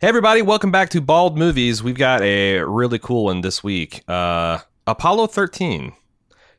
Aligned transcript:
Hey 0.00 0.08
everybody, 0.08 0.40
welcome 0.40 0.70
back 0.70 0.88
to 0.90 1.02
Bald 1.02 1.36
Movies. 1.36 1.82
We've 1.82 1.94
got 1.94 2.22
a 2.22 2.60
really 2.60 2.98
cool 2.98 3.24
one 3.24 3.42
this 3.42 3.62
week. 3.62 4.02
Uh, 4.08 4.60
Apollo 4.86 5.26
13. 5.26 5.92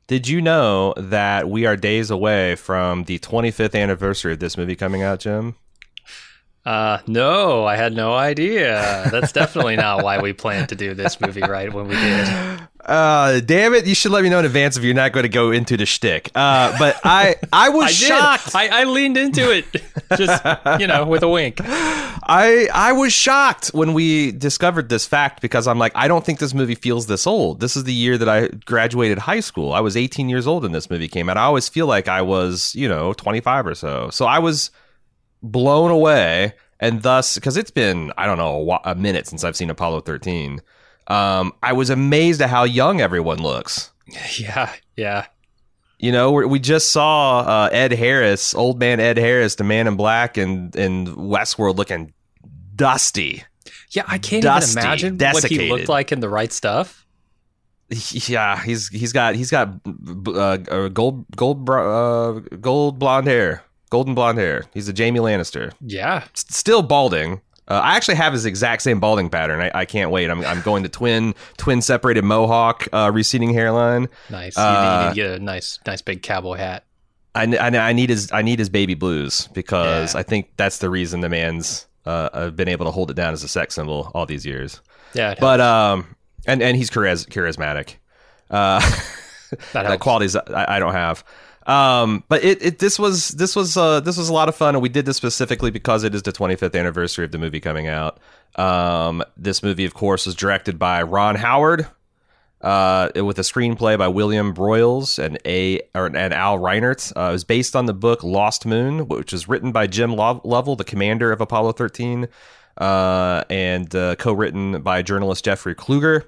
Did 0.06 0.28
you 0.28 0.44
know 0.44 0.94
that 0.96 1.50
we 1.50 1.66
are 1.66 1.76
days 1.76 2.12
away 2.12 2.54
from 2.54 3.06
the 3.06 3.18
25th 3.18 3.74
anniversary 3.74 4.34
of 4.34 4.40
this 4.40 4.58
movie 4.58 4.76
coming 4.76 5.02
out, 5.02 5.22
Jim? 5.22 5.56
Uh, 6.66 7.00
no, 7.08 7.66
I 7.66 7.76
had 7.76 7.94
no 7.94 8.14
idea. 8.14 9.08
That's 9.12 9.32
definitely 9.32 9.76
not 9.76 10.04
why 10.04 10.20
we 10.20 10.32
planned 10.32 10.70
to 10.70 10.76
do 10.76 10.94
this 10.94 11.20
movie 11.20 11.42
right 11.42 11.74
when 11.74 11.88
we 11.88 11.96
did. 11.96 12.28
Uh, 12.84 13.40
damn 13.42 13.76
it! 13.76 13.86
You 13.86 13.94
should 13.94 14.12
let 14.12 14.24
me 14.24 14.30
know 14.30 14.40
in 14.40 14.46
advance 14.46 14.76
if 14.76 14.84
you're 14.84 14.96
not 14.96 15.12
going 15.12 15.22
to 15.22 15.30
go 15.30 15.52
into 15.52 15.78
the 15.78 15.86
shtick. 15.86 16.32
Uh, 16.34 16.76
but 16.80 17.00
I, 17.04 17.36
I 17.54 17.70
was 17.70 17.84
I 17.86 17.90
shocked. 17.92 18.56
I, 18.56 18.82
I 18.82 18.84
leaned 18.86 19.18
into 19.18 19.52
it, 19.52 19.66
just 20.18 20.44
you 20.80 20.88
know, 20.88 21.06
with 21.06 21.22
a 21.22 21.30
wink. 21.30 21.62
I 21.64 22.68
I 22.74 22.92
was 22.94 23.14
shocked 23.14 23.68
when 23.68 23.94
we 23.94 24.32
discovered 24.32 24.90
this 24.90 25.06
fact 25.06 25.42
because 25.42 25.68
I'm 25.68 25.78
like, 25.78 25.92
I 25.96 26.08
don't 26.08 26.26
think 26.26 26.40
this 26.40 26.56
movie 26.56 26.74
feels 26.76 27.06
this 27.06 27.28
old. 27.28 27.60
This 27.60 27.78
is 27.78 27.84
the 27.84 27.94
year 27.94 28.18
that 28.18 28.28
I 28.28 28.48
graduated 28.48 29.20
high 29.20 29.42
school. 29.42 29.74
I 29.74 29.80
was 29.80 29.96
18 29.96 30.28
years 30.28 30.48
old 30.48 30.64
when 30.64 30.72
this 30.72 30.90
movie 30.90 31.08
came 31.08 31.30
out. 31.30 31.38
I 31.38 31.44
always 31.44 31.70
feel 31.70 31.86
like 31.86 32.08
I 32.08 32.24
was, 32.24 32.74
you 32.74 32.90
know, 32.90 33.14
25 33.14 33.68
or 33.68 33.76
so. 33.76 34.10
So 34.10 34.26
I 34.26 34.40
was 34.40 34.72
blown 35.42 35.92
away, 35.92 36.54
and 36.80 37.02
thus 37.02 37.36
because 37.36 37.58
it's 37.58 37.72
been 37.72 38.12
I 38.18 38.26
don't 38.26 38.38
know 38.38 38.72
a, 38.72 38.92
a 38.92 38.96
minute 38.96 39.28
since 39.28 39.44
I've 39.44 39.56
seen 39.56 39.70
Apollo 39.70 40.02
13. 40.02 40.62
Um, 41.08 41.54
I 41.62 41.74
was 41.74 41.90
amazed 41.90 42.42
at 42.42 42.50
how 42.50 42.64
young 42.64 43.02
everyone 43.02 43.42
looks. 43.42 43.92
Yeah, 44.38 44.74
yeah. 44.98 45.28
You 46.00 46.12
know, 46.12 46.32
we 46.32 46.46
we 46.46 46.60
just 46.60 46.90
saw 46.90 47.40
uh, 47.42 47.70
Ed 47.72 47.92
Harris, 47.94 48.54
old 48.56 48.80
man 48.80 49.00
Ed 49.00 49.18
Harris, 49.18 49.56
the 49.56 49.64
Man 49.64 49.88
in 49.88 49.96
Black, 49.96 50.36
and 50.36 50.76
and 50.76 51.08
Westworld, 51.10 51.78
looking 51.78 52.12
dusty. 52.76 53.44
Yeah, 53.92 54.04
I 54.08 54.18
can't 54.18 54.44
Dusty, 54.44 54.80
even 54.80 54.84
imagine 54.84 55.18
what 55.18 55.44
he 55.44 55.70
looked 55.70 55.90
like 55.90 56.12
in 56.12 56.20
the 56.22 56.30
right 56.30 56.52
stuff. 56.52 57.06
Yeah, 57.90 58.62
he's 58.64 58.88
he's 58.88 59.12
got 59.12 59.36
he's 59.36 59.52
got 59.52 59.70
uh, 60.34 60.58
gold 60.90 61.26
gold 61.36 61.70
uh, 61.70 62.40
gold 62.60 62.98
blonde 63.00 63.28
hair, 63.28 63.64
golden 63.92 64.16
blonde 64.16 64.40
hair. 64.40 64.64
He's 64.74 64.88
a 64.88 64.94
Jamie 64.94 65.20
Lannister, 65.20 65.72
Yeah, 65.80 66.24
S- 66.34 66.46
still 66.50 66.82
balding. 66.82 67.42
Uh, 67.68 67.76
I 67.76 67.96
actually 67.96 68.16
have 68.16 68.34
his 68.34 68.46
exact 68.46 68.82
same 68.82 69.00
balding 69.00 69.30
pattern. 69.30 69.62
I, 69.62 69.72
I 69.82 69.86
can't 69.86 70.10
wait. 70.12 70.30
I'm 70.30 70.44
I'm 70.44 70.62
going 70.62 70.82
to 70.84 70.90
twin 70.90 71.36
twin 71.58 71.82
separated 71.82 72.24
mohawk, 72.24 72.88
uh, 72.92 73.12
receding 73.14 73.54
hairline. 73.54 74.10
nice. 74.32 74.58
You- 74.58 74.64
Uh, 74.64 75.04
need 75.04 75.10
to 75.10 75.16
get 75.16 75.40
a 75.40 75.44
nice, 75.44 75.80
nice 75.86 76.02
big 76.02 76.24
cowboy 76.24 76.58
hat. 76.58 76.84
I, 77.34 77.44
I, 77.56 77.68
I 77.90 77.94
need 77.94 78.10
his 78.10 78.30
I 78.34 78.42
need 78.42 78.60
his 78.60 78.68
baby 78.70 78.94
blues 78.96 79.48
because 79.54 80.16
Yeah. 80.16 80.20
I 80.20 80.24
think 80.24 80.50
that's 80.58 80.80
the 80.80 80.90
reason 80.90 81.22
the 81.22 81.30
man's 81.30 81.88
uh, 82.06 82.30
uh, 82.34 82.50
been 82.50 82.68
able 82.68 82.86
to 82.86 82.92
hold 82.92 83.10
it 83.12 83.14
down 83.14 83.32
as 83.32 83.42
a 83.44 83.48
sex 83.48 83.76
symbol 83.76 84.12
all 84.14 84.26
these 84.26 84.46
years. 84.46 84.82
Yeah, 85.14 85.36
But 85.40 85.62
um, 85.62 86.16
and 86.48 86.62
and 86.62 86.76
he's 86.76 86.90
chariz- 86.90 87.30
charismatic. 87.30 87.96
Uh, 88.50 88.80
that 89.74 89.84
that 89.84 90.00
qualities 90.02 90.36
I, 90.36 90.66
I 90.76 90.80
don't 90.80 90.94
have. 90.94 91.24
Um, 91.66 92.24
but 92.28 92.44
it, 92.44 92.64
it 92.64 92.80
this 92.80 92.98
was 92.98 93.30
this 93.30 93.56
was 93.56 93.78
uh 93.78 94.00
this 94.00 94.18
was 94.18 94.30
a 94.30 94.34
lot 94.34 94.50
of 94.50 94.56
fun, 94.56 94.76
and 94.76 94.82
we 94.82 94.90
did 94.90 95.06
this 95.06 95.18
specifically 95.18 95.70
because 95.72 96.04
it 96.04 96.16
is 96.16 96.24
the 96.24 96.32
25th 96.32 96.78
anniversary 96.78 97.26
of 97.26 97.32
the 97.32 97.38
movie 97.38 97.60
coming 97.60 97.88
out. 97.88 98.20
Um, 98.56 99.24
this 99.38 99.62
movie, 99.64 99.86
of 99.86 99.94
course, 99.94 100.26
was 100.26 100.36
directed 100.36 100.80
by 100.80 101.04
Ron 101.04 101.36
Howard, 101.36 101.88
uh, 102.62 103.10
with 103.16 103.40
a 103.40 103.44
screenplay 103.44 103.98
by 103.98 104.08
William 104.08 104.54
Broyles 104.54 105.24
and 105.24 105.40
a 105.46 105.82
or, 105.96 106.08
and 106.08 106.34
Al 106.34 106.60
Reinert. 106.60 107.12
Uh, 107.16 107.30
it 107.30 107.32
was 107.32 107.44
based 107.44 107.76
on 107.76 107.86
the 107.86 107.94
book 107.94 108.24
Lost 108.24 108.66
Moon, 108.66 109.08
which 109.08 109.32
was 109.32 109.48
written 109.48 109.72
by 109.72 109.88
Jim 109.88 110.16
Lo- 110.16 110.42
Lovell, 110.44 110.76
the 110.76 110.84
commander 110.84 111.32
of 111.32 111.42
Apollo 111.42 111.74
13, 111.74 112.28
uh, 112.78 113.44
and 113.50 113.94
uh, 113.96 114.16
co-written 114.16 114.82
by 114.82 115.02
journalist 115.02 115.46
Jeffrey 115.46 115.76
Kluger. 115.76 116.26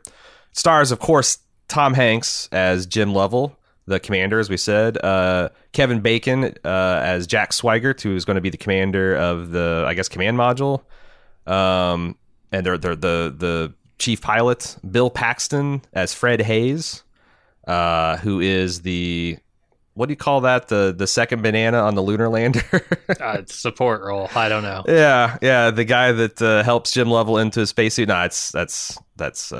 Stars, 0.51 0.91
of 0.91 0.99
course, 0.99 1.39
Tom 1.67 1.93
Hanks 1.93 2.49
as 2.51 2.85
Jim 2.85 3.13
Lovell, 3.13 3.57
the 3.85 3.99
commander, 3.99 4.39
as 4.39 4.49
we 4.49 4.57
said. 4.57 5.03
Uh, 5.03 5.49
Kevin 5.71 5.99
Bacon 6.01 6.53
uh, 6.63 7.01
as 7.03 7.27
Jack 7.27 7.51
Swigert, 7.51 8.01
who 8.01 8.15
is 8.15 8.25
going 8.25 8.35
to 8.35 8.41
be 8.41 8.49
the 8.49 8.57
commander 8.57 9.15
of 9.15 9.51
the, 9.51 9.83
I 9.87 9.93
guess, 9.93 10.07
command 10.07 10.37
module. 10.37 10.83
Um, 11.45 12.17
and 12.51 12.65
they're, 12.65 12.77
they're 12.77 12.95
the 12.95 13.33
the 13.37 13.73
chief 13.99 14.21
pilot, 14.21 14.77
Bill 14.89 15.09
Paxton 15.09 15.81
as 15.93 16.13
Fred 16.13 16.41
Haise, 16.41 17.03
uh, 17.67 18.17
who 18.17 18.39
is 18.39 18.81
the 18.81 19.37
what 19.95 20.07
do 20.07 20.11
you 20.11 20.17
call 20.17 20.41
that? 20.41 20.67
The 20.67 20.93
the 20.97 21.07
second 21.07 21.41
banana 21.41 21.79
on 21.79 21.95
the 21.95 22.01
lunar 22.01 22.29
lander. 22.29 22.85
uh, 23.21 23.41
support 23.45 24.01
role. 24.03 24.29
I 24.35 24.49
don't 24.49 24.63
know. 24.63 24.83
yeah, 24.87 25.37
yeah, 25.41 25.71
the 25.71 25.85
guy 25.85 26.11
that 26.11 26.41
uh, 26.41 26.63
helps 26.63 26.91
Jim 26.91 27.09
Lovell 27.09 27.37
into 27.37 27.59
his 27.61 27.69
spacesuit. 27.69 28.07
No, 28.07 28.23
it's 28.23 28.51
that's 28.51 28.97
that's 29.15 29.51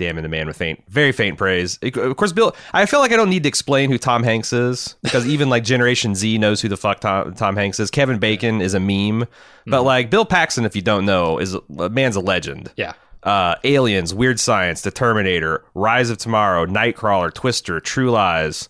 uh, 0.00 0.04
damning 0.04 0.22
the 0.22 0.28
man 0.28 0.46
with 0.46 0.56
faint, 0.56 0.82
very 0.88 1.12
faint 1.12 1.36
praise. 1.38 1.78
Of 1.82 2.16
course, 2.16 2.32
Bill. 2.32 2.54
I 2.72 2.86
feel 2.86 3.00
like 3.00 3.12
I 3.12 3.16
don't 3.16 3.30
need 3.30 3.42
to 3.44 3.48
explain 3.48 3.90
who 3.90 3.98
Tom 3.98 4.22
Hanks 4.22 4.52
is 4.52 4.94
because 5.02 5.26
even 5.26 5.48
like 5.48 5.64
Generation 5.64 6.14
Z 6.14 6.38
knows 6.38 6.60
who 6.60 6.68
the 6.68 6.76
fuck 6.76 7.00
Tom, 7.00 7.34
Tom 7.34 7.56
Hanks 7.56 7.78
is. 7.80 7.90
Kevin 7.90 8.18
Bacon 8.18 8.60
is 8.60 8.74
a 8.74 8.80
meme, 8.80 9.26
but 9.66 9.82
like 9.82 10.10
Bill 10.10 10.24
Paxton, 10.24 10.64
if 10.64 10.74
you 10.76 10.82
don't 10.82 11.04
know, 11.06 11.38
is 11.38 11.54
a 11.54 11.88
man's 11.90 12.16
a 12.16 12.20
legend. 12.20 12.72
Yeah, 12.76 12.92
Uh, 13.22 13.54
Aliens, 13.64 14.14
Weird 14.14 14.40
Science, 14.40 14.80
The 14.82 14.90
Terminator, 14.90 15.64
Rise 15.74 16.10
of 16.10 16.18
Tomorrow, 16.18 16.66
Nightcrawler, 16.66 17.32
Twister, 17.32 17.80
True 17.80 18.10
Lies. 18.10 18.68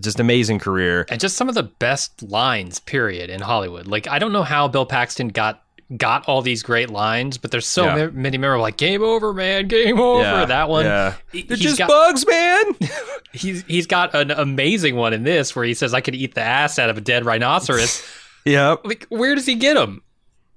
Just 0.00 0.18
amazing 0.20 0.60
career. 0.60 1.04
and 1.10 1.20
just 1.20 1.36
some 1.36 1.48
of 1.48 1.54
the 1.54 1.62
best 1.64 2.22
lines, 2.22 2.80
period, 2.80 3.28
in 3.28 3.40
Hollywood. 3.40 3.86
Like 3.86 4.08
I 4.08 4.18
don't 4.18 4.32
know 4.32 4.42
how 4.44 4.66
Bill 4.68 4.86
Paxton 4.86 5.28
got 5.28 5.62
got 5.96 6.26
all 6.28 6.42
these 6.42 6.62
great 6.62 6.90
lines, 6.90 7.36
but 7.38 7.50
there's 7.50 7.66
so 7.66 7.84
Yeah. 7.84 8.06
many 8.12 8.38
memorable. 8.38 8.62
Like 8.62 8.76
game 8.76 9.02
over, 9.02 9.32
man, 9.34 9.68
game 9.68 9.98
over. 10.00 10.22
Yeah, 10.22 10.44
that 10.46 10.68
one. 10.68 10.84
Yeah. 10.86 11.14
He- 11.32 11.42
They're 11.42 11.56
just 11.56 11.78
got- 11.78 11.88
bugs, 11.88 12.26
man. 12.26 12.64
He's 13.32 13.62
he's 13.66 13.86
got 13.86 14.14
an 14.14 14.30
amazing 14.30 14.94
one 14.96 15.12
in 15.12 15.24
this 15.24 15.56
where 15.56 15.64
he 15.64 15.74
says, 15.74 15.92
"I 15.92 16.00
could 16.00 16.14
eat 16.14 16.34
the 16.34 16.40
ass 16.40 16.78
out 16.78 16.88
of 16.88 16.96
a 16.96 17.00
dead 17.00 17.24
rhinoceros." 17.24 18.00
yep. 18.44 18.80
like, 18.84 19.06
where 19.08 19.34
does 19.34 19.44
he 19.46 19.56
get 19.56 19.74
them? 19.74 20.02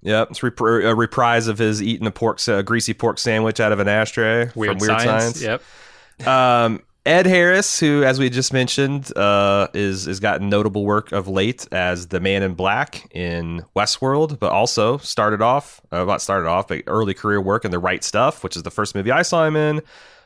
Yep. 0.03 0.27
It's 0.29 0.43
rep- 0.43 0.59
a 0.61 0.93
reprise 0.95 1.47
of 1.47 1.57
his 1.57 1.81
eating 1.81 2.05
a 2.05 2.11
pork, 2.11 2.39
a 2.47 2.61
greasy 2.61 2.93
pork 2.93 3.17
sandwich 3.17 3.59
out 3.59 3.71
of 3.71 3.79
an 3.79 3.87
ashtray 3.87 4.51
Weird, 4.53 4.79
from 4.79 4.87
Weird 4.87 5.01
science. 5.01 5.39
Science. 5.41 5.61
Yep. 6.19 6.27
Um, 6.27 6.81
Ed 7.07 7.25
Harris, 7.25 7.79
who, 7.79 8.03
as 8.03 8.19
we 8.19 8.29
just 8.29 8.51
mentioned, 8.51 9.15
uh, 9.17 9.69
is 9.73 10.05
has 10.05 10.19
gotten 10.19 10.49
notable 10.49 10.85
work 10.85 11.13
of 11.13 11.29
late 11.29 11.65
as 11.71 12.07
the 12.07 12.19
Man 12.19 12.43
in 12.43 12.53
Black 12.53 13.07
in 13.15 13.63
Westworld, 13.75 14.39
but 14.39 14.51
also 14.51 14.97
started 14.97 15.41
off, 15.41 15.79
uh, 15.91 16.03
not 16.03 16.21
started 16.21 16.49
off, 16.49 16.67
but 16.67 16.83
early 16.85 17.13
career 17.13 17.39
work 17.39 17.63
in 17.63 17.71
The 17.71 17.79
Right 17.79 18.03
Stuff, 18.03 18.43
which 18.43 18.57
is 18.57 18.63
the 18.63 18.71
first 18.71 18.93
movie 18.93 19.09
I 19.09 19.21
saw 19.21 19.45
him 19.45 19.55
in. 19.55 19.81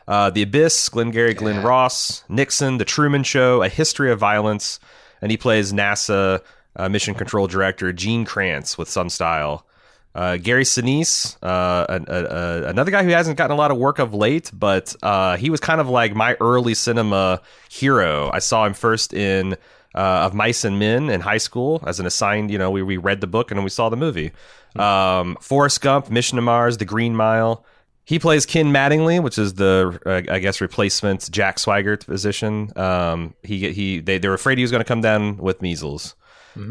Uh, 0.08 0.32
the 0.32 0.42
Abyss, 0.42 0.90
Glengarry 0.90 1.36
Glen 1.36 1.58
Yeah. 1.58 1.68
Ross, 1.68 2.24
Nixon, 2.28 2.80
The 2.80 2.86
Truman 2.86 3.24
Show, 3.24 3.62
A 3.62 3.70
History 3.70 4.12
of 4.12 4.18
Violence, 4.18 4.80
and 5.22 5.30
he 5.30 5.38
plays 5.38 5.72
NASA 5.72 6.42
uh, 6.76 6.90
Mission 6.90 7.14
Control 7.14 7.46
Director 7.46 7.94
Gene 7.94 8.26
Kranz 8.26 8.78
with 8.80 8.90
some 8.90 9.10
style. 9.10 9.68
Uh, 10.14 10.36
Gary 10.38 10.64
Sinise, 10.64 11.38
uh, 11.42 11.86
an- 11.88 12.06
a- 12.08 12.26
a- 12.26 12.64
another 12.70 12.92
guy 12.92 13.04
who 13.04 13.12
hasn't 13.12 13.38
gotten 13.38 13.54
a 13.56 13.58
lot 13.58 13.72
of 13.72 13.78
work 13.78 13.98
of 14.00 14.14
late, 14.14 14.52
but 14.54 14.94
uh, 15.02 15.38
he 15.38 15.50
was 15.50 15.60
kind 15.62 15.80
of 15.80 15.88
like 15.88 16.14
my 16.14 16.36
early 16.42 16.74
cinema 16.74 17.42
hero. 17.70 18.30
I 18.34 18.40
saw 18.40 18.66
him 18.66 18.74
first 18.74 19.14
in 19.14 19.54
uh, 19.96 19.98
Of 20.26 20.34
Mice 20.34 20.66
and 20.66 20.78
Men 20.80 21.10
in 21.10 21.22
high 21.22 21.38
school 21.38 21.82
as 21.88 22.00
an 22.02 22.06
assigned. 22.06 22.52
You 22.52 22.58
know, 22.58 22.72
we, 22.72 22.82
we 22.82 22.98
read 22.98 23.22
the 23.22 23.28
book 23.28 23.52
and 23.52 23.58
then 23.58 23.64
we 23.64 23.70
saw 23.70 23.88
the 23.90 23.96
movie. 23.98 24.32
Um, 24.76 25.38
Forrest 25.42 25.80
Gump, 25.82 26.10
Mission 26.10 26.36
to 26.38 26.42
Mars, 26.42 26.78
The 26.78 26.86
Green 26.86 27.16
Mile. 27.16 27.66
He 28.04 28.20
plays 28.20 28.46
Ken 28.46 28.68
Mattingly, 28.74 29.22
which 29.24 29.38
is 29.38 29.54
the 29.54 29.98
uh, 30.06 30.34
I 30.34 30.40
guess 30.40 30.60
replacement 30.60 31.30
Jack 31.32 31.58
Swigert 31.58 32.06
position. 32.06 32.72
Um, 32.78 33.34
he 33.44 33.72
he 33.72 34.00
they, 34.02 34.18
they 34.18 34.28
were 34.28 34.34
afraid 34.34 34.58
he 34.58 34.64
was 34.64 34.72
going 34.72 34.84
to 34.84 34.88
come 34.88 35.02
down 35.02 35.38
with 35.38 35.62
measles. 35.62 36.16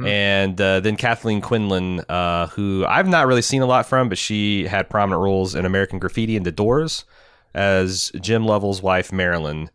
And 0.07 0.61
uh, 0.61 0.81
then 0.81 0.97
Kathleen 0.97 1.41
Quinlan, 1.41 2.01
uh, 2.09 2.49
who 2.49 2.85
I've 2.87 3.09
not 3.09 3.27
really 3.27 3.43
seen 3.43 3.63
a 3.63 3.67
lot 3.67 3.87
from, 3.87 4.09
but 4.09 4.19
she 4.19 4.67
had 4.67 4.91
prominent 4.91 5.23
roles 5.23 5.55
in 5.55 5.65
American 5.65 5.99
Graffiti 5.99 6.37
and 6.37 6.45
The 6.45 6.53
Doors 6.53 7.05
as 7.55 8.13
Jim 8.21 8.45
Lovell's 8.45 8.83
wife, 8.83 9.13
Marilyn. 9.13 9.71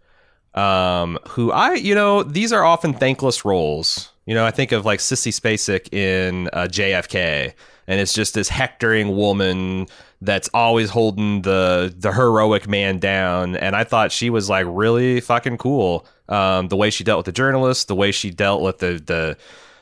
Um, 0.54 1.20
who 1.30 1.52
I, 1.52 1.74
you 1.74 1.96
know, 1.96 2.24
these 2.24 2.54
are 2.54 2.64
often 2.64 2.94
thankless 2.94 3.44
roles. 3.44 4.12
You 4.26 4.34
know, 4.34 4.46
I 4.46 4.52
think 4.52 4.72
of 4.72 4.86
like 4.86 5.00
Sissy 5.00 5.34
Spacek 5.38 5.94
in 5.94 6.50
uh, 6.54 6.68
JFK, 6.70 7.54
and 7.88 8.00
it's 8.00 8.14
just 8.14 8.34
this 8.34 8.50
hectoring 8.50 9.16
woman 9.16 9.88
that's 10.22 10.50
always 10.54 10.90
holding 10.90 11.42
the 11.42 11.94
the 11.96 12.14
heroic 12.14 12.68
man 12.68 13.00
down. 13.00 13.56
And 13.56 13.76
I 13.76 13.84
thought 13.84 14.12
she 14.12 14.30
was 14.30 14.50
like 14.50 14.66
really 14.68 15.20
fucking 15.20 15.58
cool. 15.58 16.08
Um, 16.30 16.70
the 16.70 16.78
way 16.78 16.90
she 16.90 17.04
dealt 17.04 17.20
with 17.20 17.26
the 17.28 17.32
journalists, 17.34 17.86
the 17.86 17.96
way 17.96 18.12
she 18.12 18.32
dealt 18.32 18.62
with 18.62 18.80
the 18.80 19.02
the 19.06 19.38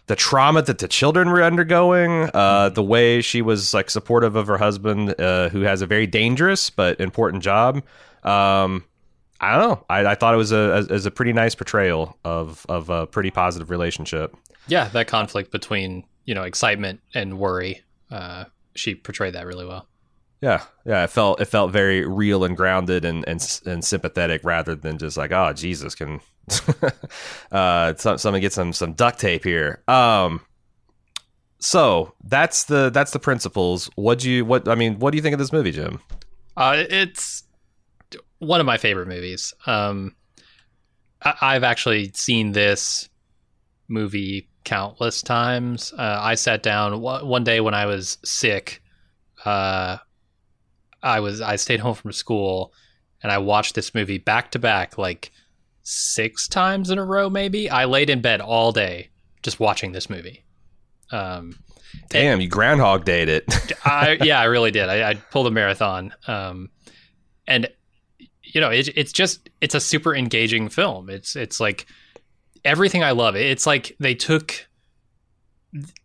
the 0.08 0.16
trauma 0.16 0.62
that 0.62 0.80
the 0.80 0.88
children 0.88 1.30
were 1.30 1.44
undergoing, 1.44 2.30
uh, 2.34 2.70
the 2.70 2.84
way 2.84 3.22
she 3.22 3.42
was 3.42 3.74
like 3.74 3.90
supportive 3.90 4.36
of 4.36 4.48
her 4.48 4.58
husband, 4.58 5.20
uh, 5.20 5.50
who 5.50 5.62
has 5.62 5.82
a 5.82 5.88
very 5.88 6.08
dangerous 6.08 6.70
but 6.70 7.00
important 7.00 7.44
job. 7.44 7.78
Um, 8.24 8.84
I 9.40 9.58
don't 9.58 9.70
know. 9.70 9.86
I, 9.90 10.06
I 10.06 10.16
thought 10.16 10.34
it 10.34 10.38
was 10.38 10.52
a 10.52 10.88
as 10.90 11.06
a 11.06 11.12
pretty 11.12 11.34
nice 11.34 11.56
portrayal 11.56 12.18
of 12.24 12.66
of 12.70 12.90
a 12.90 13.08
pretty 13.08 13.32
positive 13.32 13.70
relationship. 13.70 14.36
Yeah, 14.68 14.88
that 14.90 15.08
conflict 15.08 15.52
between 15.52 16.06
you 16.26 16.34
know 16.34 16.44
excitement 16.44 17.02
and 17.14 17.38
worry 17.38 17.84
uh, 18.14 18.46
she 18.76 18.96
portrayed 18.96 19.34
that 19.34 19.46
really 19.46 19.66
well. 19.66 19.88
Yeah, 20.42 20.64
yeah, 20.86 21.04
it 21.04 21.10
felt 21.10 21.42
it 21.42 21.46
felt 21.46 21.72
very 21.72 22.06
real 22.06 22.44
and 22.44 22.56
grounded 22.56 23.06
and 23.06 23.28
and 23.28 23.62
and 23.66 23.84
sympathetic 23.84 24.42
rather 24.44 24.76
than 24.76 24.98
just 24.98 25.18
like, 25.18 25.32
oh 25.32 25.54
Jesus, 25.54 25.96
can 25.96 26.20
uh, 27.52 27.94
someone 27.96 28.42
get 28.42 28.54
some 28.54 28.74
some 28.74 28.94
duct 28.94 29.20
tape 29.20 29.44
here. 29.44 29.82
Um, 29.88 30.42
so 31.60 32.14
that's 32.24 32.66
the 32.66 32.90
that's 32.90 33.12
the 33.12 33.20
principles. 33.20 33.90
What 33.96 34.20
do 34.20 34.30
you 34.30 34.46
what 34.46 34.68
I 34.68 34.76
mean? 34.76 35.00
What 35.00 35.12
do 35.12 35.18
you 35.18 35.22
think 35.22 35.34
of 35.34 35.40
this 35.40 35.54
movie, 35.54 35.72
Jim? 35.72 36.00
Uh, 36.58 36.84
it's 36.90 37.44
one 38.40 38.60
of 38.60 38.66
my 38.66 38.78
favorite 38.78 39.08
movies. 39.08 39.54
Um, 39.66 40.16
I, 41.22 41.54
have 41.54 41.64
actually 41.64 42.12
seen 42.14 42.52
this 42.52 43.10
movie 43.88 44.50
countless 44.66 45.22
times. 45.22 45.94
Uh, 45.94 46.20
I 46.20 46.36
sat 46.36 46.64
down 46.64 47.00
one 47.02 47.44
day 47.44 47.62
when 47.62 47.74
I 47.74 47.86
was 47.86 48.18
sick. 48.26 48.82
Uh, 49.46 49.98
I 51.02 51.20
was 51.22 51.42
I 51.42 51.56
stayed 51.56 51.80
home 51.80 51.96
from 51.96 52.12
school 52.12 52.74
and 53.22 53.32
I 53.32 53.38
watched 53.38 53.76
this 53.76 53.96
movie 53.96 54.18
back 54.18 54.52
to 54.52 54.60
back 54.60 54.98
like 54.98 55.32
six 55.84 56.48
times 56.48 56.90
in 56.90 56.98
a 56.98 57.06
row. 57.06 57.30
Maybe 57.30 57.70
I 57.70 57.86
laid 57.86 58.10
in 58.10 58.22
bed 58.22 58.42
all 58.42 58.72
day 58.72 59.10
just 59.42 59.60
watching 59.60 59.92
this 59.92 60.10
movie. 60.10 60.44
Um, 61.12 61.56
Damn, 62.10 62.42
you 62.42 62.48
Groundhog 62.48 63.06
Dayed 63.06 63.30
it. 63.30 63.46
I 63.86 64.18
yeah, 64.24 64.40
I 64.40 64.46
really 64.46 64.72
did. 64.72 64.90
I, 64.90 65.12
I 65.12 65.14
pulled 65.16 65.48
a 65.48 65.52
marathon, 65.52 66.14
um, 66.28 66.70
and 67.48 67.70
you 68.42 68.62
know, 68.62 68.70
it, 68.70 68.90
it's 68.96 69.12
just 69.12 69.50
it's 69.62 69.76
a 69.76 69.80
super 69.80 70.16
engaging 70.16 70.70
film. 70.70 71.10
It's 71.10 71.36
it's 71.36 71.60
like 71.60 71.86
everything 72.66 73.04
I 73.04 73.12
love. 73.12 73.36
It. 73.36 73.46
It's 73.46 73.66
like 73.66 73.96
they 74.00 74.16
took 74.16 74.68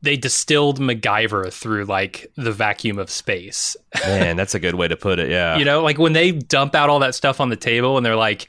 they 0.00 0.16
distilled 0.16 0.80
MacGyver 0.80 1.52
through 1.52 1.84
like 1.84 2.30
the 2.36 2.52
vacuum 2.52 2.98
of 2.98 3.10
space. 3.10 3.76
Man, 4.02 4.36
that's 4.36 4.54
a 4.54 4.58
good 4.58 4.74
way 4.74 4.88
to 4.88 4.96
put 4.96 5.18
it. 5.18 5.30
Yeah. 5.30 5.56
you 5.58 5.64
know, 5.64 5.82
like 5.82 5.98
when 5.98 6.14
they 6.14 6.32
dump 6.32 6.74
out 6.74 6.88
all 6.88 7.00
that 7.00 7.14
stuff 7.14 7.40
on 7.40 7.50
the 7.50 7.56
table 7.56 7.96
and 7.96 8.04
they're 8.04 8.16
like, 8.16 8.48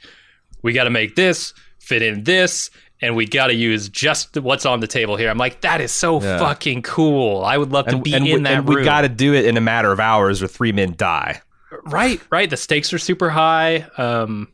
we 0.62 0.72
got 0.72 0.84
to 0.84 0.90
make 0.90 1.16
this 1.16 1.52
fit 1.78 2.02
in 2.02 2.24
this 2.24 2.70
and 3.02 3.16
we 3.16 3.26
got 3.26 3.48
to 3.48 3.54
use 3.54 3.88
just 3.88 4.36
what's 4.36 4.66
on 4.66 4.80
the 4.80 4.86
table 4.86 5.16
here. 5.16 5.30
I'm 5.30 5.38
like, 5.38 5.62
that 5.62 5.80
is 5.80 5.92
so 5.92 6.20
yeah. 6.20 6.38
fucking 6.38 6.82
cool. 6.82 7.42
I 7.44 7.56
would 7.56 7.72
love 7.72 7.86
to 7.86 7.94
and, 7.94 8.04
be 8.04 8.14
and 8.14 8.26
in 8.26 8.34
we, 8.34 8.42
that 8.42 8.58
and 8.58 8.68
room. 8.68 8.78
We 8.78 8.84
got 8.84 9.02
to 9.02 9.08
do 9.08 9.34
it 9.34 9.46
in 9.46 9.56
a 9.56 9.60
matter 9.60 9.90
of 9.90 10.00
hours 10.00 10.42
or 10.42 10.46
three 10.46 10.72
men 10.72 10.94
die. 10.96 11.40
Right, 11.84 12.20
right. 12.30 12.50
The 12.50 12.56
stakes 12.56 12.92
are 12.92 12.98
super 12.98 13.30
high. 13.30 13.86
Um, 13.96 14.48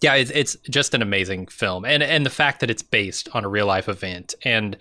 yeah, 0.00 0.14
it's, 0.14 0.30
it's 0.30 0.56
just 0.70 0.94
an 0.94 1.02
amazing 1.02 1.48
film, 1.48 1.84
and 1.84 2.02
and 2.02 2.24
the 2.24 2.30
fact 2.30 2.60
that 2.60 2.70
it's 2.70 2.82
based 2.82 3.28
on 3.34 3.44
a 3.44 3.48
real 3.48 3.66
life 3.66 3.86
event, 3.86 4.34
and 4.44 4.78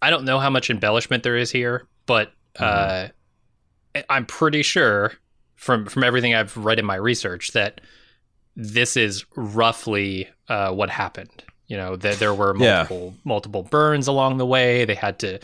I 0.00 0.08
don't 0.08 0.24
know 0.24 0.38
how 0.38 0.48
much 0.48 0.70
embellishment 0.70 1.22
there 1.22 1.36
is 1.36 1.50
here, 1.50 1.86
but 2.06 2.32
mm-hmm. 2.54 3.10
uh, 3.96 4.02
I'm 4.08 4.24
pretty 4.24 4.62
sure 4.62 5.12
from 5.56 5.84
from 5.84 6.02
everything 6.02 6.34
I've 6.34 6.56
read 6.56 6.78
in 6.78 6.86
my 6.86 6.94
research 6.94 7.52
that 7.52 7.82
this 8.56 8.96
is 8.96 9.24
roughly 9.36 10.28
uh, 10.48 10.72
what 10.72 10.90
happened. 10.90 11.44
You 11.66 11.76
know, 11.78 11.96
that 11.96 12.18
there 12.18 12.34
were 12.34 12.52
multiple 12.52 13.12
yeah. 13.14 13.20
multiple 13.24 13.62
burns 13.62 14.06
along 14.06 14.36
the 14.36 14.44
way. 14.44 14.84
They 14.84 14.94
had 14.94 15.18
to, 15.20 15.38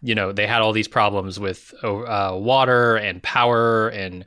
you 0.00 0.14
know, 0.14 0.30
they 0.30 0.46
had 0.46 0.62
all 0.62 0.72
these 0.72 0.86
problems 0.86 1.40
with 1.40 1.74
uh, 1.82 2.36
water 2.38 2.96
and 2.96 3.20
power 3.22 3.88
and 3.88 4.24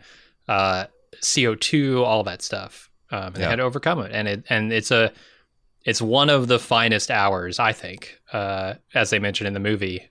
uh, 0.50 0.86
CO 1.22 1.56
two, 1.56 2.04
all 2.04 2.24
that 2.24 2.42
stuff. 2.42 2.90
Um, 3.12 3.28
and 3.28 3.36
yeah. 3.36 3.42
They 3.42 3.50
had 3.52 3.56
to 3.58 3.64
overcome 3.64 4.00
it, 4.00 4.12
and 4.12 4.28
it 4.28 4.44
and 4.50 4.74
it's 4.74 4.92
a 4.92 5.14
it's 5.86 6.02
one 6.02 6.30
of 6.30 6.48
the 6.48 6.60
finest 6.60 7.12
hours 7.12 7.60
I 7.60 7.72
think, 7.72 8.20
uh, 8.34 8.74
as 8.94 9.12
they 9.12 9.20
mentioned 9.20 9.48
in 9.48 9.54
the 9.54 9.60
movie, 9.60 10.10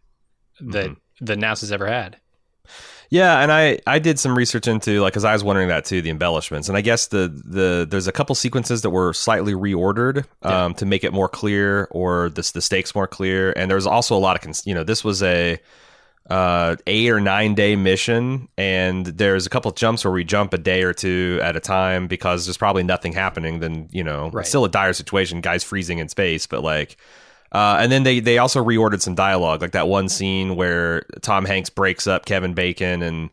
that 0.61 0.91
mm-hmm. 0.91 1.25
the 1.25 1.35
NASA's 1.35 1.73
ever 1.73 1.88
had. 1.88 2.17
Yeah, 3.14 3.38
and 3.38 3.52
I 3.52 3.78
I 3.87 4.00
did 4.00 4.19
some 4.19 4.37
research 4.37 4.66
into 4.66 5.00
like 5.00 5.12
because 5.12 5.22
I 5.22 5.32
was 5.32 5.44
wondering 5.44 5.69
that 5.69 5.84
too 5.84 6.02
the 6.02 6.11
embellishments, 6.11 6.69
and 6.69 6.76
I 6.76 6.81
guess 6.81 7.06
the 7.06 7.28
the 7.28 7.87
there's 7.88 8.08
a 8.08 8.12
couple 8.12 8.34
sequences 8.34 8.82
that 8.82 8.90
were 8.90 9.12
slightly 9.12 9.52
reordered 9.52 10.25
um, 10.43 10.72
yeah. 10.72 10.76
to 10.78 10.84
make 10.84 11.05
it 11.05 11.12
more 11.12 11.28
clear 11.28 11.87
or 11.93 12.28
the 12.31 12.50
the 12.52 12.61
stakes 12.61 12.93
more 12.93 13.06
clear, 13.06 13.52
and 13.52 13.70
there's 13.70 13.87
also 13.87 14.16
a 14.16 14.19
lot 14.19 14.34
of 14.34 14.43
cons- 14.43 14.66
you 14.66 14.75
know 14.75 14.82
this 14.82 15.05
was 15.05 15.22
a 15.22 15.61
uh, 16.28 16.75
eight 16.88 17.08
or 17.08 17.20
nine 17.20 17.55
day 17.55 17.76
mission, 17.76 18.49
and 18.58 19.06
there's 19.06 19.46
a 19.46 19.50
couple 19.50 19.70
jumps 19.70 20.05
where 20.05 20.12
we 20.12 20.25
jump 20.25 20.52
a 20.52 20.58
day 20.58 20.82
or 20.82 20.93
two 20.93 21.38
at 21.40 21.55
a 21.55 21.61
time 21.61 22.08
because 22.08 22.46
there's 22.46 22.58
probably 22.58 22.82
nothing 22.82 23.12
happening. 23.12 23.61
Then 23.61 23.88
you 23.93 24.02
know, 24.02 24.31
right. 24.31 24.44
still 24.44 24.64
a 24.64 24.69
dire 24.69 24.93
situation, 24.93 25.40
guys 25.40 25.62
freezing 25.62 25.99
in 25.99 26.08
space, 26.08 26.49
but 26.49 26.64
like. 26.64 26.96
Uh, 27.55 27.77
and 27.79 27.93
then 27.93 28.03
they 28.03 28.19
they 28.19 28.39
also 28.39 28.62
reordered 28.62 29.01
some 29.01 29.15
dialogue, 29.15 29.62
like 29.62 29.73
that 29.73 29.87
one 29.87 30.09
scene 30.09 30.56
where 30.56 31.06
Tom 31.23 31.45
Hanks 31.45 31.71
breaks 31.71 32.09
up 32.09 32.27
Kevin 32.27 32.53
Bacon 32.53 33.01
and 33.01 33.31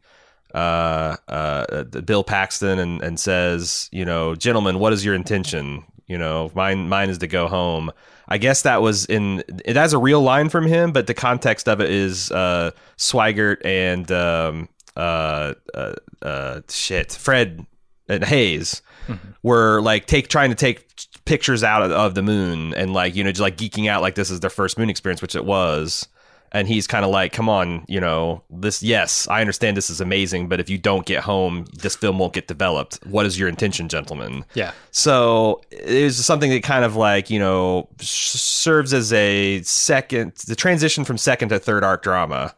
uh, 0.54 1.18
uh, 1.28 1.84
Bill 1.86 2.24
Paxton 2.24 2.78
and, 2.78 3.02
and 3.02 3.20
says, 3.20 3.90
you 3.92 4.06
know, 4.06 4.36
gentlemen, 4.36 4.78
what 4.78 4.94
is 4.94 5.04
your 5.04 5.16
intention? 5.16 5.84
You 6.08 6.20
know, 6.20 6.52
mine 6.54 6.88
mine 6.88 7.10
is 7.10 7.18
to 7.20 7.28
go 7.28 7.48
home. 7.48 7.92
I 8.28 8.38
guess 8.38 8.62
that 8.62 8.82
was 8.82 9.06
in 9.06 9.44
it 9.66 9.76
has 9.76 9.94
a 9.94 9.98
real 9.98 10.22
line 10.22 10.50
from 10.50 10.68
him, 10.68 10.92
but 10.92 11.08
the 11.08 11.14
context 11.16 11.68
of 11.68 11.82
it 11.82 11.90
is 11.90 12.32
uh, 12.32 12.72
Swigert 12.98 13.66
and 13.66 14.12
um, 14.12 14.70
uh, 14.96 15.56
uh, 15.74 15.94
uh, 16.22 16.62
shit 16.70 17.12
Fred 17.12 17.66
and 18.08 18.24
Haise 18.24 18.82
mm-hmm. 19.08 19.32
were 19.42 19.82
like 19.82 20.06
take 20.06 20.28
trying 20.28 20.50
to 20.50 20.56
take 20.56 20.86
pictures 21.32 21.64
out 21.64 21.82
of, 21.82 21.92
of, 21.92 22.14
the 22.14 22.22
moon 22.22 22.74
and 22.74 22.94
like 22.94 23.16
you 23.16 23.24
know 23.24 23.32
just 23.32 23.40
like 23.40 23.56
geeking 23.56 23.88
out 23.88 24.02
like 24.02 24.16
this 24.16 24.30
is 24.30 24.42
their 24.42 24.50
first 24.50 24.78
moon 24.78 24.90
experience, 24.90 25.22
which 25.22 25.34
it 25.34 25.46
was 25.46 26.10
and 26.52 26.68
he's 26.68 26.86
kind 26.86 27.06
of 27.06 27.12
like, 27.12 27.32
"Come 27.32 27.48
on, 27.48 27.86
you 27.88 28.02
know, 28.02 28.44
this. 28.50 28.84
Yes, 28.84 29.26
I 29.30 29.40
understand 29.40 29.78
this 29.78 29.90
is 29.90 30.02
amazing, 30.02 30.50
but 30.50 30.60
if 30.60 30.70
you 30.70 30.78
don't 30.78 31.06
get 31.06 31.24
home, 31.24 31.66
this 31.74 31.96
film 31.96 32.20
won't 32.20 32.34
get 32.34 32.48
developed. 32.48 33.00
What 33.06 33.26
is 33.26 33.40
your 33.40 33.48
intention, 33.48 33.88
gentlemen?" 33.88 34.44
Yeah. 34.54 34.74
So 34.92 35.62
it 35.72 36.04
was 36.04 36.26
something 36.26 36.52
that 36.52 36.64
kind 36.64 36.84
of 36.84 36.98
like 36.98 37.30
you 37.30 37.40
know 37.40 37.88
serves 38.00 38.94
as 38.94 39.14
a 39.14 39.62
second, 39.62 40.34
the 40.48 40.56
transition 40.56 41.06
from 41.06 41.18
second 41.18 41.50
to 41.50 41.60
third 41.60 41.86
arc 41.86 42.04
drama. 42.04 42.54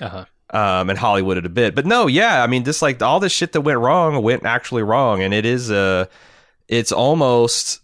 Uh 0.00 0.08
huh. 0.08 0.24
Um, 0.50 0.90
and 0.90 0.98
Hollywood 0.98 1.38
it 1.38 1.46
a 1.46 1.48
bit, 1.48 1.74
but 1.74 1.86
no, 1.86 2.06
yeah, 2.06 2.42
I 2.42 2.46
mean, 2.46 2.62
this 2.62 2.80
like 2.80 3.02
all 3.02 3.20
this 3.20 3.32
shit 3.32 3.52
that 3.52 3.62
went 3.62 3.78
wrong 3.78 4.22
went 4.22 4.44
actually 4.44 4.82
wrong, 4.84 5.20
and 5.22 5.34
it 5.34 5.44
is 5.44 5.70
a, 5.70 6.08
it's 6.68 6.92
almost 6.92 7.80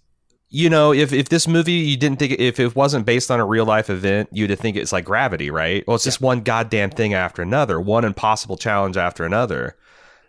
you 0.55 0.69
know, 0.69 0.93
if, 0.93 1.15
if 1.15 1.31
this 1.31 1.49
movie 1.49 1.73
you 1.73 1.97
didn't 1.97 2.19
think 2.19 2.33
if 2.39 2.61
it 2.61 2.77
wasn't 2.77 3.07
based 3.07 3.31
on 3.31 3.41
a 3.41 3.45
real 3.45 3.65
life 3.65 3.89
event, 3.89 4.29
you'd 4.33 4.57
think 4.59 4.77
it's 4.77 4.93
like 4.93 5.07
Gravity, 5.07 5.51
right? 5.51 5.83
Well, 5.89 5.95
it's 5.95 6.05
just 6.05 6.21
one 6.21 6.43
goddamn 6.43 6.91
thing 6.91 7.15
after 7.15 7.41
another, 7.41 7.81
one 7.81 8.05
impossible 8.05 8.59
challenge 8.59 8.99
after 8.99 9.25
another. 9.25 9.77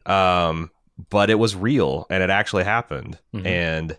Um, 0.06 0.72
but 1.10 1.30
it 1.30 1.36
was 1.36 1.58
real 1.58 2.08
and 2.10 2.24
it 2.24 2.30
actually 2.30 2.64
happened. 2.64 3.20
Mm-hmm. 3.34 3.46
And 3.46 3.98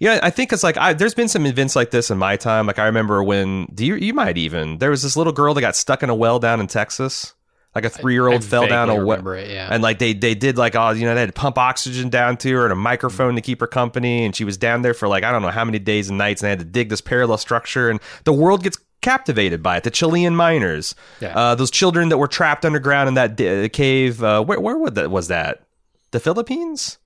yeah, 0.00 0.20
I 0.22 0.30
think 0.30 0.54
it's 0.54 0.62
like 0.62 0.78
I, 0.78 0.94
there's 0.94 1.14
been 1.14 1.28
some 1.28 1.44
events 1.44 1.76
like 1.76 1.90
this 1.90 2.10
in 2.10 2.16
my 2.16 2.36
time. 2.36 2.66
Like 2.66 2.78
I 2.78 2.86
remember 2.86 3.22
when 3.22 3.66
do 3.74 3.84
you 3.84 3.96
you 3.96 4.14
might 4.14 4.38
even 4.38 4.78
there 4.78 4.90
was 4.90 5.02
this 5.02 5.18
little 5.18 5.34
girl 5.34 5.52
that 5.52 5.60
got 5.60 5.76
stuck 5.76 6.02
in 6.02 6.08
a 6.08 6.14
well 6.14 6.38
down 6.38 6.60
in 6.60 6.66
Texas 6.66 7.34
like 7.74 7.84
a 7.84 7.90
three 7.90 8.12
year 8.12 8.28
old 8.28 8.44
fell 8.44 8.66
down 8.66 8.90
a 8.90 9.04
well, 9.04 9.36
yeah. 9.38 9.68
and 9.70 9.82
like 9.82 9.98
they 9.98 10.12
they 10.12 10.34
did 10.34 10.58
like 10.58 10.76
oh 10.76 10.90
you 10.90 11.04
know 11.04 11.14
they 11.14 11.20
had 11.20 11.30
to 11.30 11.40
pump 11.40 11.56
oxygen 11.56 12.10
down 12.10 12.36
to 12.38 12.52
her 12.52 12.64
and 12.64 12.72
a 12.72 12.76
microphone 12.76 13.34
to 13.34 13.40
keep 13.40 13.60
her 13.60 13.66
company, 13.66 14.24
and 14.24 14.36
she 14.36 14.44
was 14.44 14.56
down 14.56 14.82
there 14.82 14.94
for 14.94 15.08
like 15.08 15.24
I 15.24 15.32
don't 15.32 15.42
know 15.42 15.48
how 15.48 15.64
many 15.64 15.78
days 15.78 16.08
and 16.08 16.18
nights, 16.18 16.42
and 16.42 16.46
they 16.46 16.50
had 16.50 16.58
to 16.58 16.64
dig 16.64 16.90
this 16.90 17.00
parallel 17.00 17.38
structure, 17.38 17.88
and 17.88 18.00
the 18.24 18.32
world 18.32 18.62
gets 18.62 18.78
captivated 19.00 19.62
by 19.62 19.78
it. 19.78 19.84
The 19.84 19.90
Chilean 19.90 20.36
miners, 20.36 20.94
yeah. 21.20 21.36
uh, 21.36 21.54
those 21.54 21.70
children 21.70 22.10
that 22.10 22.18
were 22.18 22.28
trapped 22.28 22.64
underground 22.64 23.08
in 23.08 23.14
that 23.14 23.36
d- 23.36 23.68
cave. 23.70 24.22
Uh, 24.22 24.42
where 24.42 24.60
where 24.60 24.76
was 24.76 24.92
that? 24.92 25.10
Was 25.10 25.28
that 25.28 25.62
the 26.10 26.20
Philippines? 26.20 26.98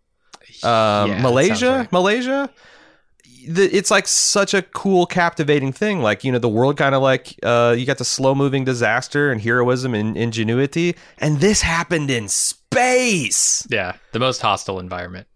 Um, 0.63 1.11
yeah, 1.11 1.23
Malaysia, 1.23 1.71
right. 1.71 1.93
Malaysia 1.93 2.51
the, 3.47 3.77
it's 3.77 3.91
like 3.91 4.07
such 4.07 4.55
a 4.55 4.63
cool, 4.63 5.07
captivating 5.07 5.73
thing. 5.73 6.03
Like 6.03 6.25
you 6.25 6.33
know, 6.33 6.39
the 6.39 6.49
world 6.49 6.77
kind 6.77 6.95
of 6.95 7.03
like 7.03 7.39
uh, 7.43 7.75
you 7.77 7.87
got 7.87 7.99
the 7.99 8.05
slow 8.05 8.35
moving 8.35 8.65
disaster 8.65 9.31
and 9.31 9.41
heroism 9.41 9.95
and 9.95 10.17
ingenuity, 10.17 10.97
and 11.19 11.41
this 11.41 11.63
happened 11.63 12.11
in 12.11 12.29
space. 12.29 13.67
Yeah, 13.71 13.97
the 14.13 14.19
most 14.19 14.43
hostile 14.43 14.79
environment. 14.79 15.27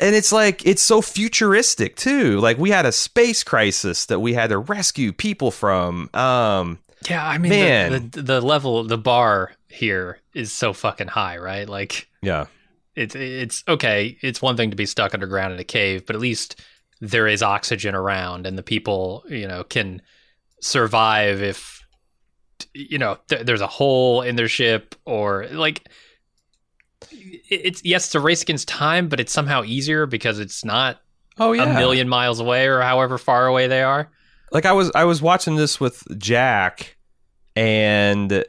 And 0.00 0.14
it's 0.14 0.32
like 0.32 0.64
it's 0.66 0.82
so 0.82 1.02
futuristic 1.02 1.96
too. 1.96 2.40
Like 2.40 2.56
we 2.58 2.70
had 2.70 2.86
a 2.86 2.92
space 2.92 3.44
crisis 3.44 4.06
that 4.06 4.20
we 4.20 4.32
had 4.32 4.50
to 4.50 4.58
rescue 4.58 5.12
people 5.12 5.50
from. 5.50 6.08
Um, 6.14 6.78
yeah, 7.08 7.26
I 7.26 7.38
mean, 7.38 7.50
man. 7.50 7.92
The, 7.92 7.98
the, 7.98 8.22
the 8.22 8.40
level, 8.40 8.84
the 8.84 8.98
bar 8.98 9.52
here 9.68 10.18
is 10.34 10.52
so 10.52 10.72
fucking 10.72 11.08
high, 11.08 11.36
right? 11.38 11.68
Like, 11.68 12.08
yeah, 12.22 12.46
it's 12.94 13.14
it's 13.14 13.64
okay. 13.68 14.16
It's 14.22 14.40
one 14.40 14.56
thing 14.56 14.70
to 14.70 14.76
be 14.76 14.86
stuck 14.86 15.14
underground 15.14 15.52
in 15.54 15.60
a 15.60 15.64
cave, 15.64 16.06
but 16.06 16.16
at 16.16 16.22
least 16.22 16.60
there 17.04 17.26
is 17.26 17.42
oxygen 17.42 17.96
around 17.96 18.46
and 18.46 18.56
the 18.56 18.62
people 18.62 19.24
you 19.28 19.46
know 19.48 19.64
can 19.64 20.00
survive 20.60 21.42
if 21.42 21.84
you 22.74 22.96
know 22.96 23.18
th- 23.28 23.44
there's 23.44 23.60
a 23.60 23.66
hole 23.66 24.22
in 24.22 24.36
their 24.36 24.46
ship 24.46 24.94
or 25.04 25.46
like 25.50 25.88
it's 27.10 27.84
yes 27.84 28.06
it's 28.06 28.14
a 28.14 28.20
race 28.20 28.42
against 28.42 28.68
time 28.68 29.08
but 29.08 29.18
it's 29.18 29.32
somehow 29.32 29.64
easier 29.64 30.06
because 30.06 30.38
it's 30.38 30.64
not 30.64 31.00
oh 31.38 31.50
yeah 31.50 31.64
a 31.64 31.78
million 31.78 32.08
miles 32.08 32.38
away 32.38 32.66
or 32.68 32.80
however 32.80 33.18
far 33.18 33.48
away 33.48 33.66
they 33.66 33.82
are 33.82 34.08
like 34.52 34.64
i 34.64 34.70
was 34.72 34.92
i 34.94 35.04
was 35.04 35.20
watching 35.20 35.56
this 35.56 35.80
with 35.80 36.04
jack 36.18 36.96
and 37.56 38.44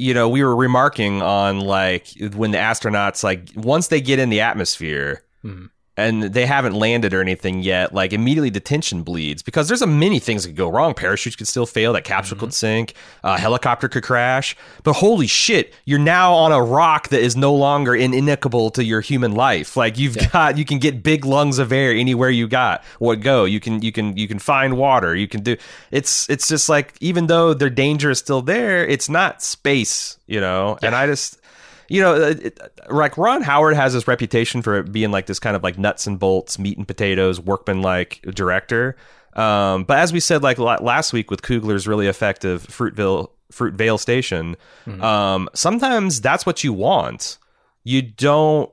you 0.00 0.14
know, 0.14 0.28
we 0.28 0.44
were 0.44 0.54
remarking 0.54 1.22
on 1.22 1.58
like 1.58 2.06
when 2.36 2.52
the 2.52 2.58
astronauts 2.58 3.24
like 3.24 3.48
once 3.56 3.88
they 3.88 4.00
get 4.00 4.18
in 4.18 4.28
the 4.30 4.40
atmosphere 4.40 5.22
Mhm. 5.44 5.70
And 5.98 6.22
they 6.22 6.46
haven't 6.46 6.74
landed 6.74 7.12
or 7.12 7.20
anything 7.20 7.60
yet, 7.62 7.92
like 7.92 8.12
immediately 8.12 8.50
the 8.50 8.60
tension 8.60 9.02
bleeds 9.02 9.42
because 9.42 9.66
there's 9.66 9.82
a 9.82 9.86
many 9.86 10.20
things 10.20 10.44
that 10.44 10.50
could 10.50 10.56
go 10.56 10.68
wrong. 10.68 10.94
Parachutes 10.94 11.34
could 11.36 11.48
still 11.48 11.66
fail, 11.66 11.92
that 11.92 12.04
capsule 12.04 12.36
Mm-hmm. 12.36 12.46
could 12.46 12.54
sink, 12.54 12.94
a 13.24 13.38
helicopter 13.38 13.88
could 13.88 14.04
crash. 14.04 14.54
But 14.84 14.92
holy 14.94 15.26
shit, 15.26 15.74
you're 15.86 15.98
now 15.98 16.34
on 16.34 16.52
a 16.52 16.62
rock 16.62 17.08
that 17.08 17.20
is 17.20 17.36
no 17.36 17.52
longer 17.52 17.92
inimicable 17.92 18.72
to 18.74 18.84
your 18.84 19.00
human 19.00 19.32
life. 19.32 19.76
Like 19.76 19.98
you've 19.98 20.16
got 20.32 20.56
you 20.56 20.64
can 20.64 20.78
get 20.78 21.02
big 21.02 21.24
lungs 21.24 21.58
of 21.58 21.72
air 21.72 21.92
anywhere 21.92 22.30
you 22.30 22.46
got 22.46 22.84
what 22.98 23.20
go. 23.20 23.44
You 23.44 23.58
can 23.58 23.82
you 23.82 23.90
can 23.90 24.16
you 24.16 24.28
can 24.28 24.38
find 24.38 24.76
water. 24.76 25.16
You 25.16 25.26
can 25.26 25.42
do 25.42 25.56
it's 25.90 26.28
it's 26.30 26.46
just 26.46 26.68
like 26.68 26.94
even 27.00 27.26
though 27.26 27.54
their 27.54 27.70
danger 27.70 28.10
is 28.10 28.18
still 28.18 28.42
there, 28.42 28.86
it's 28.86 29.08
not 29.08 29.42
space, 29.42 30.18
you 30.26 30.40
know. 30.40 30.78
And 30.82 30.94
I 30.94 31.06
just 31.06 31.40
you 31.88 32.00
know, 32.02 32.14
it, 32.14 32.40
it- 32.46 32.60
like 32.90 33.18
Ron 33.18 33.42
Howard 33.42 33.74
has 33.76 33.92
this 33.92 34.08
reputation 34.08 34.62
for 34.62 34.82
being 34.82 35.10
like 35.10 35.26
this 35.26 35.38
kind 35.38 35.54
of 35.56 35.62
like 35.62 35.78
nuts 35.78 36.06
and 36.06 36.18
bolts, 36.18 36.58
meat 36.58 36.78
and 36.78 36.86
potatoes, 36.88 37.38
workman 37.40 37.82
like 37.82 38.20
director. 38.34 38.96
Um, 39.34 39.84
but 39.84 39.98
as 39.98 40.12
we 40.12 40.20
said, 40.20 40.42
like 40.42 40.58
last 40.58 41.12
week 41.12 41.30
with 41.30 41.42
Coogler's 41.42 41.86
really 41.86 42.06
effective 42.06 42.66
Fruitville 42.66 43.30
Fruitvale 43.52 43.98
Station, 44.00 44.56
um, 45.00 45.48
sometimes 45.54 46.20
that's 46.20 46.44
what 46.46 46.64
you 46.64 46.72
want. 46.72 47.38
You 47.84 48.02
don't 48.02 48.70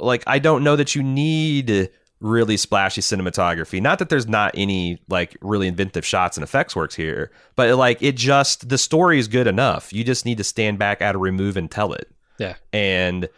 like. 0.00 0.22
I 0.26 0.38
don't 0.38 0.62
know 0.62 0.76
that 0.76 0.94
you 0.94 1.02
need 1.02 1.90
really 2.20 2.56
splashy 2.56 3.00
cinematography. 3.00 3.80
Not 3.80 3.98
that 4.00 4.08
there's 4.08 4.26
not 4.28 4.52
any 4.54 5.00
like 5.08 5.36
really 5.40 5.66
inventive 5.68 6.04
shots 6.04 6.36
and 6.36 6.44
effects 6.44 6.74
works 6.76 6.94
here, 6.94 7.30
but 7.56 7.74
like 7.76 8.02
it 8.02 8.16
just 8.16 8.68
the 8.68 8.78
story 8.78 9.18
is 9.18 9.28
good 9.28 9.46
enough. 9.46 9.92
You 9.92 10.04
just 10.04 10.24
need 10.24 10.38
to 10.38 10.44
stand 10.44 10.78
back 10.78 11.00
at 11.00 11.14
a 11.14 11.18
remove 11.18 11.56
and 11.56 11.70
tell 11.70 11.92
it 11.92 12.10
Yeah. 12.38 12.54
and 12.72 13.28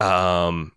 um 0.00 0.72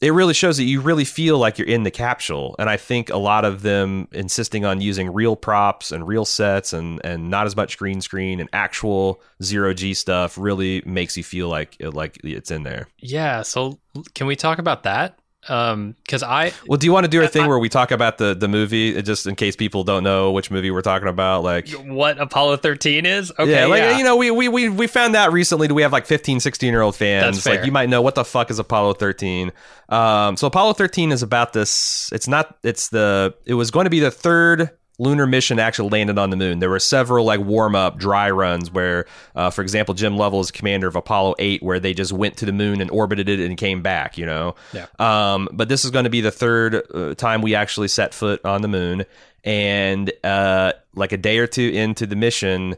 it 0.00 0.12
really 0.12 0.34
shows 0.34 0.56
that 0.56 0.64
you 0.64 0.80
really 0.80 1.04
feel 1.04 1.38
like 1.38 1.58
you're 1.58 1.68
in 1.68 1.84
the 1.84 1.90
capsule 1.90 2.56
and 2.58 2.68
i 2.68 2.76
think 2.76 3.08
a 3.10 3.16
lot 3.16 3.44
of 3.44 3.62
them 3.62 4.08
insisting 4.12 4.64
on 4.64 4.80
using 4.80 5.12
real 5.12 5.36
props 5.36 5.92
and 5.92 6.06
real 6.08 6.24
sets 6.24 6.72
and 6.72 7.00
and 7.04 7.30
not 7.30 7.46
as 7.46 7.54
much 7.56 7.78
green 7.78 8.00
screen 8.00 8.40
and 8.40 8.48
actual 8.52 9.20
zero 9.42 9.72
g 9.72 9.94
stuff 9.94 10.36
really 10.36 10.82
makes 10.84 11.16
you 11.16 11.22
feel 11.24 11.48
like 11.48 11.76
like 11.80 12.18
it's 12.24 12.50
in 12.50 12.62
there 12.64 12.88
Yeah. 12.98 13.42
So 13.42 13.78
can 14.14 14.26
we 14.26 14.34
talk 14.36 14.58
about 14.58 14.82
that? 14.84 15.18
Um, 15.48 15.96
because 16.04 16.22
I 16.22 16.52
well 16.68 16.78
do 16.78 16.86
you 16.86 16.92
want 16.92 17.04
to 17.04 17.10
do 17.10 17.20
a 17.20 17.26
thing 17.26 17.42
I- 17.42 17.48
where 17.48 17.58
we 17.58 17.68
talk 17.68 17.90
about 17.90 18.18
the 18.18 18.32
the 18.34 18.46
movie 18.46 18.96
uh, 18.96 19.02
just 19.02 19.26
in 19.26 19.34
case 19.34 19.56
people 19.56 19.82
don't 19.82 20.04
know 20.04 20.30
which 20.30 20.52
movie 20.52 20.70
we're 20.70 20.82
talking 20.82 21.08
about 21.08 21.42
like 21.42 21.68
what 21.70 22.20
Apollo 22.20 22.58
13 22.58 23.04
is? 23.06 23.32
Okay. 23.36 23.50
yeah, 23.50 23.66
like 23.66 23.80
yeah. 23.80 23.98
you 23.98 24.04
know, 24.04 24.16
we, 24.16 24.30
we 24.30 24.48
we 24.48 24.68
we 24.68 24.86
found 24.86 25.16
out 25.16 25.32
recently 25.32 25.66
that 25.66 25.74
we 25.74 25.82
have 25.82 25.92
like 25.92 26.06
15, 26.06 26.38
16 26.38 26.72
year 26.72 26.80
old 26.80 26.94
fans. 26.94 27.36
That's 27.36 27.44
fair. 27.44 27.56
Like 27.56 27.66
you 27.66 27.72
might 27.72 27.88
know 27.88 28.02
what 28.02 28.14
the 28.14 28.24
fuck 28.24 28.50
is 28.50 28.58
Apollo 28.58 28.94
13. 28.94 29.50
Um, 29.88 30.36
so 30.36 30.46
Apollo 30.46 30.74
13 30.74 31.10
is 31.10 31.22
about 31.22 31.52
this. 31.52 32.08
It's 32.12 32.28
not. 32.28 32.56
It's 32.62 32.88
the. 32.88 33.34
It 33.44 33.54
was 33.54 33.70
going 33.70 33.84
to 33.84 33.90
be 33.90 34.00
the 34.00 34.10
third 34.10 34.70
lunar 35.02 35.26
mission 35.26 35.58
actually 35.58 35.90
landed 35.90 36.18
on 36.18 36.30
the 36.30 36.36
moon. 36.36 36.60
There 36.60 36.70
were 36.70 36.78
several 36.78 37.24
like 37.24 37.40
warm 37.40 37.74
up 37.74 37.98
dry 37.98 38.30
runs 38.30 38.70
where, 38.70 39.06
uh, 39.34 39.50
for 39.50 39.62
example, 39.62 39.94
Jim 39.94 40.16
Lovell 40.16 40.40
is 40.40 40.50
commander 40.50 40.86
of 40.86 40.94
Apollo 40.94 41.34
8, 41.38 41.62
where 41.62 41.80
they 41.80 41.92
just 41.92 42.12
went 42.12 42.36
to 42.38 42.46
the 42.46 42.52
moon 42.52 42.80
and 42.80 42.90
orbited 42.90 43.28
it 43.28 43.40
and 43.40 43.56
came 43.58 43.82
back. 43.82 44.16
You 44.16 44.26
know. 44.26 44.54
Yeah. 44.72 44.86
Um, 44.98 45.48
but 45.52 45.68
this 45.68 45.84
is 45.84 45.90
going 45.90 46.04
to 46.04 46.10
be 46.10 46.20
the 46.20 46.30
third 46.30 46.82
uh, 46.94 47.14
time 47.14 47.42
we 47.42 47.54
actually 47.54 47.88
set 47.88 48.14
foot 48.14 48.44
on 48.44 48.62
the 48.62 48.68
moon, 48.68 49.04
and 49.44 50.12
uh, 50.22 50.72
like 50.94 51.12
a 51.12 51.18
day 51.18 51.38
or 51.38 51.48
two 51.48 51.68
into 51.68 52.06
the 52.06 52.16
mission, 52.16 52.76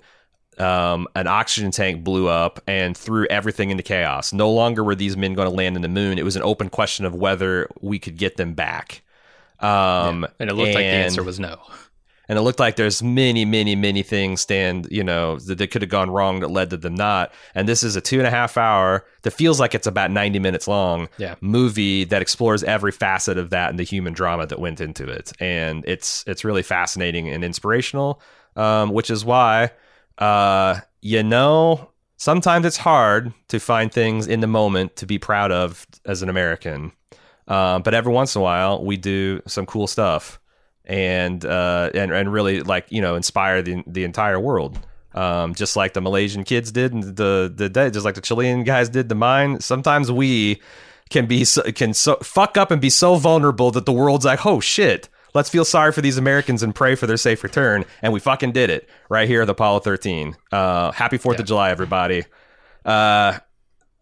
um, 0.58 1.06
an 1.14 1.26
oxygen 1.26 1.70
tank 1.70 2.04
blew 2.04 2.28
up 2.28 2.60
and 2.66 2.96
threw 2.96 3.26
everything 3.26 3.70
into 3.70 3.82
chaos. 3.82 4.32
No 4.32 4.50
longer 4.50 4.82
were 4.82 4.94
these 4.94 5.16
men 5.16 5.34
going 5.34 5.48
to 5.48 5.54
land 5.54 5.76
in 5.76 5.82
the 5.82 5.88
moon. 5.88 6.18
It 6.18 6.24
was 6.24 6.36
an 6.36 6.42
open 6.42 6.70
question 6.70 7.04
of 7.04 7.14
whether 7.14 7.68
we 7.80 7.98
could 7.98 8.16
get 8.16 8.36
them 8.36 8.54
back. 8.54 9.02
Um, 9.60 10.26
and 10.38 10.50
it 10.50 10.54
looked 10.54 10.74
like 10.74 10.84
the 10.84 10.84
answer 10.84 11.22
was 11.22 11.38
no. 11.38 11.60
And 12.28 12.38
it 12.38 12.42
looked 12.42 12.58
like 12.60 12.76
there's 12.76 13.02
many, 13.02 13.44
many, 13.44 13.76
many 13.76 14.02
things 14.02 14.40
stand, 14.40 14.88
you 14.90 15.04
know, 15.04 15.38
that, 15.40 15.58
that 15.58 15.70
could 15.70 15.82
have 15.82 15.90
gone 15.90 16.10
wrong 16.10 16.40
that 16.40 16.50
led 16.50 16.70
to 16.70 16.76
them 16.76 16.94
not. 16.94 17.32
And 17.54 17.68
this 17.68 17.82
is 17.82 17.96
a 17.96 18.00
two 18.00 18.18
and 18.18 18.26
a 18.26 18.30
half 18.30 18.56
hour 18.56 19.04
that 19.22 19.32
feels 19.32 19.60
like 19.60 19.74
it's 19.74 19.86
about 19.86 20.10
90 20.10 20.38
minutes 20.38 20.66
long 20.66 21.08
Yeah. 21.18 21.34
movie 21.40 22.04
that 22.04 22.22
explores 22.22 22.64
every 22.64 22.92
facet 22.92 23.36
of 23.38 23.50
that 23.50 23.70
and 23.70 23.78
the 23.78 23.82
human 23.84 24.12
drama 24.14 24.46
that 24.46 24.58
went 24.58 24.80
into 24.80 25.06
it. 25.08 25.32
And 25.40 25.84
it's 25.86 26.24
it's 26.26 26.44
really 26.44 26.62
fascinating 26.62 27.28
and 27.28 27.44
inspirational, 27.44 28.20
um, 28.56 28.90
which 28.90 29.10
is 29.10 29.24
why, 29.24 29.70
uh, 30.18 30.80
you 31.02 31.22
know, 31.22 31.90
sometimes 32.16 32.64
it's 32.64 32.76
hard 32.78 33.32
to 33.48 33.58
find 33.60 33.92
things 33.92 34.26
in 34.26 34.40
the 34.40 34.46
moment 34.46 34.96
to 34.96 35.06
be 35.06 35.18
proud 35.18 35.52
of 35.52 35.86
as 36.06 36.22
an 36.22 36.28
American. 36.28 36.92
Um, 37.48 37.82
but 37.82 37.92
every 37.92 38.12
once 38.12 38.34
in 38.34 38.40
a 38.40 38.42
while, 38.42 38.82
we 38.82 38.96
do 38.96 39.42
some 39.46 39.66
cool 39.66 39.86
stuff 39.86 40.40
and 40.84 41.44
uh, 41.44 41.90
and 41.94 42.12
and 42.12 42.32
really 42.32 42.60
like 42.60 42.86
you 42.90 43.00
know 43.00 43.16
inspire 43.16 43.62
the 43.62 43.82
the 43.86 44.04
entire 44.04 44.38
world. 44.38 44.78
Um, 45.14 45.54
just 45.54 45.76
like 45.76 45.92
the 45.92 46.00
Malaysian 46.00 46.42
kids 46.42 46.72
did, 46.72 46.92
and 46.92 47.02
the 47.16 47.52
the 47.54 47.68
just 47.68 48.04
like 48.04 48.16
the 48.16 48.20
Chilean 48.20 48.64
guys 48.64 48.88
did 48.88 49.08
to 49.08 49.14
mine. 49.14 49.60
Sometimes 49.60 50.10
we 50.10 50.60
can 51.10 51.26
be 51.26 51.44
so, 51.44 51.62
can 51.72 51.94
so 51.94 52.16
fuck 52.16 52.56
up 52.56 52.70
and 52.70 52.80
be 52.80 52.90
so 52.90 53.14
vulnerable 53.16 53.70
that 53.70 53.86
the 53.86 53.92
world's 53.92 54.24
like, 54.24 54.44
oh 54.44 54.60
shit. 54.60 55.08
Let's 55.32 55.50
feel 55.50 55.64
sorry 55.64 55.90
for 55.90 56.00
these 56.00 56.16
Americans 56.16 56.62
and 56.62 56.72
pray 56.72 56.94
for 56.94 57.08
their 57.08 57.16
safe 57.16 57.42
return. 57.42 57.84
And 58.02 58.12
we 58.12 58.20
fucking 58.20 58.52
did 58.52 58.70
it 58.70 58.88
right 59.08 59.26
here 59.26 59.42
at 59.42 59.50
Apollo 59.50 59.80
13. 59.80 60.36
Uh, 60.52 60.92
happy 60.92 61.18
Fourth 61.18 61.40
of 61.40 61.46
July, 61.46 61.70
everybody. 61.70 62.22
Uh, 62.84 63.40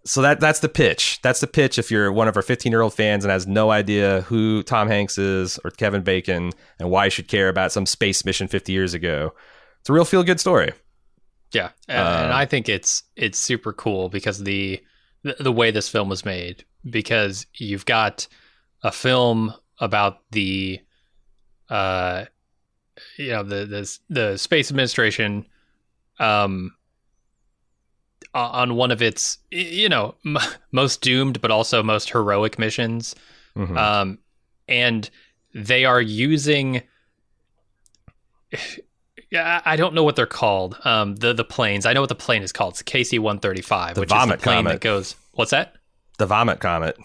so 0.04 0.22
that 0.22 0.40
that's 0.40 0.60
the 0.60 0.68
pitch. 0.68 1.20
That's 1.22 1.40
the 1.40 1.46
pitch 1.46 1.78
if 1.78 1.90
you're 1.90 2.12
one 2.12 2.28
of 2.28 2.36
our 2.36 2.42
15 2.42 2.72
year 2.72 2.80
old 2.80 2.94
fans 2.94 3.24
and 3.24 3.30
has 3.30 3.46
no 3.46 3.70
idea 3.70 4.22
who 4.22 4.62
Tom 4.62 4.88
Hanks 4.88 5.18
is 5.18 5.58
or 5.64 5.70
Kevin 5.70 6.02
Bacon 6.02 6.52
and 6.78 6.90
why 6.90 7.04
you 7.06 7.10
should 7.10 7.28
care 7.28 7.48
about 7.48 7.72
some 7.72 7.86
space 7.86 8.24
mission 8.24 8.48
50 8.48 8.72
years 8.72 8.94
ago. 8.94 9.32
It's 9.80 9.88
a 9.88 9.92
real 9.92 10.04
feel 10.04 10.22
good 10.22 10.40
story. 10.40 10.72
Yeah, 11.52 11.70
and, 11.88 11.98
Uh, 11.98 12.22
and 12.24 12.32
I 12.32 12.46
think 12.46 12.68
it's 12.68 13.02
it's 13.16 13.38
super 13.38 13.72
cool 13.72 14.08
because 14.08 14.42
the, 14.42 14.80
the 15.38 15.52
way 15.52 15.70
this 15.70 15.88
film 15.88 16.08
was 16.08 16.24
made 16.24 16.64
because 16.88 17.46
you've 17.54 17.84
got 17.84 18.26
a 18.82 18.90
film 18.90 19.54
about 19.78 20.18
the 20.30 20.80
uh 21.68 22.24
you 23.18 23.30
know 23.30 23.42
the 23.42 23.64
the 23.66 23.98
the 24.08 24.36
space 24.36 24.70
administration 24.70 25.46
um 26.18 26.74
o- 28.34 28.40
on 28.40 28.74
one 28.76 28.90
of 28.90 29.02
its 29.02 29.38
you 29.50 29.88
know 29.88 30.14
m- 30.24 30.38
most 30.72 31.00
doomed 31.00 31.40
but 31.40 31.50
also 31.50 31.82
most 31.82 32.10
heroic 32.10 32.58
missions 32.58 33.14
Mhm. 33.56 33.76
um, 33.76 34.18
and 34.68 35.10
they 35.54 35.84
are 35.84 36.00
using. 36.00 36.82
Yeah, 39.30 39.62
I 39.64 39.76
don't 39.76 39.94
know 39.94 40.04
what 40.04 40.14
they're 40.16 40.26
called. 40.26 40.76
Um, 40.84 41.16
the 41.16 41.32
the 41.32 41.44
planes. 41.44 41.86
I 41.86 41.94
know 41.94 42.00
what 42.02 42.10
the 42.10 42.14
plane 42.14 42.42
is 42.42 42.52
called. 42.52 42.74
It's 42.74 42.82
KC 42.82 43.18
one 43.18 43.38
thirty 43.38 43.62
five, 43.62 43.94
The 43.94 44.00
which 44.02 44.08
is 44.10 44.12
vomit 44.12 44.40
the 44.40 44.44
plane 44.44 44.56
comet. 44.58 44.70
that 44.72 44.80
goes. 44.82 45.14
What's 45.32 45.52
that? 45.52 45.74
the 46.18 46.26
Vomit 46.26 46.60
Comet. 46.60 46.96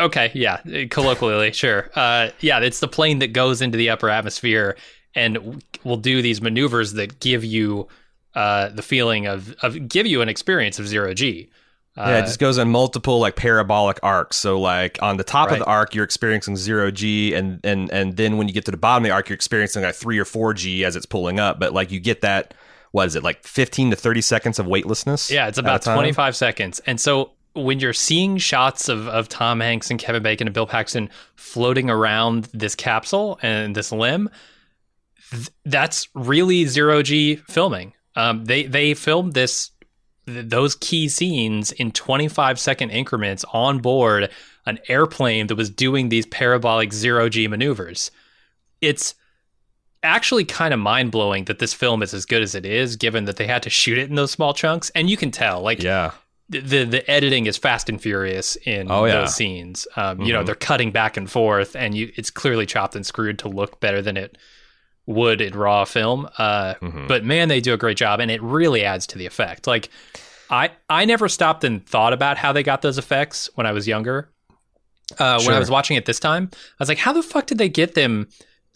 Okay, 0.00 0.32
yeah, 0.34 0.58
colloquially, 0.90 1.52
sure. 1.52 1.90
Uh, 1.94 2.30
yeah, 2.40 2.58
it's 2.58 2.80
the 2.80 2.88
plane 2.88 3.20
that 3.20 3.32
goes 3.32 3.62
into 3.62 3.78
the 3.78 3.90
upper 3.90 4.10
atmosphere 4.10 4.76
and 5.14 5.62
will 5.84 5.96
do 5.96 6.20
these 6.20 6.42
maneuvers 6.42 6.94
that 6.94 7.20
give 7.20 7.44
you 7.44 7.86
uh, 8.34 8.68
the 8.70 8.82
feeling 8.82 9.26
of 9.26 9.54
of 9.62 9.88
give 9.88 10.06
you 10.06 10.20
an 10.22 10.28
experience 10.28 10.78
of 10.78 10.86
zero 10.88 11.14
g. 11.14 11.50
Uh, 11.96 12.06
Yeah, 12.08 12.18
it 12.18 12.22
just 12.22 12.40
goes 12.40 12.58
in 12.58 12.68
multiple 12.68 13.20
like 13.20 13.36
parabolic 13.36 14.00
arcs. 14.02 14.36
So 14.36 14.58
like 14.60 14.98
on 15.00 15.16
the 15.16 15.22
top 15.24 15.50
Right. 15.50 15.60
of 15.60 15.64
the 15.64 15.70
arc, 15.70 15.94
you're 15.94 16.04
experiencing 16.04 16.56
zero 16.56 16.90
G, 16.90 17.34
and 17.34 17.60
and 17.62 17.88
and 17.92 18.16
then 18.16 18.36
when 18.36 18.48
you 18.48 18.54
get 18.54 18.64
to 18.64 18.72
the 18.72 18.76
bottom 18.76 19.04
of 19.04 19.08
the 19.08 19.12
arc, 19.14 19.28
you're 19.28 19.34
experiencing 19.36 19.82
like 19.84 19.94
three 19.94 20.18
or 20.18 20.24
four 20.24 20.54
G 20.54 20.84
as 20.84 20.96
it's 20.96 21.06
pulling 21.06 21.38
up. 21.38 21.60
But 21.60 21.72
like 21.72 21.92
you 21.92 22.00
get 22.00 22.20
that, 22.22 22.52
what 22.90 23.06
is 23.06 23.14
it 23.14 23.22
like 23.22 23.44
fifteen 23.44 23.90
to 23.90 23.96
thirty 23.96 24.20
seconds 24.22 24.58
of 24.58 24.66
weightlessness? 24.66 25.30
Yeah, 25.30 25.46
it's 25.46 25.58
about 25.58 25.82
25 25.82 26.34
seconds. 26.34 26.80
And 26.84 27.00
so 27.00 27.30
when 27.52 27.78
you're 27.78 27.92
seeing 27.92 28.38
shots 28.38 28.88
of, 28.88 29.06
of 29.06 29.28
Tom 29.28 29.60
Hanks 29.60 29.88
and 29.88 30.00
Kevin 30.00 30.24
Bacon 30.24 30.48
and 30.48 30.54
Bill 30.54 30.66
Paxton 30.66 31.08
floating 31.36 31.88
around 31.88 32.48
this 32.52 32.74
capsule 32.74 33.38
and 33.42 33.76
this 33.76 33.92
limb, 33.92 34.28
th- 35.30 35.48
that's 35.64 36.08
really 36.14 36.64
zero 36.64 37.02
G 37.02 37.36
filming. 37.48 37.92
Um, 38.16 38.44
they 38.44 38.64
they 38.64 38.94
filmed 38.94 39.34
this 39.34 39.70
th- 40.26 40.46
those 40.48 40.74
key 40.76 41.08
scenes 41.08 41.72
in 41.72 41.90
25 41.92 42.58
second 42.60 42.90
increments 42.90 43.44
on 43.52 43.78
board 43.80 44.30
an 44.66 44.78
airplane 44.88 45.46
that 45.48 45.56
was 45.56 45.68
doing 45.68 46.08
these 46.08 46.26
parabolic 46.26 46.92
zero 46.92 47.28
G 47.28 47.46
maneuvers. 47.48 48.10
It's 48.80 49.14
actually 50.02 50.44
kind 50.44 50.72
of 50.74 50.80
mind 50.80 51.10
blowing 51.10 51.44
that 51.46 51.58
this 51.58 51.74
film 51.74 52.02
is 52.02 52.12
as 52.14 52.24
good 52.26 52.42
as 52.42 52.54
it 52.54 52.64
is, 52.66 52.96
given 52.96 53.24
that 53.24 53.36
they 53.36 53.46
had 53.46 53.62
to 53.62 53.70
shoot 53.70 53.98
it 53.98 54.08
in 54.10 54.16
those 54.16 54.30
small 54.30 54.52
chunks. 54.54 54.90
And 54.94 55.08
you 55.10 55.16
can 55.16 55.30
tell, 55.30 55.60
like, 55.62 55.82
Yeah, 55.82 56.12
the 56.50 56.84
the, 56.84 57.10
editing 57.10 57.46
is 57.46 57.56
fast 57.56 57.88
and 57.88 58.00
furious 58.00 58.56
in 58.66 58.90
Oh, 58.90 59.06
yeah. 59.06 59.20
those 59.20 59.34
scenes. 59.34 59.86
Um, 59.96 60.20
You 60.20 60.32
know, 60.34 60.42
Mhm. 60.42 60.46
they're 60.46 60.54
cutting 60.54 60.90
back 60.92 61.16
and 61.16 61.30
forth, 61.30 61.74
and 61.74 61.94
you 61.96 62.12
it's 62.16 62.30
clearly 62.30 62.66
chopped 62.66 62.94
and 62.94 63.04
screwed 63.06 63.38
to 63.40 63.48
look 63.48 63.80
better 63.80 64.00
than 64.02 64.16
it 64.18 64.36
would 65.06 65.40
in 65.40 65.54
raw 65.56 65.84
film. 65.84 66.28
Uh, 66.38 66.74
Mhm. 66.82 67.08
But 67.08 67.24
man, 67.24 67.48
they 67.48 67.60
do 67.60 67.72
a 67.74 67.76
great 67.76 67.96
job, 67.96 68.20
and 68.20 68.30
it 68.30 68.42
really 68.42 68.84
adds 68.84 69.06
to 69.08 69.18
the 69.18 69.26
effect. 69.26 69.66
Like, 69.66 69.90
I 70.50 70.70
I 70.88 71.04
never 71.04 71.28
stopped 71.28 71.64
and 71.64 71.84
thought 71.86 72.12
about 72.12 72.36
how 72.38 72.52
they 72.52 72.62
got 72.62 72.82
those 72.82 72.98
effects 72.98 73.48
when 73.54 73.66
I 73.66 73.72
was 73.72 73.86
younger. 73.88 74.28
Uh, 75.18 75.42
When 75.42 75.54
I 75.54 75.58
was 75.58 75.70
watching 75.70 75.96
it 75.96 76.06
this 76.06 76.18
time, 76.18 76.48
I 76.52 76.56
was 76.78 76.88
like, 76.88 76.98
how 76.98 77.12
the 77.12 77.22
fuck 77.22 77.46
did 77.46 77.58
they 77.58 77.68
get 77.68 77.94
them 77.94 78.26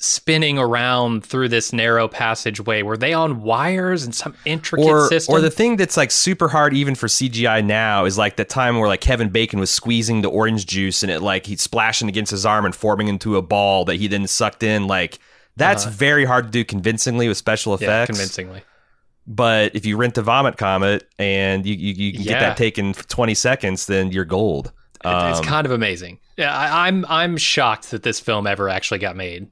spinning 0.01 0.59
around 0.59 1.25
through 1.25 1.49
this 1.49 1.73
narrow 1.73 2.07
passageway? 2.07 2.83
Were 2.83 2.97
they 2.97 3.13
on 3.15 3.43
wires 3.43 4.05
and 4.05 4.15
some 4.15 4.35
intricate 4.45 4.87
or 4.87 5.09
system? 5.09 5.35
or 5.35 5.41
the 5.41 5.51
thing 5.51 5.77
that's 5.77 5.97
like 5.97 6.11
super 6.11 6.49
hard 6.49 6.75
even 6.75 6.95
for 6.95 7.09
CGI 7.09 7.65
now 7.65 8.05
is 8.05 8.17
like 8.19 8.37
the 8.37 8.45
time 8.45 8.79
where 8.79 8.89
like 8.89 9.01
Kevin 9.01 9.31
Bacon 9.31 9.59
was 9.59 9.71
squeezing 9.71 10.21
the 10.21 10.29
orange 10.31 10.67
juice 10.67 11.03
and 11.03 11.11
it 11.11 11.21
like 11.21 11.47
he's 11.47 11.63
splashing 11.63 12.09
against 12.09 12.31
his 12.31 12.47
arm 12.47 12.65
and 12.65 12.75
forming 12.77 13.09
into 13.09 13.37
a 13.37 13.43
ball 13.43 13.85
that 13.87 13.97
he 13.97 14.07
then 14.07 14.27
sucked 14.29 14.63
in 14.63 14.87
like 14.87 15.19
that's 15.59 15.85
Uh-huh. 15.85 15.95
very 15.95 16.25
hard 16.25 16.47
to 16.47 16.51
do 16.51 16.65
convincingly 16.65 17.29
with 17.29 17.37
special 17.37 17.75
effects. 17.75 17.89
yeah, 17.89 18.07
convincingly. 18.07 18.63
But 19.27 19.77
if 19.77 19.85
you 19.85 19.97
rent 19.99 20.15
the 20.15 20.23
Vomit 20.23 20.57
Comet 20.57 21.07
and 21.19 21.67
you 21.67 21.75
you, 21.75 21.93
you 21.93 22.13
can 22.15 22.23
get 22.23 22.41
that 22.41 22.57
taken 22.57 22.95
for 22.95 23.07
20 23.07 23.35
seconds, 23.35 23.87
then 23.87 24.11
you're 24.11 24.25
gold. 24.25 24.73
It- 25.05 25.09
it's 25.09 25.39
Um, 25.41 25.45
kind 25.45 25.67
of 25.67 25.73
amazing. 25.73 26.19
Yeah, 26.39 26.57
I, 26.57 26.89
I'm 26.89 27.05
I'm 27.09 27.37
shocked 27.37 27.91
that 27.91 28.03
this 28.03 28.19
film 28.21 28.47
ever 28.47 28.69
actually 28.71 28.99
got 29.01 29.17
made. 29.17 29.49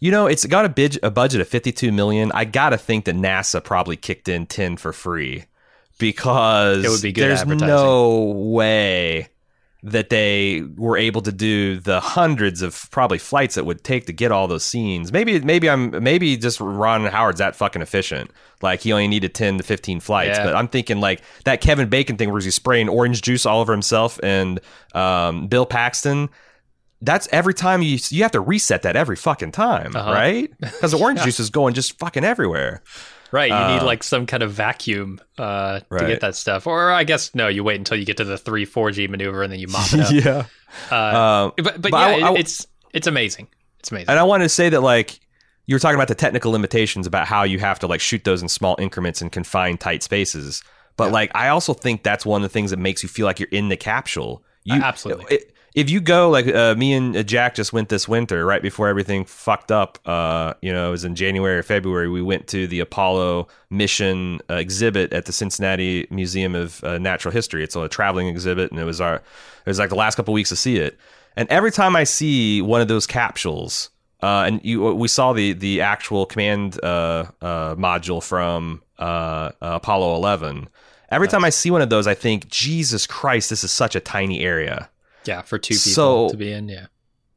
You 0.00 0.10
know, 0.10 0.26
it's 0.26 0.44
got 0.44 0.66
a, 0.66 0.68
bid- 0.68 0.98
a 1.02 1.10
budget 1.10 1.40
of 1.40 1.48
52 1.48 1.90
million. 1.92 2.30
I 2.34 2.44
got 2.44 2.70
to 2.70 2.76
think 2.78 3.06
that 3.06 3.16
NASA 3.16 3.64
probably 3.64 3.96
kicked 3.96 4.28
in 4.28 4.44
10 4.44 4.76
for 4.76 4.92
free 4.92 5.44
because 5.98 6.84
It 6.84 6.90
would 6.90 7.00
be 7.00 7.12
good 7.12 7.30
there's 7.30 7.46
no 7.46 8.20
way 8.36 9.28
that 9.84 10.10
they 10.10 10.62
were 10.76 10.96
able 10.96 11.20
to 11.22 11.32
do 11.32 11.78
the 11.80 11.98
hundreds 11.98 12.62
of 12.62 12.88
probably 12.92 13.18
flights 13.18 13.56
it 13.56 13.66
would 13.66 13.82
take 13.82 14.06
to 14.06 14.12
get 14.12 14.30
all 14.30 14.46
those 14.46 14.64
scenes. 14.64 15.12
Maybe 15.12 15.40
maybe 15.40 15.68
I'm 15.68 16.02
maybe 16.02 16.36
just 16.36 16.60
Ron 16.60 17.04
Howard's 17.06 17.38
that 17.38 17.56
fucking 17.56 17.82
efficient. 17.82 18.30
Like 18.62 18.80
he 18.82 18.92
only 18.92 19.08
needed 19.08 19.34
10 19.34 19.58
to 19.58 19.64
15 19.64 19.98
flights, 19.98 20.38
Yeah. 20.38 20.44
but 20.44 20.54
I'm 20.54 20.68
thinking 20.68 21.00
like 21.00 21.20
that 21.46 21.60
Kevin 21.60 21.88
Bacon 21.88 22.16
thing 22.16 22.30
where 22.30 22.40
he's 22.40 22.54
spraying 22.54 22.88
orange 22.88 23.22
juice 23.22 23.44
all 23.44 23.60
over 23.60 23.72
himself 23.72 24.20
and 24.22 24.60
um, 24.94 25.48
Bill 25.48 25.66
Paxton 25.66 26.28
that's 27.04 27.28
every 27.32 27.52
time 27.52 27.82
you 27.82 27.98
you 28.10 28.22
have 28.22 28.30
to 28.30 28.40
reset 28.40 28.82
that 28.82 28.94
every 28.94 29.16
fucking 29.16 29.50
time, 29.50 29.96
Uh-huh. 29.96 30.12
right? 30.12 30.52
Because 30.60 30.92
the 30.92 30.98
orange 30.98 31.20
juice 31.24 31.40
is 31.40 31.50
going 31.50 31.74
just 31.74 31.98
fucking 31.98 32.22
everywhere. 32.22 32.80
Right, 33.32 33.48
you 33.50 33.74
need 33.74 33.82
Uh, 33.82 33.86
like 33.86 34.02
some 34.02 34.26
kind 34.26 34.42
of 34.42 34.52
vacuum 34.52 35.18
uh, 35.38 35.80
to 35.80 36.06
get 36.06 36.20
that 36.20 36.36
stuff, 36.36 36.66
or 36.66 36.92
I 36.92 37.04
guess 37.04 37.34
no, 37.34 37.48
you 37.48 37.64
wait 37.64 37.76
until 37.76 37.96
you 37.98 38.04
get 38.04 38.18
to 38.18 38.24
the 38.24 38.36
three 38.36 38.64
four 38.66 38.90
G 38.90 39.06
maneuver 39.08 39.42
and 39.42 39.50
then 39.52 39.58
you 39.58 39.68
mop 39.68 39.92
it 39.92 40.00
up. 40.00 40.12
yeah. 40.12 40.44
uh, 40.90 41.18
Um, 41.46 41.52
but 41.56 41.80
but, 41.80 41.90
but 41.90 41.92
yeah, 41.92 42.26
I- 42.26 42.30
I- 42.32 42.34
it's 42.34 42.66
it's 42.92 43.06
amazing. 43.06 43.48
It's 43.80 43.90
amazing. 43.90 44.10
and 44.10 44.18
I 44.18 44.22
wanted 44.22 44.44
to 44.44 44.48
say 44.50 44.68
that 44.68 44.82
like 44.82 45.18
you 45.66 45.74
were 45.74 45.78
talking 45.80 45.94
about 45.94 46.08
the 46.08 46.14
technical 46.14 46.52
limitations 46.52 47.06
about 47.06 47.26
how 47.26 47.42
you 47.44 47.58
have 47.58 47.78
to 47.78 47.86
like 47.86 48.00
shoot 48.00 48.22
those 48.24 48.42
in 48.42 48.48
small 48.48 48.76
increments 48.78 49.22
and 49.22 49.32
confined 49.32 49.80
tight 49.80 50.02
spaces. 50.02 50.62
But 50.98 51.06
Yeah. 51.06 51.12
like 51.12 51.30
I 51.34 51.48
also 51.48 51.72
think 51.72 52.02
that's 52.02 52.26
one 52.26 52.42
of 52.42 52.50
the 52.50 52.52
things 52.52 52.70
that 52.70 52.78
makes 52.78 53.02
you 53.02 53.08
feel 53.08 53.24
like 53.26 53.40
you're 53.40 53.48
in 53.50 53.68
the 53.70 53.76
capsule. 53.78 54.44
You 54.64 54.74
Uh, 54.74 54.84
absolutely. 54.84 55.36
it- 55.36 55.54
if 55.74 55.88
you 55.88 56.00
go 56.00 56.28
like 56.28 56.46
uh, 56.46 56.74
me 56.74 56.92
and 56.92 57.16
uh, 57.16 57.22
Jack 57.22 57.54
just 57.54 57.72
went 57.72 57.88
this 57.88 58.06
winter, 58.06 58.44
right 58.44 58.60
before 58.60 58.88
everything 58.88 59.24
fucked 59.24 59.72
up, 59.72 59.98
uh, 60.06 60.52
you 60.60 60.72
know, 60.72 60.88
it 60.88 60.90
was 60.90 61.04
in 61.04 61.14
January 61.14 61.58
or 61.58 61.62
February. 61.62 62.08
We 62.08 62.20
went 62.20 62.46
to 62.48 62.66
the 62.66 62.80
Apollo 62.80 63.48
mission 63.70 64.40
uh, 64.50 64.54
exhibit 64.54 65.12
at 65.12 65.24
the 65.24 65.32
Cincinnati 65.32 66.06
Museum 66.10 66.54
of 66.54 66.84
uh, 66.84 66.98
Natural 66.98 67.32
History. 67.32 67.64
It's 67.64 67.74
a 67.74 67.88
traveling 67.88 68.28
exhibit, 68.28 68.70
and 68.70 68.78
it 68.78 68.84
was 68.84 69.00
our 69.00 69.16
it 69.16 69.22
was 69.66 69.78
like 69.78 69.88
the 69.88 69.96
last 69.96 70.16
couple 70.16 70.34
weeks 70.34 70.50
to 70.50 70.56
see 70.56 70.76
it. 70.76 70.98
And 71.36 71.48
every 71.48 71.72
time 71.72 71.96
I 71.96 72.04
see 72.04 72.60
one 72.60 72.82
of 72.82 72.88
those 72.88 73.06
capsules, 73.06 73.88
uh, 74.22 74.44
and 74.46 74.60
you 74.62 74.82
we 74.94 75.08
saw 75.08 75.32
the 75.32 75.54
the 75.54 75.80
actual 75.80 76.26
command 76.26 76.78
uh, 76.84 77.24
uh, 77.40 77.74
module 77.76 78.22
from 78.22 78.82
Apollo 78.98 80.16
11. 80.16 80.68
Every 81.10 81.28
time 81.28 81.44
I 81.44 81.50
see 81.50 81.70
one 81.70 81.82
of 81.82 81.90
those, 81.90 82.06
I 82.06 82.14
think, 82.14 82.48
Jesus 82.48 83.06
Christ, 83.06 83.50
this 83.50 83.64
is 83.64 83.70
such 83.70 83.94
a 83.94 84.00
tiny 84.00 84.40
area 84.40 84.88
yeah, 85.24 85.42
for 85.42 85.58
two 85.58 85.74
people 85.74 85.92
So- 85.92 86.28
to 86.30 86.36
be 86.36 86.52
in. 86.52 86.68
Yeah, 86.68 86.86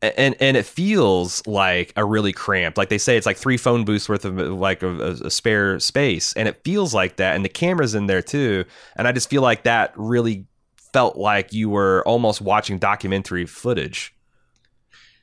and 0.02 0.36
and 0.40 0.56
it 0.58 0.66
feels 0.66 1.46
like 1.48 1.92
a 1.96 2.06
really 2.06 2.32
cramped 2.34 2.78
like 2.78 2.90
they 2.90 2.98
say 2.98 3.18
it's 3.18 3.26
like 3.26 3.38
three 3.38 3.58
phone 3.58 3.86
booths 3.86 4.08
worth 4.08 4.24
of 4.26 4.36
like 4.38 4.84
a, 4.84 4.90
a- 4.90 5.26
a 5.28 5.32
spare 5.32 5.80
space 5.80 6.32
and 6.34 6.48
it 6.48 6.62
feels 6.64 6.94
like 6.94 7.16
that 7.16 7.36
and 7.36 7.44
the 7.44 7.50
camera's 7.50 7.96
in 7.96 8.06
there 8.06 8.22
too 8.22 8.66
and 8.98 9.08
i 9.08 9.12
just 9.12 9.30
feel 9.32 9.42
like 9.42 9.64
that 9.64 9.94
really 9.96 10.46
felt 10.94 11.18
like 11.18 11.54
you 11.54 11.70
were 11.70 12.04
almost 12.06 12.40
watching 12.40 12.78
documentary 12.78 13.46
footage 13.48 14.14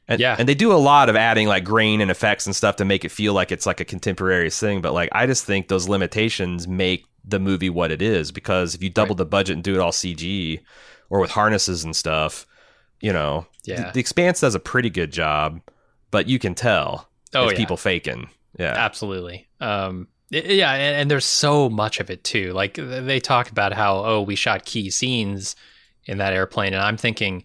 and, 0.09 0.20
Yeah. 0.20 0.35
and 0.38 0.48
they 0.48 0.55
do 0.55 0.72
a 0.72 0.75
lot 0.83 1.09
of 1.09 1.14
adding 1.16 1.46
like 1.46 1.62
grain 1.64 2.01
and 2.01 2.11
effects 2.11 2.46
and 2.46 2.57
stuff 2.57 2.77
to 2.77 2.85
make 2.85 3.05
it 3.05 3.11
feel 3.11 3.35
like 3.35 3.53
it's 3.53 3.66
like 3.66 3.79
a 3.81 3.85
contemporary 3.85 4.51
thing 4.51 4.81
but 4.81 4.92
like 4.94 5.11
i 5.12 5.27
just 5.27 5.44
think 5.44 5.68
those 5.68 5.88
limitations 5.88 6.66
make 6.66 7.05
the 7.25 7.38
movie 7.38 7.70
what 7.70 7.92
it 7.92 8.03
is 8.03 8.33
because 8.33 8.75
if 8.75 8.83
you 8.83 8.90
double 8.90 9.14
the 9.14 9.27
budget 9.27 9.55
and 9.55 9.62
do 9.62 9.75
it 9.75 9.81
all 9.81 9.92
cg 9.92 10.61
or 11.09 11.20
with 11.20 11.31
harnesses 11.31 11.85
and 11.85 11.94
stuff 11.94 12.46
you 13.02 13.12
know 13.12 13.46
Yeah. 13.64 13.86
the, 13.88 13.92
the 13.94 14.00
expanse 14.00 14.40
does 14.40 14.54
a 14.54 14.60
pretty 14.60 14.88
good 14.90 15.12
job 15.12 15.60
but 16.10 16.26
you 16.28 16.38
can 16.38 16.54
tell 16.54 17.08
Oh, 17.34 17.44
it's 17.44 17.52
yeah. 17.52 17.58
people 17.58 17.76
faking 17.76 18.28
yeah 18.58 18.74
absolutely. 18.76 19.48
Um, 19.60 20.08
yeah, 20.30 20.72
and, 20.72 20.96
and 20.96 21.10
there's 21.10 21.24
so 21.26 21.68
much 21.68 22.00
of 22.00 22.08
it 22.10 22.24
too. 22.24 22.52
Like 22.54 22.74
they 22.74 23.20
talk 23.20 23.50
about 23.50 23.72
how 23.74 24.02
oh 24.04 24.22
we 24.22 24.34
shot 24.34 24.64
key 24.64 24.88
scenes 24.90 25.56
in 26.06 26.16
that 26.18 26.32
airplane, 26.32 26.72
and 26.74 26.82
I'm 26.82 26.96
thinking 26.96 27.44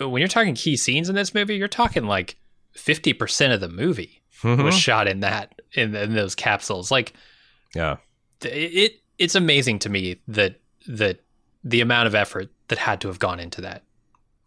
when 0.00 0.18
you're 0.20 0.28
talking 0.28 0.54
key 0.54 0.76
scenes 0.76 1.08
in 1.08 1.14
this 1.14 1.32
movie, 1.34 1.56
you're 1.56 1.68
talking 1.68 2.04
like 2.06 2.36
fifty 2.72 3.12
percent 3.12 3.52
of 3.52 3.60
the 3.60 3.68
movie 3.68 4.22
Mhm. 4.42 4.64
was 4.64 4.76
shot 4.76 5.06
in 5.08 5.20
that 5.20 5.60
in, 5.74 5.94
in 5.94 6.14
those 6.14 6.34
capsules. 6.34 6.90
Like 6.90 7.12
yeah 7.74 7.96
it, 8.42 9.00
it's 9.18 9.34
amazing 9.36 9.78
to 9.80 9.88
me 9.88 10.20
that 10.28 10.60
that 10.88 11.20
the 11.64 11.80
amount 11.80 12.06
of 12.08 12.14
effort 12.14 12.50
that 12.68 12.78
had 12.78 13.00
to 13.02 13.08
have 13.08 13.18
gone 13.20 13.38
into 13.40 13.60
that. 13.60 13.82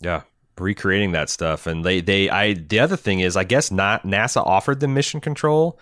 Yeah 0.01 0.21
recreating 0.59 1.11
that 1.11 1.29
stuff 1.29 1.67
and 1.67 1.83
they 1.83 1.99
they 1.99 2.29
i 2.29 2.53
the 2.53 2.79
other 2.79 2.95
thing 2.95 3.19
is 3.19 3.35
i 3.35 3.43
guess 3.43 3.71
not 3.71 4.03
nasa 4.03 4.41
offered 4.45 4.79
them 4.79 4.93
mission 4.93 5.19
control 5.19 5.77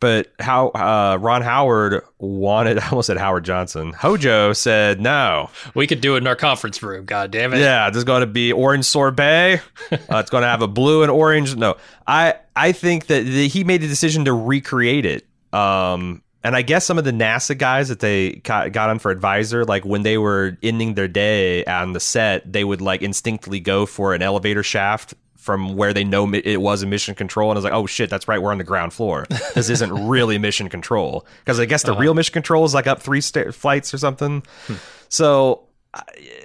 but 0.00 0.32
how 0.38 0.68
uh, 0.68 1.18
ron 1.20 1.42
howard 1.42 2.02
wanted 2.18 2.78
i 2.82 2.88
almost 2.88 3.06
said 3.08 3.18
howard 3.18 3.44
johnson 3.44 3.92
hojo 3.92 4.52
said 4.54 5.00
no 5.00 5.50
We 5.74 5.86
could 5.86 6.00
do 6.00 6.14
it 6.14 6.18
in 6.18 6.26
our 6.26 6.36
conference 6.36 6.82
room. 6.82 7.04
God 7.04 7.30
damn 7.30 7.52
it! 7.52 7.58
Yeah, 7.60 7.90
there's 7.90 8.04
going 8.04 8.20
to 8.20 8.26
be 8.26 8.52
orange 8.52 8.84
sorbet. 8.86 9.60
Uh, 9.92 10.18
it's 10.18 10.30
going 10.30 10.42
to 10.42 10.48
have 10.48 10.62
a 10.62 10.68
blue 10.68 11.02
and 11.02 11.10
orange. 11.10 11.54
No, 11.56 11.76
I 12.06 12.34
I 12.54 12.72
think 12.72 13.06
that 13.06 13.24
the, 13.24 13.48
he 13.48 13.64
made 13.64 13.80
the 13.82 13.88
decision 13.88 14.24
to 14.24 14.32
recreate 14.32 15.04
it. 15.04 15.26
Um, 15.52 16.22
and 16.46 16.54
I 16.54 16.62
guess 16.62 16.86
some 16.86 16.96
of 16.96 17.04
the 17.04 17.10
NASA 17.10 17.58
guys 17.58 17.88
that 17.88 17.98
they 17.98 18.34
got, 18.34 18.70
got 18.70 18.88
on 18.88 19.00
for 19.00 19.10
advisor, 19.10 19.64
like 19.64 19.84
when 19.84 20.02
they 20.02 20.16
were 20.16 20.56
ending 20.62 20.94
their 20.94 21.08
day 21.08 21.64
on 21.64 21.92
the 21.92 21.98
set, 21.98 22.52
they 22.52 22.62
would 22.62 22.80
like 22.80 23.02
instinctively 23.02 23.58
go 23.58 23.84
for 23.84 24.14
an 24.14 24.22
elevator 24.22 24.62
shaft 24.62 25.14
from 25.34 25.76
where 25.76 25.92
they 25.92 26.04
know 26.04 26.32
it 26.32 26.60
was 26.60 26.84
a 26.84 26.86
mission 26.86 27.16
control. 27.16 27.50
And 27.50 27.56
I 27.56 27.58
was 27.58 27.64
like, 27.64 27.72
oh 27.72 27.86
shit, 27.86 28.08
that's 28.10 28.28
right, 28.28 28.40
we're 28.40 28.52
on 28.52 28.58
the 28.58 28.64
ground 28.64 28.92
floor. 28.92 29.26
This 29.56 29.68
isn't 29.70 29.92
really 30.08 30.38
mission 30.38 30.68
control 30.68 31.26
because 31.40 31.58
I 31.58 31.64
guess 31.64 31.82
the 31.82 31.90
uh-huh. 31.90 32.00
real 32.00 32.14
mission 32.14 32.32
control 32.32 32.64
is 32.64 32.74
like 32.74 32.86
up 32.86 33.02
three 33.02 33.20
sta- 33.20 33.50
flights 33.50 33.92
or 33.92 33.98
something. 33.98 34.44
Hmm. 34.68 34.74
So 35.08 35.66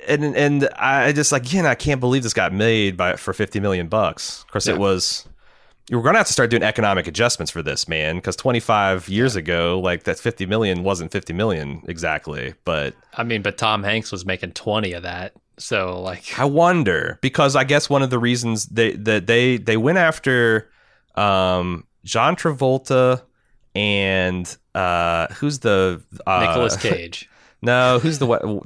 and 0.07 0.35
and 0.35 0.69
I 0.77 1.11
just 1.11 1.31
like 1.31 1.45
again 1.45 1.65
I 1.67 1.75
can't 1.75 1.99
believe 1.99 2.23
this 2.23 2.33
got 2.33 2.53
made 2.53 2.97
by 2.97 3.17
for 3.17 3.33
fifty 3.33 3.59
million 3.59 3.87
bucks. 3.87 4.43
Of 4.43 4.51
course, 4.51 4.67
Yeah. 4.67 4.73
it 4.73 4.79
was. 4.79 5.27
You're 5.91 6.01
gonna 6.01 6.19
have 6.19 6.27
to 6.27 6.33
start 6.33 6.49
doing 6.49 6.63
economic 6.63 7.05
adjustments 7.05 7.51
for 7.51 7.61
this, 7.61 7.85
man, 7.85 8.15
because 8.15 8.37
25 8.37 9.09
years 9.09 9.35
ago, 9.35 9.77
like 9.77 10.03
that 10.03 10.17
50 10.17 10.45
million 10.45 10.83
wasn't 10.83 11.11
50 11.11 11.33
million 11.33 11.83
exactly. 11.85 12.53
But 12.63 12.95
I 13.13 13.23
mean, 13.23 13.41
but 13.41 13.57
Tom 13.57 13.83
Hanks 13.83 14.09
was 14.09 14.25
making 14.25 14.53
twenty 14.53 14.93
of 14.93 15.03
that, 15.03 15.33
so 15.57 16.01
like 16.01 16.39
I 16.39 16.45
wonder 16.45 17.19
because 17.21 17.57
I 17.57 17.65
guess 17.65 17.89
one 17.89 18.03
of 18.03 18.09
the 18.09 18.19
reasons 18.19 18.67
they 18.67 18.93
that 18.93 19.27
they 19.27 19.57
they 19.57 19.75
went 19.75 19.97
after 19.97 20.71
um, 21.15 21.85
John 22.05 22.37
Travolta 22.37 23.23
and 23.75 24.57
uh, 24.73 25.27
who's 25.33 25.59
the 25.59 26.01
uh, 26.25 26.39
Nicolas 26.39 26.77
Cage. 26.77 27.29
No, 27.61 27.99
who's 27.99 28.17
the 28.17 28.25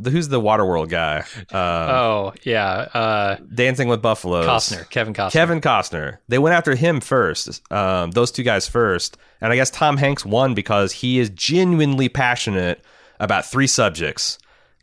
who's 0.10 0.30
the 0.30 0.40
Waterworld 0.40 0.88
guy? 0.90 1.26
Uh, 1.52 1.58
oh 1.58 2.34
yeah, 2.44 2.72
uh, 2.94 3.36
Dancing 3.54 3.88
with 3.90 4.02
Buffaloes. 4.02 4.46
Costner, 4.46 4.90
Kevin 4.90 5.14
Costner. 5.14 5.32
Kevin 5.32 5.62
Costner. 5.62 6.18
They 6.30 6.38
went 6.40 6.56
after 6.56 6.76
him 6.76 7.02
first, 7.02 7.62
um, 7.74 8.12
those 8.12 8.32
two 8.32 8.44
guys 8.44 8.68
first. 8.68 9.18
And 9.42 9.52
I 9.52 9.58
guess 9.58 9.70
Tom 9.70 9.98
Hanks 9.98 10.26
won 10.26 10.54
because 10.54 10.92
he 10.94 11.20
is 11.20 11.30
genuinely 11.32 12.08
passionate 12.08 12.84
about 13.20 13.46
three 13.46 13.68
subjects 13.68 14.38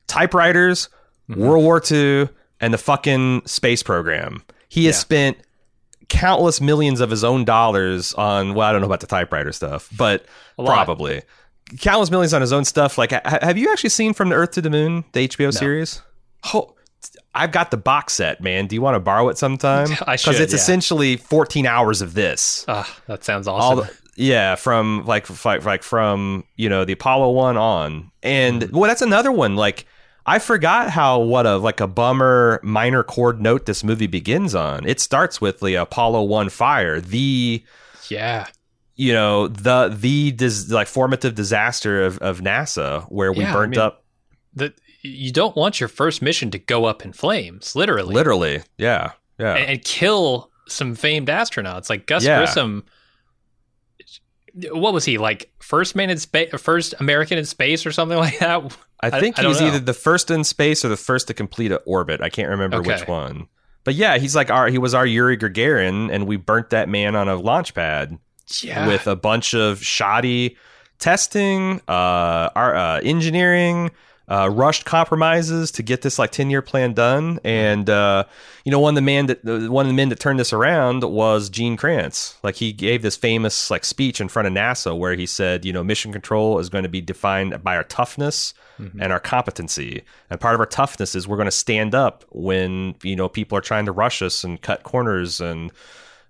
typewriters, 0.07 0.89
Mm-hmm. 1.31 1.41
World 1.41 1.63
War 1.65 1.81
II, 1.91 2.29
and 2.61 2.75
the 2.75 2.79
fucking 2.79 3.43
space 3.47 3.83
program. 3.83 4.43
He 4.69 4.87
has 4.87 4.97
Yeah. 4.97 5.01
spent 5.01 5.37
countless 6.09 6.61
millions 6.61 7.01
of 7.01 7.11
his 7.11 7.23
own 7.25 7.45
dollars 7.45 8.13
on, 8.15 8.55
well, 8.55 8.69
I 8.69 8.73
don't 8.73 8.81
know 8.81 8.87
about 8.89 9.01
the 9.01 9.07
typewriter 9.07 9.53
stuff, 9.53 9.89
but 9.97 10.27
probably. 10.59 11.23
Countless 11.81 12.11
millions 12.11 12.35
on 12.35 12.41
his 12.41 12.53
own 12.53 12.65
stuff. 12.65 12.99
Like, 12.99 13.13
have 13.13 13.57
you 13.57 13.71
actually 13.73 13.91
seen 13.91 14.13
From 14.15 14.29
the 14.29 14.35
Earth 14.35 14.53
to 14.53 14.61
the 14.61 14.71
Moon, 14.71 15.05
the 15.13 15.29
HBO 15.29 15.53
series? 15.53 16.03
Oh, 16.55 16.75
I've 17.35 17.53
got 17.53 17.71
the 17.71 17.77
box 17.77 18.15
set, 18.15 18.41
man. 18.41 18.67
Do 18.67 18.75
you 18.75 18.83
want 18.83 18.95
to 18.95 19.01
borrow 19.01 19.29
it 19.29 19.39
sometime? 19.39 19.89
I 20.07 20.17
should, 20.17 20.35
it's 20.41 20.53
yeah. 20.53 20.57
essentially 20.57 21.17
14 21.17 21.67
hours 21.67 22.03
of 22.03 22.15
this. 22.15 22.65
Ah, 22.69 22.99
that 23.07 23.25
sounds 23.25 23.49
awesome. 23.49 23.87
the, 23.87 24.23
Yeah, 24.23 24.55
from 24.57 25.05
like 25.07 25.29
like 25.45 25.65
like 25.65 25.83
from 25.83 26.45
you 26.57 26.69
know 26.69 26.85
the 26.85 26.93
Apollo 26.93 27.31
one 27.33 27.57
on, 27.57 28.11
and 28.23 28.71
well, 28.71 28.89
that's 28.89 29.03
another 29.03 29.33
one. 29.33 29.57
Like 29.57 29.87
I 30.27 30.39
forgot 30.39 30.91
how 30.91 31.21
what 31.21 31.47
a 31.47 31.57
like 31.57 31.81
a 31.81 31.87
bummer 31.89 32.61
minor 32.63 33.03
chord 33.03 33.41
note 33.41 33.67
this 33.67 33.83
movie 33.83 34.07
begins 34.07 34.55
on. 34.55 34.87
It 34.87 35.01
starts 35.01 35.41
with 35.41 35.61
the 35.61 35.75
Apollo 35.75 36.25
one 36.25 36.49
fire, 36.49 37.01
the 37.01 37.65
Yeah. 38.09 38.47
You 39.03 39.13
know 39.13 39.49
the 39.49 39.89
the 39.89 40.33
dis, 40.33 40.71
like 40.71 40.87
formative 40.89 41.35
disaster 41.35 42.03
of, 42.03 42.19
of 42.19 42.41
NASA 42.41 43.05
where 43.11 43.33
we 43.33 43.41
Yeah, 43.41 43.51
I 43.51 43.55
burnt 43.55 43.71
mean- 43.73 43.81
up 43.81 44.05
The, 44.55 44.73
you 45.03 45.33
don't 45.33 45.57
want 45.57 45.81
your 45.81 45.89
first 45.89 46.23
mission 46.23 46.51
to 46.53 46.59
go 46.59 46.85
up 46.85 47.05
in 47.05 47.13
flames, 47.13 47.75
literally. 47.75 48.15
literally. 48.15 48.63
Yeah, 48.79 49.13
yeah, 49.39 49.55
and, 49.57 49.71
and 49.71 49.85
kill 49.85 50.51
some 50.69 50.95
famed 50.95 51.29
astronauts 51.29 51.91
like 51.91 52.07
Gus 52.07 52.25
Yeah. 52.25 52.39
Grissom. 52.39 52.85
What 54.71 54.93
was 54.93 55.05
he 55.07 55.17
like? 55.19 55.51
First 55.61 55.97
man 55.97 56.11
in 56.11 56.19
space, 56.19 56.51
first 56.61 56.95
American 57.01 57.39
in 57.39 57.45
space, 57.47 57.87
or 57.87 57.93
something 57.93 58.19
like 58.27 58.39
that. 58.41 58.77
I 59.01 59.07
I- 59.09 59.21
think 59.21 59.39
I 59.39 59.43
he's 59.49 59.61
know. 59.61 59.69
either 59.69 59.79
the 59.81 59.95
first 59.95 60.31
in 60.31 60.45
space 60.45 60.85
or 60.85 60.89
the 60.89 60.97
first 60.97 61.27
to 61.29 61.35
complete 61.35 61.73
an 61.73 61.79
orbit. 61.87 62.21
I 62.21 62.29
can't 62.29 62.51
remember 62.51 62.77
Okay. 62.79 62.93
which 62.99 63.09
one. 63.09 63.49
But 63.85 63.95
yeah, 63.95 64.19
he's 64.19 64.37
like 64.37 64.51
our 64.51 64.69
he 64.69 64.79
was 64.79 64.95
our 64.95 65.07
Yuri 65.07 65.37
Gagarin, 65.37 66.13
and 66.13 66.27
we 66.27 66.37
burnt 66.37 66.71
that 66.71 66.89
man 66.89 67.17
on 67.17 67.29
a 67.29 67.35
launch 67.35 67.75
pad 67.75 68.19
Yeah, 68.63 68.87
with 68.87 69.07
a 69.07 69.17
bunch 69.17 69.55
of 69.55 69.83
shoddy 69.83 70.57
testing, 70.99 71.81
uh, 71.89 72.51
our 72.55 72.75
uh, 72.75 73.01
engineering, 73.01 73.91
uh, 74.29 74.49
rushed 74.49 74.85
compromises 74.85 75.71
to 75.73 75.83
get 75.83 76.03
this 76.03 76.19
like 76.19 76.31
ten 76.31 76.49
year 76.49 76.63
plan 76.63 76.93
done. 76.93 77.41
And 77.45 77.91
uh, 77.91 78.25
you 78.65 78.71
know, 78.71 78.79
one 78.79 78.93
of 78.93 78.97
the 78.97 79.03
man 79.03 79.27
that 79.27 79.45
one 79.45 79.85
of 79.85 79.91
the 79.91 79.97
men 79.97 80.09
that 80.11 80.21
turned 80.21 80.39
this 80.39 80.53
around 80.53 81.03
was 81.05 81.51
Gene 81.51 81.77
Kranz. 81.77 82.37
Like 82.43 82.57
he 82.57 82.73
gave 82.73 83.03
this 83.03 83.17
famous 83.17 83.71
like 83.71 83.85
speech 83.85 84.21
in 84.21 84.29
front 84.29 84.49
of 84.49 84.55
NASA 84.55 84.97
where 84.97 85.15
he 85.15 85.27
said, 85.27 85.65
you 85.65 85.73
know, 85.73 85.83
mission 85.83 86.13
control 86.13 86.59
is 86.59 86.69
going 86.69 86.85
to 86.85 86.89
be 86.89 87.01
defined 87.01 87.63
by 87.63 87.77
our 87.77 87.85
toughness 87.85 88.55
and 89.01 89.13
our 89.13 89.21
competency. 89.21 90.03
And 90.29 90.41
part 90.41 90.55
of 90.55 90.61
our 90.61 90.67
toughness 90.67 91.15
is 91.15 91.29
we're 91.29 91.37
going 91.37 91.47
to 91.47 91.53
stand 91.53 91.95
up 91.95 92.25
when 92.31 92.97
you 93.03 93.15
know 93.15 93.29
people 93.29 93.57
are 93.57 93.63
trying 93.63 93.87
to 93.87 93.93
rush 93.93 94.23
us 94.23 94.45
and 94.45 94.61
cut 94.61 94.83
corners 94.83 95.41
and 95.41 95.71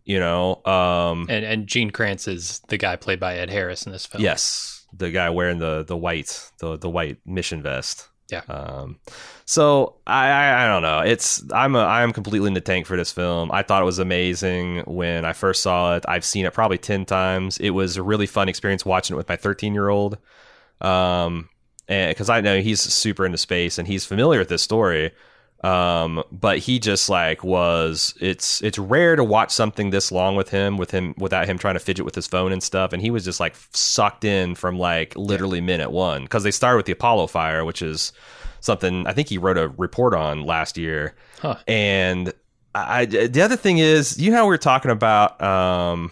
you 0.04 0.18
know 0.18 0.62
um 0.64 1.26
and 1.28 1.44
and 1.44 1.66
Gene 1.66 1.90
Kranz 1.90 2.26
is 2.28 2.60
the 2.68 2.78
guy 2.78 2.96
played 2.96 3.20
by 3.20 3.36
Ed 3.36 3.50
Harris 3.50 3.86
in 3.86 3.92
this 3.92 4.06
film. 4.06 4.22
Yes, 4.22 4.86
the 4.96 5.10
guy 5.10 5.30
wearing 5.30 5.58
the 5.58 5.84
the 5.84 5.96
white 5.96 6.50
the 6.58 6.76
the 6.76 6.90
white 6.90 7.18
mission 7.26 7.62
vest. 7.62 8.08
Yeah. 8.30 8.42
Um, 8.48 8.98
so 9.44 9.96
I, 10.06 10.28
I 10.28 10.64
I 10.64 10.68
don't 10.68 10.82
know. 10.82 11.00
It's 11.00 11.42
I'm 11.52 11.74
a 11.74 11.80
I'm 11.80 12.12
completely 12.12 12.48
in 12.48 12.54
the 12.54 12.60
tank 12.60 12.86
for 12.86 12.96
this 12.96 13.12
film. 13.12 13.50
I 13.52 13.62
thought 13.62 13.82
it 13.82 13.84
was 13.84 13.98
amazing 13.98 14.84
when 14.86 15.24
I 15.26 15.34
first 15.34 15.62
saw 15.62 15.96
it. 15.96 16.04
I've 16.08 16.24
seen 16.24 16.46
it 16.46 16.54
probably 16.54 16.78
ten 16.78 17.04
times. 17.04 17.58
It 17.58 17.70
was 17.70 17.98
a 17.98 18.02
really 18.02 18.26
fun 18.26 18.48
experience 18.48 18.86
watching 18.86 19.14
it 19.14 19.18
with 19.18 19.28
my 19.28 19.36
13 19.36 19.74
year 19.74 19.90
old. 19.90 20.16
Um, 20.80 21.50
and 21.88 22.10
because 22.10 22.30
I 22.30 22.40
know 22.40 22.60
he's 22.60 22.80
super 22.80 23.26
into 23.26 23.38
space 23.38 23.76
and 23.76 23.86
he's 23.86 24.06
familiar 24.06 24.38
with 24.38 24.48
this 24.48 24.62
story. 24.62 25.12
Um, 25.62 26.24
but 26.32 26.58
he 26.58 26.80
just 26.80 27.08
like 27.08 27.44
was 27.44 28.14
it's 28.20 28.60
it's 28.62 28.78
rare 28.78 29.14
to 29.14 29.22
watch 29.22 29.52
something 29.52 29.90
this 29.90 30.10
long 30.10 30.34
with 30.34 30.48
him 30.48 30.76
with 30.76 30.90
him 30.90 31.14
without 31.18 31.46
him 31.46 31.56
trying 31.56 31.74
to 31.74 31.80
fidget 31.80 32.04
with 32.04 32.16
his 32.16 32.26
phone 32.26 32.50
and 32.52 32.62
stuff. 32.62 32.92
And 32.92 33.00
he 33.00 33.10
was 33.10 33.24
just 33.24 33.38
like 33.38 33.54
sucked 33.72 34.24
in 34.24 34.56
from 34.56 34.78
like 34.78 35.14
literally 35.16 35.60
minute 35.60 35.92
one. 35.92 36.22
Because 36.22 36.42
they 36.42 36.50
started 36.50 36.78
with 36.78 36.86
the 36.86 36.92
apollo 36.92 37.28
fire 37.28 37.64
which 37.64 37.80
is 37.80 38.12
something 38.60 39.06
i 39.06 39.12
think 39.12 39.28
he 39.28 39.38
wrote 39.38 39.58
a 39.58 39.68
report 39.68 40.14
on 40.14 40.42
last 40.44 40.76
year. 40.76 41.14
Huh. 41.40 41.56
and 41.68 42.32
I, 42.74 43.00
I 43.00 43.04
the 43.06 43.42
other 43.42 43.56
thing 43.56 43.78
is 43.78 44.20
you 44.20 44.30
know 44.30 44.38
how 44.38 44.44
we 44.44 44.50
were 44.50 44.58
talking 44.58 44.90
about 44.90 45.40
um 45.40 46.10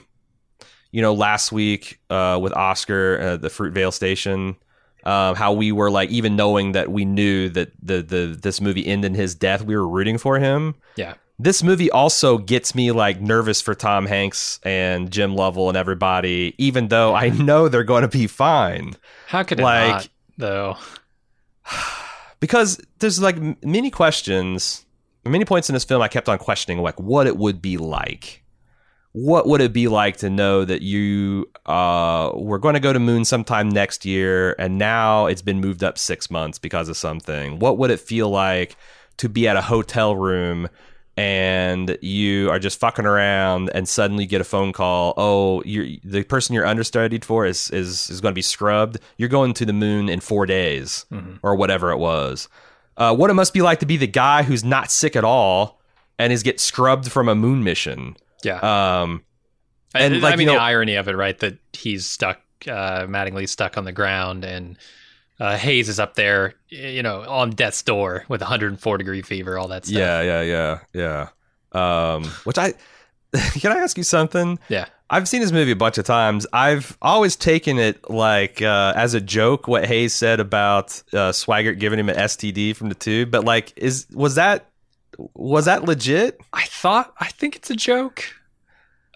you 0.93 1.03
know 1.03 1.15
last 1.15 1.51
week 1.51 2.01
uh 2.09 2.39
with 2.41 2.53
oscar 2.53 3.19
uh, 3.21 3.37
the 3.37 3.49
fruitvale 3.49 3.93
station 3.93 4.57
um, 5.05 5.35
how 5.35 5.53
we 5.53 5.73
were 5.73 5.91
like 5.91 6.11
even 6.11 6.37
knowing 6.37 6.73
that 6.73 6.91
we 6.91 7.05
knew 7.05 7.49
that 7.51 7.73
the 7.83 8.03
the 8.03 8.39
this 8.41 8.61
movie 8.61 8.87
ended 8.87 9.13
in 9.13 9.15
his 9.15 9.35
death, 9.35 9.63
we 9.63 9.77
were 9.77 9.87
rooting 9.89 10.19
for 10.19 10.39
him. 10.39 10.75
Yeah. 10.97 11.15
This 11.39 11.63
movie 11.63 11.91
also 11.91 12.37
gets 12.37 12.75
me 12.75 12.93
like 12.93 13.21
nervous 13.21 13.63
for 13.63 13.75
Tom 13.75 14.05
Hanks 14.05 14.61
and 14.63 15.11
Jim 15.11 15.35
Lovell 15.35 15.69
and 15.69 15.77
everybody, 15.79 16.55
even 16.59 16.89
though 16.89 17.15
I 17.15 17.29
know 17.31 17.69
they're 17.69 17.83
going 17.83 18.03
to 18.03 18.09
be 18.09 18.27
fine. 18.27 18.95
How 19.27 19.43
could 19.43 19.59
it 19.59 19.63
Like- 19.63 19.89
not, 19.91 20.09
though? 20.37 20.77
because 22.41 22.81
there's 22.99 23.21
like 23.21 23.37
many 23.65 23.91
questions, 23.91 24.85
many 25.25 25.45
points 25.45 25.69
in 25.69 25.75
this 25.75 25.85
film 25.85 26.03
I 26.03 26.09
kept 26.09 26.29
on 26.29 26.39
questioning 26.39 26.83
like 26.83 26.99
what 27.01 27.27
it 27.27 27.37
would 27.37 27.63
be 27.63 27.77
like. 27.77 28.43
What 29.13 29.49
would 29.49 29.61
it 29.61 29.73
be 29.73 29.89
like 29.89 30.19
to 30.19 30.31
know 30.31 30.65
that 30.65 30.83
you 30.83 31.51
uh, 31.67 32.31
were 32.35 32.59
going 32.59 32.75
to 32.75 32.81
go 32.81 32.93
to 32.93 33.01
moon 33.01 33.25
sometime 33.25 33.69
next 33.69 34.05
year 34.05 34.55
and 34.57 34.79
now 34.79 35.27
it's 35.27 35.43
been 35.43 35.61
moved 35.61 35.83
up 35.83 35.99
six 35.99 36.31
months 36.31 36.59
because 36.59 36.89
of 36.89 36.97
something? 36.97 37.59
What 37.59 37.77
would 37.79 37.91
it 37.91 37.99
feel 37.99 38.31
like 38.31 38.77
to 39.17 39.29
be 39.29 39.49
at 39.49 39.57
a 39.57 39.63
hotel 39.63 40.15
room 40.15 40.69
and 41.17 41.99
you 42.01 42.51
are 42.51 42.61
just 42.61 42.79
fucking 42.79 43.05
around 43.05 43.69
and 43.75 43.89
suddenly 43.89 44.25
you 44.25 44.31
get 44.31 44.41
a 44.41 44.45
phone 44.45 44.73
call? 44.73 45.15
Oh, 45.17 45.63
the 45.65 46.25
person 46.29 46.55
you're 46.55 46.65
understudied 46.67 47.25
for 47.25 47.45
is, 47.47 47.69
is, 47.73 48.11
is 48.11 48.21
going 48.21 48.33
to 48.33 48.37
be 48.37 48.43
scrubbed. 48.43 48.99
You're 49.17 49.29
going 49.29 49.55
to 49.55 49.67
the 49.67 49.73
moon 49.73 50.09
in 50.09 50.21
four 50.21 50.47
days 50.47 51.05
or 51.43 51.57
whatever 51.57 51.91
it 51.91 51.99
was. 51.99 52.49
Uh, 52.97 53.15
what 53.17 53.29
it 53.29 53.35
must 53.35 53.55
be 53.55 53.63
like 53.63 53.81
to 53.81 53.87
be 53.87 53.97
the 53.97 54.07
guy 54.07 54.45
who's 54.45 54.63
not 54.63 54.93
sick 54.93 55.17
at 55.17 55.25
all 55.25 55.81
and 56.17 56.33
is 56.33 56.45
get 56.45 56.61
scrubbed 56.61 57.11
from 57.11 57.29
a 57.29 57.35
moon 57.35 57.65
mission. 57.65 58.15
Yeah. 58.45 58.59
Um, 59.03 59.23
and 59.95 60.15
and, 60.15 60.23
like, 60.23 60.35
I 60.35 60.37
mean 60.37 60.47
you 60.47 60.53
know- 60.55 60.59
the 60.59 60.65
irony 60.65 60.95
of 60.97 61.09
it, 61.09 61.17
right? 61.17 61.39
That 61.39 61.59
he's 61.73 62.07
stuck, 62.07 62.41
uh, 62.67 63.07
Mattingly's 63.07 63.51
stuck 63.51 63.77
on 63.77 63.85
the 63.85 63.93
ground, 63.93 64.45
and 64.45 64.79
uh, 65.41 65.57
Haise 65.57 65.89
is 65.89 65.99
up 65.99 66.15
there, 66.15 66.55
you 66.69 67.03
know, 67.03 67.23
on 67.23 67.51
death's 67.51 67.83
door 67.83 68.25
with 68.29 68.41
104 68.41 68.99
degree 68.99 69.23
fever, 69.23 69.59
all 69.59 69.69
that 69.69 69.87
stuff. 69.87 69.99
yeah, 69.99 70.21
yeah, 70.23 70.43
yeah, 70.43 70.79
yeah. 70.93 71.29
Um, 71.73 72.25
which 72.45 72.59
I 72.59 72.75
can 73.61 73.73
I 73.73 73.77
ask 73.79 73.97
you 73.97 74.05
something? 74.05 74.59
Yeah. 74.69 74.87
I've 75.13 75.27
seen 75.29 75.41
this 75.41 75.51
movie 75.51 75.73
a 75.73 75.77
bunch 75.77 75.99
of 75.99 76.05
times. 76.05 76.47
I've 76.53 76.97
always 77.03 77.35
taken 77.35 77.79
it 77.79 78.09
like 78.09 78.63
uh, 78.63 78.93
as 78.95 79.15
a 79.15 79.21
joke 79.21 79.67
what 79.67 79.85
Haise 79.85 80.13
said 80.15 80.39
about 80.39 81.03
uh, 81.13 81.33
Swigert 81.33 81.81
giving 81.81 81.99
him 81.99 82.09
an 82.09 82.15
STD 82.17 82.77
from 82.77 82.91
the 82.91 82.95
tube, 82.95 83.31
but 83.33 83.45
like, 83.45 83.73
is 83.77 84.07
was 84.13 84.37
that 84.37 84.70
was 85.35 85.65
that 85.67 85.85
legit? 85.85 86.41
I 86.53 86.65
thought, 86.65 87.13
I 87.21 87.27
think 87.29 87.57
it's 87.57 87.71
a 87.71 87.77
joke. 87.77 88.25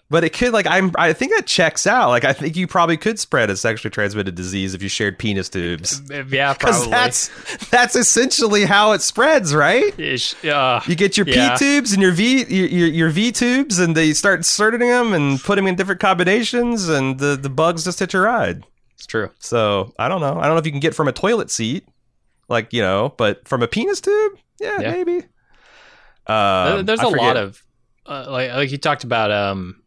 But 0.07 0.23
it 0.23 0.33
could 0.33 0.53
like 0.53 0.67
I'm 0.67 0.91
I 0.99 1.13
think 1.13 1.33
that 1.33 1.47
checks 1.47 1.87
out. 1.87 2.09
Like 2.09 2.23
I 2.25 2.31
think 2.31 2.55
you 2.55 2.67
probably 2.67 2.95
could 2.95 3.17
spread 3.17 3.49
a 3.49 3.57
sexually 3.57 3.89
transmitted 3.89 4.35
disease 4.35 4.75
if 4.75 4.83
you 4.83 4.87
shared 4.87 5.17
penis 5.17 5.49
tubes. 5.49 5.99
Yeah, 6.11 6.21
Because 6.53 6.75
probably. 6.87 6.91
that's 6.91 7.67
that's 7.69 7.95
essentially 7.95 8.65
how 8.65 8.91
it 8.91 9.01
spreads, 9.01 9.55
right? 9.55 9.97
Ish, 9.99 10.45
uh, 10.45 10.81
You 10.85 10.93
get 10.95 11.17
your 11.17 11.27
Yeah. 11.27 11.53
P 11.57 11.57
tubes 11.65 11.91
and 11.91 12.03
your 12.03 12.11
V 12.11 12.43
your, 12.47 12.67
your 12.67 12.87
your 12.87 13.09
V 13.09 13.31
tubes, 13.31 13.79
and 13.79 13.97
they 13.97 14.13
start 14.13 14.37
inserting 14.39 14.81
them 14.81 15.11
and 15.13 15.39
put 15.41 15.55
them 15.55 15.65
in 15.65 15.73
different 15.73 15.99
combinations, 16.01 16.87
and 16.87 17.17
the 17.19 17.35
the 17.35 17.49
bugs 17.49 17.83
just 17.83 17.97
hit 17.97 18.13
your 18.13 18.21
ride. 18.25 18.63
it's 18.93 19.07
true. 19.07 19.31
So 19.39 19.91
I 19.97 20.07
don't 20.07 20.21
know. 20.21 20.37
I 20.39 20.43
don't 20.45 20.53
know 20.53 20.57
if 20.59 20.67
you 20.67 20.71
can 20.71 20.81
get 20.81 20.93
from 20.93 21.07
a 21.07 21.13
toilet 21.13 21.49
seat, 21.49 21.87
like 22.47 22.71
you 22.73 22.81
know, 22.83 23.15
but 23.17 23.47
from 23.47 23.63
a 23.63 23.67
penis 23.67 24.01
tube, 24.01 24.33
yeah, 24.59 24.81
Yeah. 24.81 24.91
maybe. 24.91 25.25
Um, 26.27 26.85
There's 26.85 26.99
a 26.99 27.07
lot 27.09 27.37
of 27.37 27.63
uh, 28.05 28.25
like 28.29 28.51
like 28.51 28.71
you 28.71 28.77
talked 28.77 29.03
about 29.03 29.31
um 29.31 29.81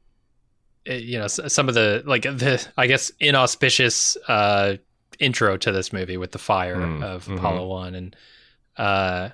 uh, 0.88 0.94
you 0.94 1.18
know 1.18 1.27
some 1.27 1.68
of 1.68 1.74
the 1.74 2.03
like 2.07 2.22
the 2.22 2.66
I 2.77 2.87
guess 2.87 3.11
inauspicious 3.20 4.16
uh 4.29 4.77
intro 5.18 5.57
to 5.57 5.72
this 5.72 5.92
movie 5.92 6.16
with 6.16 6.33
the 6.33 6.38
fire 6.38 6.77
Mm, 6.77 7.03
of 7.03 7.27
mhm. 7.27 7.38
Apollo 7.38 7.66
1 7.66 7.94
and 7.94 8.16
uh 8.77 9.31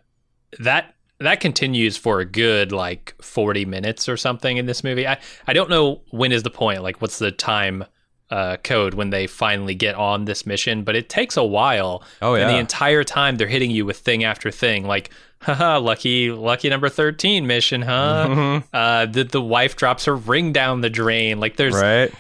that 0.60 0.94
that 1.20 1.40
continues 1.40 1.96
for 1.96 2.20
a 2.20 2.24
good 2.24 2.72
like 2.72 3.14
40 3.20 3.64
minutes 3.66 4.08
or 4.08 4.16
something 4.16 4.56
in 4.56 4.66
this 4.66 4.82
movie. 4.82 5.06
I 5.06 5.18
I 5.46 5.52
don't 5.52 5.70
know 5.70 6.00
when 6.10 6.32
is 6.32 6.42
the 6.42 6.50
point 6.50 6.82
like 6.82 7.00
what's 7.02 7.18
the 7.18 7.30
time 7.30 7.84
uh 8.30 8.56
code 8.64 8.94
when 8.94 9.10
they 9.10 9.26
finally 9.26 9.74
get 9.74 9.94
on 9.94 10.24
this 10.24 10.46
mission, 10.46 10.82
but 10.84 10.96
it 10.96 11.08
takes 11.10 11.36
a 11.36 11.44
while 11.44 12.02
Oh 12.22 12.34
and 12.34 12.48
the 12.50 12.58
entire 12.58 13.04
time 13.04 13.36
they're 13.36 13.46
hitting 13.46 13.70
you 13.70 13.84
with 13.84 13.98
thing 13.98 14.24
after 14.24 14.50
thing 14.50 14.86
like 14.86 15.10
haha 15.44 15.78
lucky 15.78 16.30
lucky 16.30 16.68
number 16.68 16.88
13 16.88 17.46
mission 17.46 17.82
huh 17.82 18.26
Mhm. 18.28 18.64
uh 18.72 19.06
the, 19.06 19.24
the 19.24 19.40
wife 19.42 19.76
drops 19.76 20.04
her 20.06 20.16
ring 20.16 20.52
down 20.52 20.80
the 20.80 20.90
drain 20.90 21.38
like 21.40 21.56
there's 21.56 21.74
right. 21.74 22.12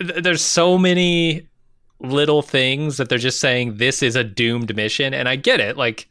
there's 0.00 0.42
so 0.42 0.78
many 0.78 1.46
little 2.00 2.42
things 2.42 2.96
that 2.96 3.08
they're 3.08 3.18
just 3.18 3.40
saying 3.40 3.76
this 3.76 4.02
is 4.02 4.16
a 4.16 4.24
doomed 4.24 4.74
mission 4.76 5.12
and 5.12 5.28
i 5.28 5.36
get 5.36 5.60
it 5.60 5.76
like 5.76 6.08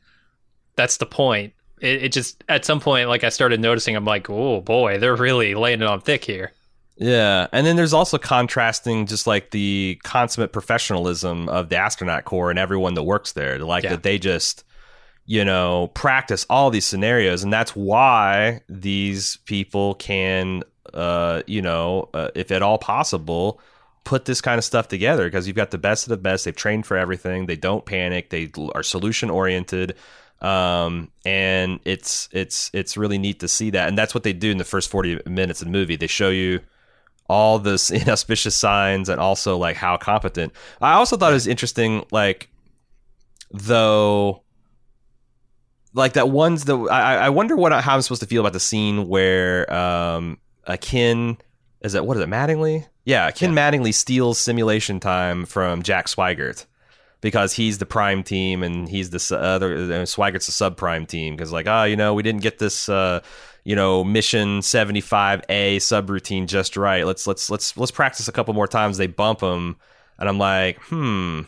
that's 0.76 0.98
the 0.98 1.06
point 1.06 1.54
it, 1.80 2.04
it 2.04 2.12
just 2.12 2.44
at 2.50 2.66
some 2.66 2.80
point 2.80 3.08
like 3.08 3.24
i 3.24 3.30
started 3.30 3.60
noticing 3.60 3.96
i'm 3.96 4.06
like 4.06 4.30
oh 4.30 4.62
boy 4.62 4.98
they're 5.00 5.16
really 5.16 5.56
laying 5.56 5.82
it 5.82 5.88
on 5.88 6.02
thick 6.02 6.24
here 6.26 6.52
Yeah, 7.00 7.46
and 7.54 7.66
then 7.66 7.76
there's 7.76 7.94
also 7.94 8.18
contrasting 8.18 9.06
just 9.06 9.28
like 9.28 9.52
the 9.52 10.00
consummate 10.04 10.52
professionalism 10.52 11.48
of 11.48 11.70
the 11.70 11.78
astronaut 11.78 12.26
corps 12.26 12.50
and 12.50 12.58
everyone 12.58 12.96
that 12.96 13.04
works 13.04 13.34
there. 13.34 13.60
Like 13.60 13.84
Yeah. 13.84 13.92
that 13.92 14.02
they 14.02 14.18
just, 14.18 14.64
you 15.28 15.44
know, 15.44 15.92
practice 15.94 16.46
all 16.50 16.70
these 16.70 16.86
scenarios, 16.86 17.44
and 17.44 17.52
that's 17.52 17.76
why 17.76 18.62
these 18.70 19.38
people 19.46 19.94
can, 19.96 20.64
uh, 20.94 21.44
you 21.46 21.62
know, 21.62 22.10
uh, 22.14 22.30
if 22.34 22.50
at 22.50 22.62
all 22.62 22.78
possible, 22.78 23.60
put 24.06 24.24
this 24.24 24.40
kind 24.40 24.58
of 24.58 24.64
stuff 24.64 24.88
together 24.88 25.26
because 25.26 25.46
you've 25.46 25.56
got 25.58 25.70
the 25.72 25.78
best 25.78 26.06
of 26.06 26.10
the 26.10 26.18
best. 26.18 26.46
They've 26.46 26.56
trained 26.56 26.86
for 26.86 26.96
everything. 26.96 27.46
They 27.46 27.58
don't 27.58 27.86
panic. 27.86 28.30
They 28.30 28.50
are 28.74 28.84
solution 28.84 29.30
oriented. 29.30 29.96
Um, 30.40 31.12
and 31.26 31.82
it's 31.84 32.30
it's 32.32 32.72
it's 32.74 32.96
really 32.96 33.18
neat 33.18 33.42
to 33.42 33.50
see 33.50 33.72
that. 33.72 33.90
And 33.90 33.98
that's 33.98 34.14
what 34.14 34.24
they 34.24 34.34
do 34.34 34.50
in 34.50 34.58
the 34.58 34.64
first 34.64 34.90
40 34.90 35.24
minutes 35.26 35.62
of 35.62 35.66
the 35.66 35.72
movie. 35.72 35.98
They 35.98 36.08
show 36.08 36.30
you 36.30 36.62
all 37.28 37.60
this 37.60 37.92
inauspicious 37.92 38.56
signs 38.56 39.10
and 39.10 39.20
also 39.20 39.58
like 39.58 39.76
how 39.76 39.98
competent. 39.98 40.54
I 40.80 40.94
also 40.94 41.18
thought 41.18 41.32
it 41.32 41.34
was 41.34 41.48
interesting 41.48 42.06
like 42.12 42.50
though 43.52 44.44
like 45.98 46.14
that 46.14 46.30
one's 46.30 46.66
the 46.66 46.78
I, 46.78 47.16
I 47.26 47.30
wonder 47.30 47.56
what 47.56 47.72
how 47.84 47.96
I'm 47.96 48.02
supposed 48.02 48.22
to 48.22 48.28
feel 48.28 48.42
about 48.42 48.54
the 48.54 48.60
scene 48.60 49.08
where 49.08 49.72
um 49.74 50.38
a 50.66 50.78
Ken 50.78 51.38
is 51.82 51.96
it 51.96 52.06
what 52.06 52.18
is 52.18 52.24
it 52.24 52.30
Mattingly? 52.30 52.86
Yeah, 53.06 53.32
Ken 53.32 53.54
Yeah. 53.54 53.72
Mattingly 53.72 53.94
steals 53.94 54.38
simulation 54.38 55.00
time 55.00 55.46
from 55.46 55.82
Jack 55.82 56.08
Swigert 56.08 56.66
because 57.22 57.54
he's 57.54 57.80
the 57.80 57.86
prime 57.86 58.24
team 58.24 58.64
and 58.64 58.88
he's 58.88 59.10
the 59.10 59.38
other 59.38 59.74
uh, 59.74 60.06
Swigert's 60.06 60.46
the 60.46 60.52
subprime 60.72 61.08
team 61.08 61.36
because 61.36 61.52
like 61.52 61.68
oh 61.68 61.84
you 61.84 61.96
know 61.96 62.14
we 62.14 62.24
didn't 62.24 62.42
get 62.42 62.60
this 62.60 62.88
uh 62.90 63.22
you 63.64 63.76
know 63.76 64.04
mission 64.04 64.60
75A 64.60 65.78
subroutine 65.78 66.46
just 66.48 66.78
right 66.78 67.06
let's 67.06 67.26
let's 67.26 67.50
let's 67.50 67.76
let's 67.76 67.92
practice 67.92 68.28
a 68.28 68.32
couple 68.32 68.54
more 68.54 68.68
times 68.68 68.98
they 68.98 69.08
bump 69.08 69.42
him 69.42 69.78
and 70.20 70.30
I'm 70.30 70.38
like 70.38 70.80
hmm 70.84 71.42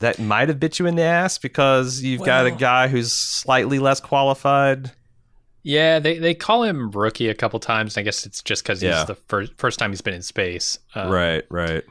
that 0.00 0.18
might 0.18 0.48
have 0.48 0.60
bit 0.60 0.78
you 0.78 0.86
in 0.86 0.96
the 0.96 1.02
ass 1.02 1.38
because 1.38 2.02
you've 2.02 2.22
got 2.24 2.46
a 2.46 2.50
guy 2.50 2.88
who's 2.88 3.12
slightly 3.12 3.78
less 3.78 4.00
qualified 4.00 4.92
Yeah, 5.62 5.98
they, 5.98 6.18
they 6.18 6.34
call 6.34 6.62
him 6.62 6.90
rookie 6.90 7.28
a 7.28 7.34
couple 7.34 7.58
times. 7.60 7.96
I 7.96 8.02
guess 8.02 8.24
it's 8.26 8.42
just 8.42 8.62
because 8.62 8.82
Yeah. 8.82 8.98
he's 8.98 9.06
the 9.06 9.14
first 9.14 9.52
first 9.56 9.78
time 9.78 9.90
he's 9.90 10.00
been 10.02 10.14
in 10.14 10.22
space. 10.22 10.78
Um, 10.94 11.10
right 11.10 11.44
right 11.50 11.82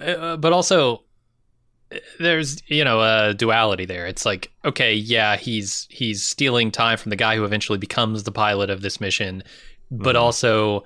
uh, 0.00 0.36
but 0.36 0.52
also 0.52 1.02
uh, 1.92 1.96
there's 2.20 2.62
you 2.68 2.84
know 2.84 3.00
a 3.00 3.34
duality 3.34 3.84
there 3.86 4.06
it's 4.06 4.24
like 4.24 4.50
okay 4.64 4.94
yeah 4.94 5.36
he's 5.36 5.86
he's 5.90 6.22
stealing 6.24 6.70
time 6.70 6.96
from 6.98 7.10
the 7.10 7.16
guy 7.16 7.34
who 7.36 7.44
eventually 7.44 7.78
becomes 7.78 8.22
the 8.22 8.30
pilot 8.32 8.70
of 8.70 8.82
this 8.82 9.00
mission 9.00 9.42
but 9.90 10.14
Mhm. 10.14 10.20
also 10.20 10.84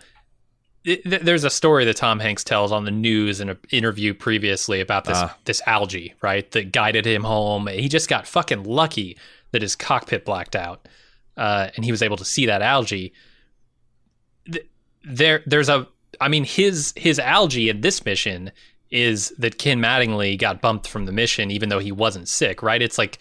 it, 0.84 1.24
there's 1.24 1.44
a 1.44 1.50
story 1.50 1.84
that 1.84 1.96
Tom 1.96 2.18
Hanks 2.18 2.42
tells 2.44 2.72
on 2.72 2.84
the 2.84 2.90
news 2.90 3.40
in 3.40 3.48
an 3.50 3.58
interview 3.70 4.14
previously 4.14 4.80
about 4.80 5.04
this 5.04 5.18
Ah. 5.18 5.36
this 5.44 5.62
algae 5.66 6.14
right 6.22 6.50
that 6.52 6.72
guided 6.72 7.06
him 7.06 7.22
home 7.24 7.66
he 7.68 7.88
just 7.88 8.08
got 8.08 8.26
fucking 8.26 8.64
lucky 8.64 9.16
that 9.52 9.62
his 9.62 9.76
cockpit 9.76 10.24
blacked 10.24 10.56
out 10.56 10.88
uh, 11.36 11.68
and 11.76 11.84
he 11.84 11.90
was 11.90 12.02
able 12.02 12.16
to 12.16 12.24
see 12.24 12.46
that 12.46 12.62
algae 12.62 13.12
Th- 14.50 14.66
there 15.04 15.42
there's 15.46 15.68
a 15.68 15.86
I 16.20 16.28
mean 16.28 16.44
his 16.44 16.92
his 16.96 17.18
algae 17.18 17.68
in 17.68 17.80
this 17.80 18.04
mission 18.04 18.50
is 18.90 19.30
that 19.38 19.58
Ken 19.58 19.78
Mattingly 19.80 20.38
got 20.38 20.60
bumped 20.60 20.86
from 20.88 21.06
the 21.06 21.12
mission 21.12 21.50
even 21.50 21.68
though 21.70 21.78
he 21.78 21.92
wasn't 21.92 22.28
sick, 22.28 22.62
right? 22.62 22.82
It's 22.82 22.98
like 22.98 23.18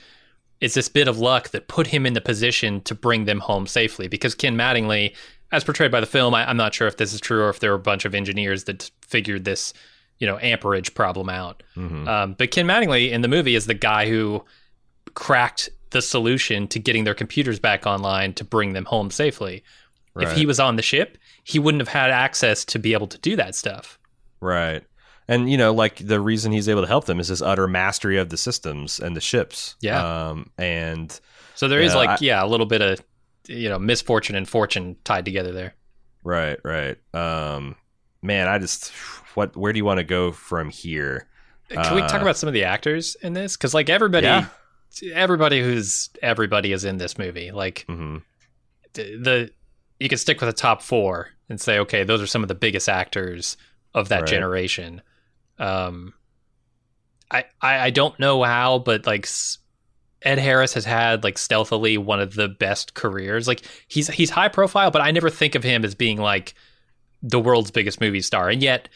it's 0.59 0.73
this 0.73 0.89
bit 0.89 1.07
of 1.07 1.17
luck 1.17 1.49
that 1.49 1.67
put 1.67 1.87
him 1.87 2.05
in 2.05 2.13
the 2.13 2.21
position 2.21 2.81
to 2.81 2.93
bring 2.93 3.25
them 3.25 3.39
home 3.39 3.65
safely 3.65 4.07
because 4.07 4.35
Ken 4.35 4.55
Mattingly, 4.55 5.15
as 5.51 5.63
portrayed 5.63 5.91
by 5.91 5.99
the 5.99 6.05
film, 6.05 6.33
I, 6.33 6.49
I'm 6.49 6.57
not 6.57 6.73
sure 6.73 6.87
if 6.87 6.97
this 6.97 7.13
is 7.13 7.19
true 7.21 7.43
or 7.43 7.49
if 7.49 7.59
there 7.59 7.71
were 7.71 7.75
a 7.77 7.79
bunch 7.79 8.05
of 8.05 8.13
engineers 8.15 8.63
that 8.65 8.89
figured 9.01 9.43
this, 9.45 9.73
you 10.19 10.27
know, 10.27 10.37
amperage 10.39 10.93
problem 10.93 11.29
out. 11.29 11.63
Mhm. 11.75 12.07
Um, 12.07 12.33
but 12.37 12.51
Ken 12.51 12.65
Mattingly 12.67 13.11
in 13.11 13.21
the 13.21 13.27
movie 13.27 13.55
is 13.55 13.65
the 13.65 13.73
guy 13.73 14.07
who 14.09 14.43
cracked 15.13 15.69
the 15.91 16.01
solution 16.01 16.67
to 16.69 16.79
getting 16.79 17.03
their 17.03 17.13
computers 17.13 17.59
back 17.59 17.85
online 17.85 18.33
to 18.33 18.43
bring 18.45 18.73
them 18.73 18.85
home 18.85 19.11
safely. 19.11 19.63
If 20.17 20.33
he 20.33 20.45
was 20.45 20.59
on 20.59 20.75
the 20.75 20.81
ship, 20.81 21.17
he 21.43 21.57
wouldn't 21.57 21.79
have 21.81 21.87
had 21.87 22.11
access 22.11 22.65
to 22.65 22.79
be 22.79 22.91
able 22.93 23.07
to 23.07 23.17
do 23.17 23.37
that 23.37 23.55
stuff. 23.55 23.97
Right. 24.41 24.83
And 25.29 25.49
you 25.49 25.55
know, 25.57 25.73
like 25.73 26.05
the 26.05 26.19
reason 26.19 26.51
he's 26.51 26.67
able 26.67 26.81
to 26.81 26.87
help 26.87 27.05
them 27.05 27.19
is 27.19 27.29
his 27.29 27.41
utter 27.41 27.65
mastery 27.67 28.17
of 28.17 28.27
the 28.29 28.35
systems 28.37 28.99
and 28.99 29.15
the 29.15 29.21
ships. 29.21 29.75
Yeah. 29.79 30.27
Um 30.29 30.49
and 30.57 31.17
So 31.55 31.69
there 31.69 31.79
is 31.81 31.95
like, 31.95 32.09
I- 32.09 32.17
yeah, 32.19 32.43
a 32.43 32.47
little 32.47 32.65
bit 32.65 32.81
of, 32.81 33.01
you 33.47 33.69
know, 33.69 33.79
misfortune 33.79 34.35
and 34.35 34.47
fortune 34.47 34.95
tied 35.03 35.25
together 35.25 35.51
there. 35.51 35.73
right, 36.23 36.59
right. 36.63 36.97
Um 37.13 37.75
man, 38.21 38.47
I 38.47 38.57
just 38.59 38.89
what 39.35 39.55
where 39.57 39.73
do 39.73 39.77
you 39.77 39.85
want 39.85 39.97
to 39.99 40.03
go 40.03 40.31
from 40.31 40.69
here? 40.69 41.27
Can 41.69 41.95
we 41.95 42.01
talk 42.01 42.15
Uh, 42.15 42.21
about 42.23 42.37
some 42.37 42.47
of 42.47 42.53
the 42.53 42.65
actors 42.65 43.15
in 43.21 43.33
this? 43.33 43.55
Because 43.55 43.73
like 43.73 43.89
everybody, 43.89 44.27
Yeah. 44.27 44.47
everybody 45.13 45.61
who's 45.61 46.09
everybody 46.21 46.71
is 46.73 46.83
in 46.83 46.97
this 46.97 47.17
movie. 47.17 47.51
Like 47.51 47.85
Mhm. 47.89 48.21
the, 48.93 49.03
the 49.17 49.51
you 49.99 50.09
can 50.09 50.17
stick 50.17 50.41
with 50.41 50.49
the 50.49 50.53
top 50.53 50.81
four 50.81 51.29
and 51.49 51.59
say, 51.61 51.79
okay, 51.79 52.03
those 52.03 52.21
are 52.21 52.27
some 52.27 52.41
of 52.43 52.47
the 52.49 52.55
biggest 52.55 52.89
actors 52.89 53.55
of 53.93 54.09
that 54.09 54.21
Right. 54.21 54.27
generation. 54.29 55.01
Um, 55.59 56.13
I, 57.29 57.45
I 57.61 57.79
I 57.85 57.89
don't 57.91 58.19
know 58.19 58.43
how, 58.43 58.79
but 58.79 59.05
like 59.05 59.25
s- 59.25 59.57
Ed 60.23 60.37
Harris 60.37 60.73
has 60.73 60.85
had 60.85 61.23
like 61.23 61.37
stealthily 61.37 61.97
one 61.97 62.19
of 62.19 62.35
the 62.35 62.47
best 62.47 62.93
careers. 62.93 63.47
Like 63.47 63.63
he's 63.87 64.07
he's 64.09 64.29
high 64.29 64.49
profile, 64.49 64.91
but 64.91 65.01
I 65.01 65.11
never 65.11 65.29
think 65.29 65.55
of 65.55 65.63
him 65.63 65.83
as 65.83 65.95
being 65.95 66.17
like 66.17 66.53
the 67.23 67.39
world's 67.39 67.71
biggest 67.71 68.01
movie 68.01 68.21
star. 68.21 68.49
And 68.49 68.61
yet, 68.61 68.89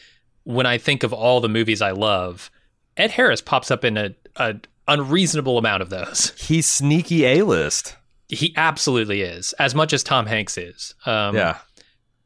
when 0.44 0.66
I 0.66 0.78
think 0.78 1.02
of 1.02 1.12
all 1.12 1.40
the 1.40 1.48
movies 1.48 1.82
I 1.82 1.92
love, 1.92 2.50
Ed 2.96 3.10
Harris 3.10 3.40
pops 3.40 3.70
up 3.70 3.84
in 3.84 3.96
a, 3.96 4.14
a 4.36 4.56
unreasonable 4.88 5.58
amount 5.58 5.82
of 5.82 5.90
those. 5.90 6.32
He's 6.38 6.66
sneaky 6.66 7.24
A-list. 7.24 7.96
He 8.28 8.52
absolutely 8.56 9.22
is, 9.22 9.52
as 9.54 9.74
much 9.74 9.92
as 9.92 10.02
Tom 10.02 10.26
Hanks 10.26 10.58
is. 10.58 10.94
Um, 11.04 11.36
yeah. 11.36 11.58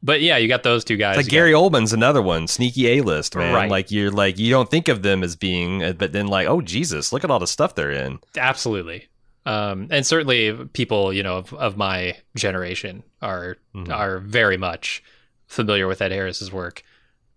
But 0.03 0.21
yeah, 0.21 0.37
you 0.37 0.47
got 0.47 0.63
those 0.63 0.83
two 0.83 0.97
guys. 0.97 1.15
Like 1.17 1.25
You 1.25 1.31
Gary 1.31 1.51
Oldman's 1.51 1.93
another 1.93 2.21
one, 2.21 2.47
sneaky 2.47 2.87
A-list, 2.99 3.35
man. 3.35 3.53
Right. 3.53 3.69
Like 3.71 3.91
you're 3.91 4.11
like 4.11 4.37
you 4.39 4.49
don't 4.49 4.69
think 4.69 4.87
of 4.87 5.01
them 5.03 5.23
as 5.23 5.35
being 5.35 5.83
uh, 5.83 5.93
but 5.93 6.11
then 6.13 6.27
like, 6.27 6.47
oh 6.47 6.61
Jesus, 6.61 7.11
look 7.13 7.23
at 7.23 7.31
all 7.31 7.39
the 7.39 7.47
stuff 7.47 7.75
they're 7.75 7.91
in. 7.91 8.19
absolutely, 8.37 9.07
um, 9.45 9.87
and 9.91 10.05
certainly 10.05 10.53
people 10.73 11.11
you 11.13 11.23
know 11.23 11.37
of, 11.37 11.53
of 11.53 11.77
my 11.77 12.17
generation 12.35 13.03
are 13.21 13.57
Mhm. 13.75 13.91
are 13.95 14.19
very 14.19 14.57
much 14.57 15.03
familiar 15.47 15.87
with 15.87 16.01
Ed 16.01 16.11
Harris's 16.11 16.51
work. 16.51 16.83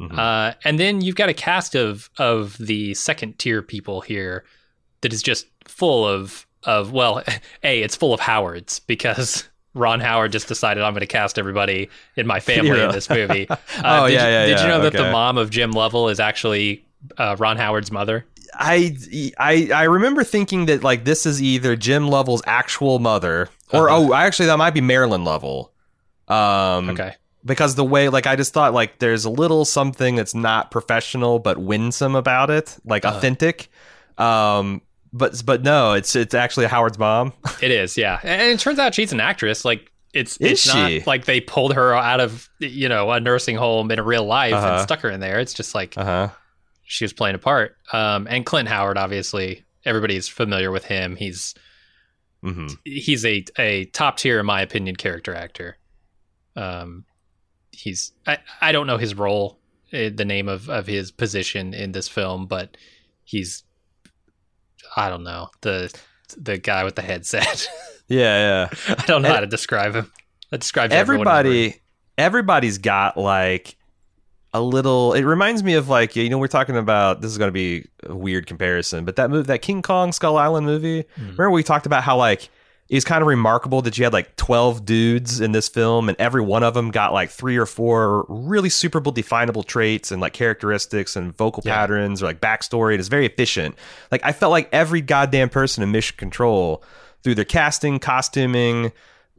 Mhm. 0.01 0.19
Uh, 0.19 0.55
and 0.65 0.79
then 0.81 1.01
you've 1.01 1.15
got 1.17 1.29
a 1.29 1.35
cast 1.35 1.75
of 1.75 2.11
of 2.19 2.57
the 2.59 2.95
second 2.95 3.39
tier 3.39 3.63
people 3.63 4.01
here 4.01 4.45
that 5.03 5.13
is 5.13 5.23
just 5.23 5.47
full 5.67 6.07
of 6.07 6.47
of 6.65 6.93
well, 6.93 7.23
a 7.63 7.83
it's 7.83 7.95
full 7.97 8.13
of 8.15 8.21
Howards 8.21 8.81
because 8.81 9.49
Ron 9.75 10.01
Howard 10.01 10.33
just 10.33 10.49
decided 10.49 10.83
I'm 10.83 10.93
going 10.93 11.01
to 11.01 11.07
cast 11.07 11.39
everybody 11.39 11.91
in 12.17 12.27
my 12.27 12.41
family 12.41 12.79
Yeah. 12.79 12.87
in 12.87 12.93
this 12.93 13.11
movie. 13.11 13.47
Uh, 13.51 13.57
Oh, 14.03 14.07
did 14.07 14.15
yeah, 14.15 14.27
you, 14.27 14.33
yeah, 14.33 14.47
Did 14.47 14.59
you 14.61 14.63
yeah, 14.65 14.69
know 14.69 14.81
that 14.83 14.93
the 14.93 15.11
mom 15.11 15.37
of 15.37 15.51
Jim 15.51 15.73
Lovell 15.73 16.09
is 16.09 16.21
actually 16.21 16.85
uh, 17.19 17.37
Ron 17.39 17.57
Howard's 17.57 17.91
mother? 17.91 18.25
I, 18.57 18.97
I 19.37 19.69
I 19.75 19.83
remember 19.85 20.23
thinking 20.23 20.67
that 20.67 20.85
like 20.85 21.05
this 21.05 21.27
is 21.27 21.43
either 21.43 21.75
Jim 21.75 22.07
Lovell's 22.07 22.43
actual 22.47 23.01
mother 23.01 23.49
or 23.73 23.91
Uh-huh. 23.91 23.99
oh 24.11 24.15
actually 24.15 24.47
that 24.47 24.59
might 24.59 24.75
be 24.75 24.81
Marilyn 24.81 25.25
Lovell. 25.25 25.73
Um 26.29 26.91
Okay, 26.91 27.15
because 27.45 27.75
the 27.75 27.85
way 27.85 28.09
like 28.09 28.29
I 28.29 28.37
just 28.37 28.53
thought 28.55 28.73
like 28.73 29.01
there's 29.01 29.25
a 29.25 29.31
little 29.31 29.65
something 29.65 30.15
that's 30.15 30.37
not 30.37 30.71
professional 30.71 31.41
but 31.41 31.59
winsome 31.59 32.15
about 32.15 32.49
it, 32.51 32.79
like 32.85 33.05
Uh-huh. 33.05 33.17
authentic. 33.19 33.71
Um 34.19 34.83
but 35.15 35.41
but 35.47 35.63
no, 35.63 35.95
it's 35.95 36.15
it's 36.17 36.35
actually 36.35 36.67
Howard's 36.67 36.99
mom. 36.99 37.33
it 37.63 37.71
is. 37.71 37.97
Yeah, 37.97 38.19
and 38.23 38.43
it 38.53 38.61
turns 38.61 38.79
out 38.79 38.95
she's 38.95 39.13
an 39.13 39.21
actress. 39.21 39.65
Like 39.65 39.91
it's 40.13 40.37
Is 40.39 40.53
it's 40.53 40.61
she? 40.63 40.99
not 40.99 41.07
like 41.07 41.25
they 41.25 41.41
pulled 41.41 41.75
her 41.75 41.95
out 41.95 42.21
of 42.21 42.49
you 42.59 42.89
know 42.89 43.11
a 43.11 43.19
nursing 43.21 43.57
home 43.57 43.91
in 43.91 44.01
real 44.03 44.25
life 44.27 44.53
Uh-huh. 44.55 44.75
and 44.75 44.83
stuck 44.83 45.01
her 45.01 45.11
in 45.11 45.21
there. 45.21 45.41
It's 45.41 45.55
just 45.55 45.75
like 45.75 45.97
Uh-huh. 45.97 46.29
she 46.85 47.05
was 47.05 47.13
playing 47.13 47.37
a 47.37 47.39
part. 47.39 47.77
Um, 47.93 48.27
and 48.29 48.45
Clint 48.45 48.69
Howard, 48.69 48.99
obviously, 48.99 49.65
everybody's 49.85 50.29
familiar 50.29 50.71
with 50.71 50.85
him. 50.85 51.17
He's 51.17 51.55
Mhm. 52.45 52.77
he's 52.85 53.25
a 53.25 53.45
a 53.59 53.87
top 53.87 54.19
tier, 54.19 54.39
in 54.41 54.47
my 54.47 54.61
opinion, 54.61 54.97
character 54.97 55.35
actor. 55.35 55.79
Um, 56.57 57.05
he's 57.73 58.13
I, 58.27 58.39
I 58.61 58.73
don't 58.73 58.87
know 58.87 58.99
his 58.99 59.15
role, 59.15 59.59
eh, 59.93 60.11
the 60.15 60.25
name 60.25 60.49
of 60.49 60.69
of 60.69 60.87
his 60.87 61.11
position 61.11 61.73
in 61.75 61.93
this 61.93 62.07
film, 62.09 62.47
but 62.47 62.77
he's 63.25 63.65
I 64.97 65.09
don't 65.09 65.25
know 65.25 65.49
the 65.61 65.93
the 66.37 66.59
guy 66.59 66.85
with 66.85 66.95
the 66.97 67.03
headset. 67.03 67.69
Yeah, 68.07 68.69
yeah. 68.69 68.95
I 68.99 69.07
don't 69.07 69.23
know 69.23 69.29
And- 69.29 69.35
how 69.37 69.41
to 69.41 69.47
describe 69.47 69.95
him. 69.95 70.13
That 70.51 70.61
describes 70.61 70.93
everyone 70.93 71.27
in 71.27 71.27
the 71.27 71.31
room. 71.31 71.39
everybody 71.57 71.81
everybody's 72.19 72.77
got 72.79 73.17
like 73.17 73.77
a 74.53 74.61
little 74.61 75.15
it 75.15 75.23
reminds 75.23 75.63
me 75.65 75.73
of 75.73 75.89
like 75.89 76.15
you 76.15 76.29
know 76.29 76.37
we're 76.37 76.47
talking 76.47 76.77
about 76.77 77.23
this 77.23 77.31
is 77.33 77.39
going 77.39 77.49
to 77.49 77.53
be 77.53 77.87
a 78.03 78.15
weird 78.15 78.47
comparison 78.47 79.07
but 79.07 79.17
that 79.17 79.31
move 79.31 79.47
that 79.47 79.63
king 79.63 79.81
kong 79.83 80.13
skull 80.13 80.37
island 80.37 80.67
movie 80.67 81.03
Mhm. 81.03 81.23
remember 81.23 81.51
we 81.51 81.63
talked 81.63 81.87
about 81.87 82.03
how 82.05 82.17
like 82.19 82.51
was 82.91 83.05
kind 83.05 83.23
of 83.23 83.29
remarkable 83.29 83.83
that 83.83 83.97
you 83.99 84.05
had 84.05 84.13
like 84.13 84.37
12 84.37 84.85
dudes 84.85 85.41
in 85.41 85.53
this 85.53 85.69
film 85.69 86.09
and 86.09 86.17
every 86.21 86.43
one 86.43 86.63
of 86.63 86.75
them 86.75 86.91
got 86.91 87.13
like 87.13 87.31
three 87.31 87.57
or 87.57 87.67
four 87.67 88.25
really 88.29 88.69
superable 88.69 89.13
definable 89.13 89.63
traits 89.63 90.13
and 90.13 90.21
like 90.21 90.33
characteristics 90.33 91.17
and 91.17 91.37
vocal 91.37 91.63
Yeah. 91.65 91.75
patterns 91.77 92.23
or 92.23 92.27
like 92.27 92.41
backstory 92.41 92.93
and 92.93 93.01
it's 93.01 93.09
very 93.09 93.27
efficient 93.27 93.75
like 94.13 94.21
i 94.25 94.33
felt 94.33 94.51
like 94.51 94.69
every 94.73 95.01
goddamn 95.01 95.49
person 95.49 95.83
in 95.83 95.91
mission 95.93 96.17
control 96.17 96.83
through 97.23 97.35
their 97.35 97.45
casting 97.45 97.99
costuming 97.99 98.93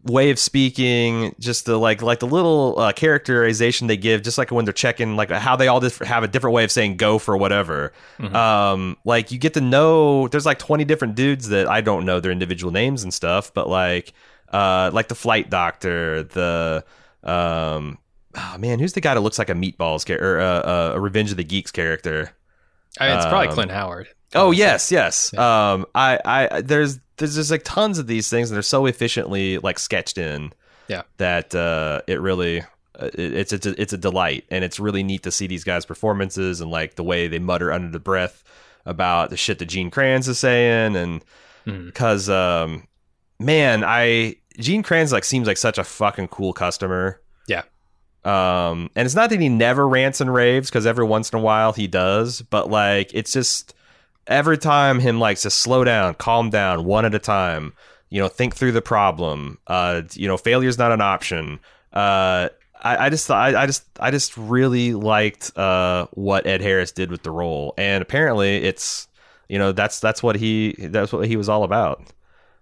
way 0.05 0.29
of 0.29 0.37
speaking, 0.39 1.35
just 1.39 1.65
the 1.65 1.77
like 1.77 2.01
like 2.01 2.19
the 2.19 2.27
little 2.27 2.79
uh, 2.79 2.93
characterization 2.93 3.87
they 3.87 3.97
give, 3.97 4.21
just 4.21 4.37
like 4.37 4.51
when 4.51 4.63
they're 4.65 4.73
checking, 4.73 5.15
like 5.15 5.29
how 5.31 5.55
they 5.55 5.67
all 5.67 5.81
just 5.81 5.99
have 6.03 6.23
a 6.23 6.27
different 6.27 6.53
way 6.53 6.63
of 6.63 6.71
saying 6.71 6.97
"go" 6.97 7.17
for 7.19 7.35
whatever. 7.35 7.91
Mhm. 8.19 8.33
Um, 8.33 8.97
like 9.03 9.31
you 9.31 9.37
get 9.37 9.53
to 9.55 9.61
know. 9.61 10.27
There's 10.27 10.45
like 10.45 10.59
20 10.59 10.85
different 10.85 11.15
dudes 11.15 11.49
that 11.49 11.67
I 11.67 11.81
don't 11.81 12.05
know 12.05 12.19
their 12.19 12.31
individual 12.31 12.71
names 12.71 13.03
and 13.03 13.13
stuff, 13.13 13.53
but 13.53 13.67
like 13.67 14.13
uh, 14.53 14.91
like 14.93 15.07
the 15.07 15.15
flight 15.15 15.49
doctor, 15.49 16.23
the 16.23 16.85
um, 17.23 17.97
oh 18.35 18.55
man, 18.59 18.79
who's 18.79 18.93
the 18.93 19.01
guy 19.01 19.13
that 19.15 19.21
looks 19.21 19.39
like 19.39 19.49
a 19.49 19.53
meatballs 19.53 20.05
char- 20.05 20.19
or 20.21 20.39
uh, 20.39 20.45
uh, 20.45 20.91
a 20.95 20.99
Revenge 20.99 21.31
of 21.31 21.37
the 21.37 21.43
Geeks 21.43 21.71
character? 21.71 22.31
I 22.99 23.07
mean, 23.09 23.17
it's 23.17 23.25
probably 23.25 23.47
Um, 23.49 23.53
Clint 23.55 23.71
Howard. 23.71 24.07
Oh 24.33 24.51
yes, 24.51 24.91
yes. 24.91 25.33
Um, 25.37 25.85
I, 25.95 26.19
I, 26.25 26.61
there's, 26.61 26.99
there's 27.17 27.35
just 27.35 27.51
like 27.51 27.63
tons 27.63 27.97
of 27.99 28.07
these 28.07 28.29
things, 28.29 28.49
and 28.49 28.55
they're 28.55 28.63
so 28.63 28.85
efficiently 28.85 29.57
like 29.57 29.79
sketched 29.79 30.17
in. 30.17 30.53
Yeah. 30.87 31.03
That 31.17 31.55
uh, 31.55 32.01
it 32.07 32.21
really, 32.21 32.61
uh, 32.61 33.09
it's 33.13 33.53
it's 33.53 33.65
a, 33.65 33.81
it's 33.81 33.93
a 33.93 33.97
delight, 33.97 34.45
and 34.51 34.63
it's 34.63 34.79
really 34.79 35.03
neat 35.03 35.23
to 35.23 35.31
see 35.31 35.47
these 35.47 35.63
guys' 35.63 35.85
performances 35.85 36.61
and 36.61 36.69
like 36.69 36.95
the 36.95 37.03
way 37.03 37.27
they 37.27 37.39
mutter 37.39 37.71
under 37.71 37.89
the 37.89 37.99
breath 37.99 38.43
about 38.85 39.29
the 39.31 39.37
shit 39.37 39.59
that 39.59 39.65
Gene 39.65 39.89
Kranz 39.89 40.27
is 40.27 40.37
saying, 40.37 40.95
and 40.95 41.23
because 41.65 42.29
um, 42.29 42.87
man, 43.39 43.83
I 43.83 44.35
Gene 44.59 44.83
Kranz 44.83 45.11
like 45.11 45.23
seems 45.23 45.47
like 45.47 45.57
such 45.57 45.77
a 45.77 45.83
fucking 45.83 46.29
cool 46.29 46.53
customer. 46.53 47.21
Yeah. 47.47 47.63
Um, 48.23 48.89
and 48.95 49.05
it's 49.05 49.15
not 49.15 49.29
that 49.29 49.39
he 49.39 49.49
never 49.49 49.87
rants 49.87 50.19
and 50.19 50.33
raves 50.33 50.69
because 50.69 50.87
every 50.87 51.05
once 51.05 51.29
in 51.31 51.37
a 51.39 51.41
while 51.41 51.73
he 51.73 51.87
does, 51.87 52.41
but 52.41 52.69
like 52.69 53.11
it's 53.13 53.31
just 53.31 53.74
every 54.27 54.57
time 54.57 54.99
him 54.99 55.19
like 55.19 55.37
to 55.39 55.49
slow 55.49 55.83
down, 55.83 56.15
calm 56.15 56.49
down, 56.49 56.85
one 56.85 57.05
at 57.05 57.15
a 57.15 57.19
time. 57.19 57.73
You 58.09 58.21
know, 58.21 58.27
think 58.27 58.55
through 58.55 58.71
the 58.71 58.81
problem. 58.81 59.57
Uh, 59.67 60.03
you 60.13 60.27
know, 60.27 60.37
failure's 60.37 60.77
not 60.77 60.91
an 60.91 61.01
option. 61.01 61.59
Uh, 61.91 62.49
I, 62.81 63.07
I 63.07 63.09
just 63.09 63.29
I, 63.31 63.63
I 63.63 63.65
just 63.65 63.83
I 63.99 64.11
just 64.11 64.37
really 64.37 64.93
liked 64.93 65.57
uh 65.57 66.05
what 66.11 66.45
Ed 66.45 66.61
Harris 66.61 66.91
did 66.91 67.09
with 67.09 67.23
the 67.23 67.31
role, 67.31 67.73
and 67.77 68.01
apparently 68.01 68.57
it's 68.57 69.07
you 69.49 69.57
know 69.57 69.71
that's 69.71 69.99
that's 69.99 70.21
what 70.21 70.35
he 70.35 70.75
that's 70.77 71.11
what 71.11 71.27
he 71.27 71.35
was 71.35 71.49
all 71.49 71.63
about. 71.63 72.03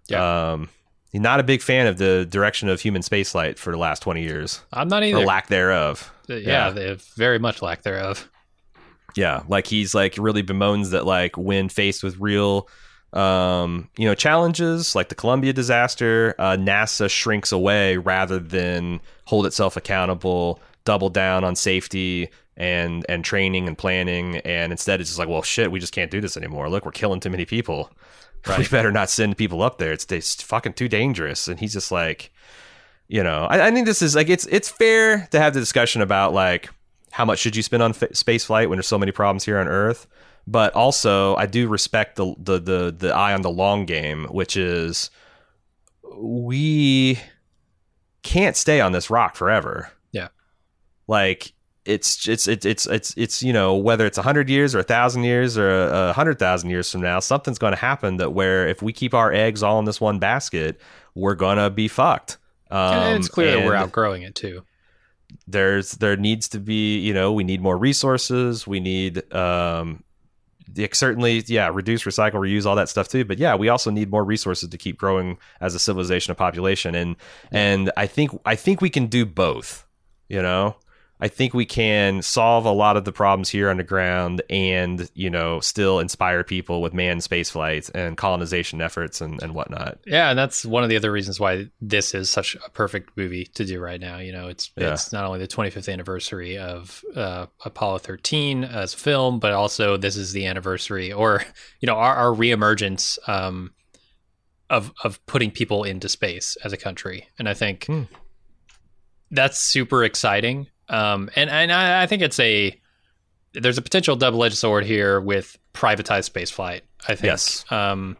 Yeah. 0.07 0.53
Um, 0.53 0.69
he's 1.11 1.21
not 1.21 1.39
a 1.39 1.43
big 1.43 1.61
fan 1.61 1.87
of 1.87 1.97
the 1.97 2.25
direction 2.25 2.69
of 2.69 2.79
human 2.79 3.01
spaceflight 3.01 3.57
for 3.57 3.71
the 3.71 3.77
last 3.77 4.01
twenty 4.01 4.23
years 4.23 4.61
I'm 4.71 4.87
not 4.87 5.03
or 5.03 5.07
either. 5.07 5.25
lack 5.25 5.47
thereof. 5.47 6.11
Uh, 6.29 6.35
yeah. 6.35 6.73
yeah, 6.73 6.95
very 7.15 7.37
much 7.37 7.61
lack 7.61 7.83
thereof. 7.83 8.29
Yeah, 9.15 9.43
like 9.47 9.67
he's 9.67 9.93
like 9.93 10.15
really 10.17 10.43
bemoans 10.43 10.91
that 10.91 11.05
like 11.05 11.37
when 11.37 11.69
faced 11.69 12.03
with 12.03 12.19
real 12.19 12.67
um 13.13 13.89
you 13.95 14.07
know 14.07 14.15
challenges 14.15 14.95
like 14.95 15.09
the 15.09 15.15
Columbia 15.15 15.53
disaster, 15.53 16.33
uh 16.39 16.57
NASA 16.57 17.09
shrinks 17.09 17.51
away 17.51 17.97
rather 17.97 18.39
than 18.39 18.99
hold 19.25 19.45
itself 19.45 19.77
accountable, 19.77 20.59
double 20.83 21.09
down 21.09 21.43
on 21.43 21.55
safety 21.55 22.29
and 22.57 23.05
and 23.09 23.23
training 23.25 23.67
and 23.67 23.77
planning 23.77 24.37
and 24.37 24.71
instead 24.71 25.01
it's 25.01 25.09
just 25.09 25.17
like 25.17 25.27
well 25.27 25.41
shit 25.41 25.71
we 25.71 25.79
just 25.79 25.93
can't 25.93 26.11
do 26.11 26.21
this 26.21 26.37
anymore. 26.37 26.69
Look 26.69 26.85
we're 26.85 26.91
killing 26.91 27.19
too 27.19 27.29
many 27.29 27.45
people. 27.45 27.91
We 28.57 28.67
better 28.67 28.91
not 28.91 29.09
send 29.09 29.37
people 29.37 29.61
up 29.61 29.77
there. 29.77 29.93
It's, 29.93 30.05
it's 30.11 30.43
fucking 30.43 30.73
too 30.73 30.89
dangerous. 30.89 31.47
And 31.47 31.61
he's 31.61 31.71
just 31.71 31.91
like 31.91 32.31
you 33.07 33.23
know 33.23 33.45
I, 33.49 33.67
I 33.67 33.71
think 33.71 33.85
this 33.85 34.01
is 34.01 34.15
like 34.15 34.29
it's 34.29 34.45
it's 34.47 34.69
fair 34.69 35.27
to 35.31 35.39
have 35.39 35.53
the 35.53 35.59
discussion 35.59 36.01
about 36.01 36.33
like 36.33 36.69
how 37.13 37.23
much 37.25 37.39
should 37.39 37.55
you 37.55 37.61
spend 37.63 37.81
on 37.83 37.91
f- 37.91 38.13
space 38.15 38.43
flight 38.45 38.69
when 38.69 38.77
there's 38.77 38.87
so 38.87 38.97
many 38.99 39.11
problems 39.11 39.45
here 39.45 39.57
on 39.59 39.67
earth 39.67 40.07
but 40.47 40.73
also 40.73 41.35
i 41.37 41.45
do 41.45 41.67
respect 41.67 42.15
the 42.15 42.33
the 42.37 42.59
the, 42.59 42.95
the 42.97 43.15
eye 43.15 43.33
on 43.33 43.41
the 43.41 43.49
long 43.51 43.85
game 43.85 44.25
which 44.25 44.57
is 44.57 45.09
we 46.15 47.19
can't 48.23 48.55
stay 48.55 48.79
on 48.81 48.91
this 48.91 49.09
rock 49.09 49.35
forever 49.35 49.91
Yeah. 50.11 50.29
like 51.07 51.53
it's 51.85 52.27
it's 52.29 52.47
it's 52.47 52.65
it's 52.65 52.85
it's 52.87 53.13
it's 53.17 53.43
you 53.43 53.51
know 53.51 53.75
whether 53.75 54.05
it's 54.05 54.17
a 54.17 54.21
hundred 54.21 54.49
years 54.49 54.73
or 54.73 54.79
a 54.79 54.83
thousand 54.83 55.23
years 55.25 55.57
or 55.57 55.69
a, 55.69 56.13
hundred 56.13 56.39
thousand 56.39 56.69
years 56.69 56.89
from 56.89 57.01
now, 57.01 57.19
something's 57.19 57.59
going 57.59 57.73
to 57.73 57.77
happen 57.79 58.15
that 58.17 58.31
where 58.31 58.65
if 58.69 58.81
we 58.81 58.93
keep 58.93 59.13
our 59.13 59.33
eggs 59.33 59.61
all 59.61 59.79
in 59.79 59.83
this 59.85 59.99
one 59.99 60.17
basket, 60.17 60.79
we're 61.13 61.35
gonna 61.35 61.69
be 61.69 61.89
fucked. 61.89 62.37
Um, 62.71 62.79
and 62.93 63.17
it's 63.17 63.27
clear 63.27 63.57
that 63.57 63.65
we're 63.65 63.75
outgrowing 63.75 64.21
it 64.21 64.33
too. 64.33 64.63
There's 65.47 65.91
there 65.93 66.17
needs 66.17 66.49
to 66.49 66.59
be 66.59 66.99
you 66.99 67.13
know 67.13 67.31
we 67.33 67.43
need 67.43 67.61
more 67.61 67.77
resources. 67.77 68.67
We 68.67 68.79
need 68.79 69.33
um, 69.33 70.03
certainly 70.91 71.43
yeah 71.47 71.69
reduce, 71.71 72.03
recycle, 72.03 72.35
reuse, 72.35 72.65
all 72.65 72.75
that 72.75 72.89
stuff 72.89 73.07
too. 73.07 73.25
But 73.25 73.37
yeah, 73.37 73.55
we 73.55 73.69
also 73.69 73.91
need 73.91 74.09
more 74.09 74.23
resources 74.23 74.69
to 74.69 74.77
keep 74.77 74.97
growing 74.97 75.37
as 75.61 75.75
a 75.75 75.79
civilization 75.79 76.31
of 76.31 76.37
population. 76.37 76.95
And 76.95 77.15
and 77.51 77.91
I 77.97 78.07
think 78.07 78.31
I 78.45 78.55
think 78.55 78.81
we 78.81 78.89
can 78.89 79.07
do 79.07 79.25
both. 79.25 79.87
You 80.29 80.41
know. 80.41 80.75
I 81.23 81.29
think 81.29 81.53
we 81.53 81.65
can 81.65 82.21
solve 82.21 82.65
a 82.65 82.71
lot 82.73 82.97
of 82.97 83.05
the 83.05 83.13
problems 83.13 83.47
here 83.47 83.69
on 83.69 83.77
the 83.77 83.83
ground 83.83 84.41
and, 84.49 85.09
you 85.13 85.29
know, 85.29 85.61
still 85.61 85.99
inspire 86.01 86.43
people 86.43 86.81
with 86.81 86.93
manned 86.93 87.23
space 87.23 87.49
flights 87.49 87.87
and 87.91 88.17
colonization 88.17 88.81
efforts 88.81 89.21
and, 89.21 89.41
and 89.41 89.55
whatnot. 89.55 89.99
Yeah, 90.05 90.31
and 90.31 90.37
that's 90.37 90.65
one 90.65 90.83
of 90.83 90.89
the 90.89 90.97
other 90.97 91.13
reasons 91.13 91.39
why 91.39 91.69
this 91.79 92.13
is 92.13 92.29
such 92.29 92.55
a 92.55 92.69
perfect 92.71 93.15
movie 93.15 93.45
to 93.55 93.63
do 93.63 93.79
right 93.79 94.01
now. 94.01 94.17
You 94.17 94.33
know, 94.33 94.49
it's 94.49 94.69
Yeah. 94.75 94.91
it's 94.91 95.13
not 95.13 95.23
only 95.23 95.39
the 95.39 95.47
25th 95.47 95.87
anniversary 95.91 96.57
of 96.57 97.01
uh, 97.15 97.45
Apollo 97.63 97.99
13 97.99 98.65
as 98.65 98.93
a 98.93 98.97
film, 98.97 99.39
but 99.39 99.53
also 99.53 99.95
this 99.95 100.17
is 100.17 100.33
the 100.33 100.45
anniversary, 100.45 101.13
or 101.13 101.41
you 101.79 101.87
know, 101.87 101.95
our, 101.95 102.15
our 102.15 102.35
reemergence 102.35 103.17
um, 103.29 103.71
of 104.69 104.91
of 105.05 105.25
putting 105.25 105.51
people 105.51 105.85
into 105.85 106.09
space 106.09 106.57
as 106.65 106.73
a 106.73 106.77
country, 106.77 107.29
and 107.39 107.47
I 107.47 107.53
think 107.53 107.85
Hmm. 107.85 108.01
that's 109.31 109.59
super 109.59 110.03
exciting. 110.03 110.67
Um, 110.89 111.29
and 111.35 111.49
and 111.49 111.71
I, 111.71 112.03
I 112.03 112.07
think 112.07 112.21
it's 112.21 112.39
a 112.39 112.79
there's 113.53 113.77
a 113.77 113.81
potential 113.81 114.15
double 114.15 114.43
edged 114.43 114.57
sword 114.57 114.85
here 114.85 115.21
with 115.21 115.57
privatized 115.73 116.29
spaceflight. 116.31 116.81
I 117.07 117.15
think. 117.15 117.23
Yes. 117.25 117.65
Um, 117.71 118.17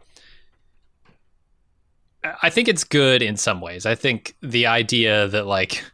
I 2.42 2.48
think 2.50 2.68
it's 2.68 2.84
good 2.84 3.22
in 3.22 3.36
some 3.36 3.60
ways. 3.60 3.84
I 3.84 3.94
think 3.94 4.34
the 4.40 4.66
idea 4.66 5.28
that 5.28 5.46
like 5.46 5.84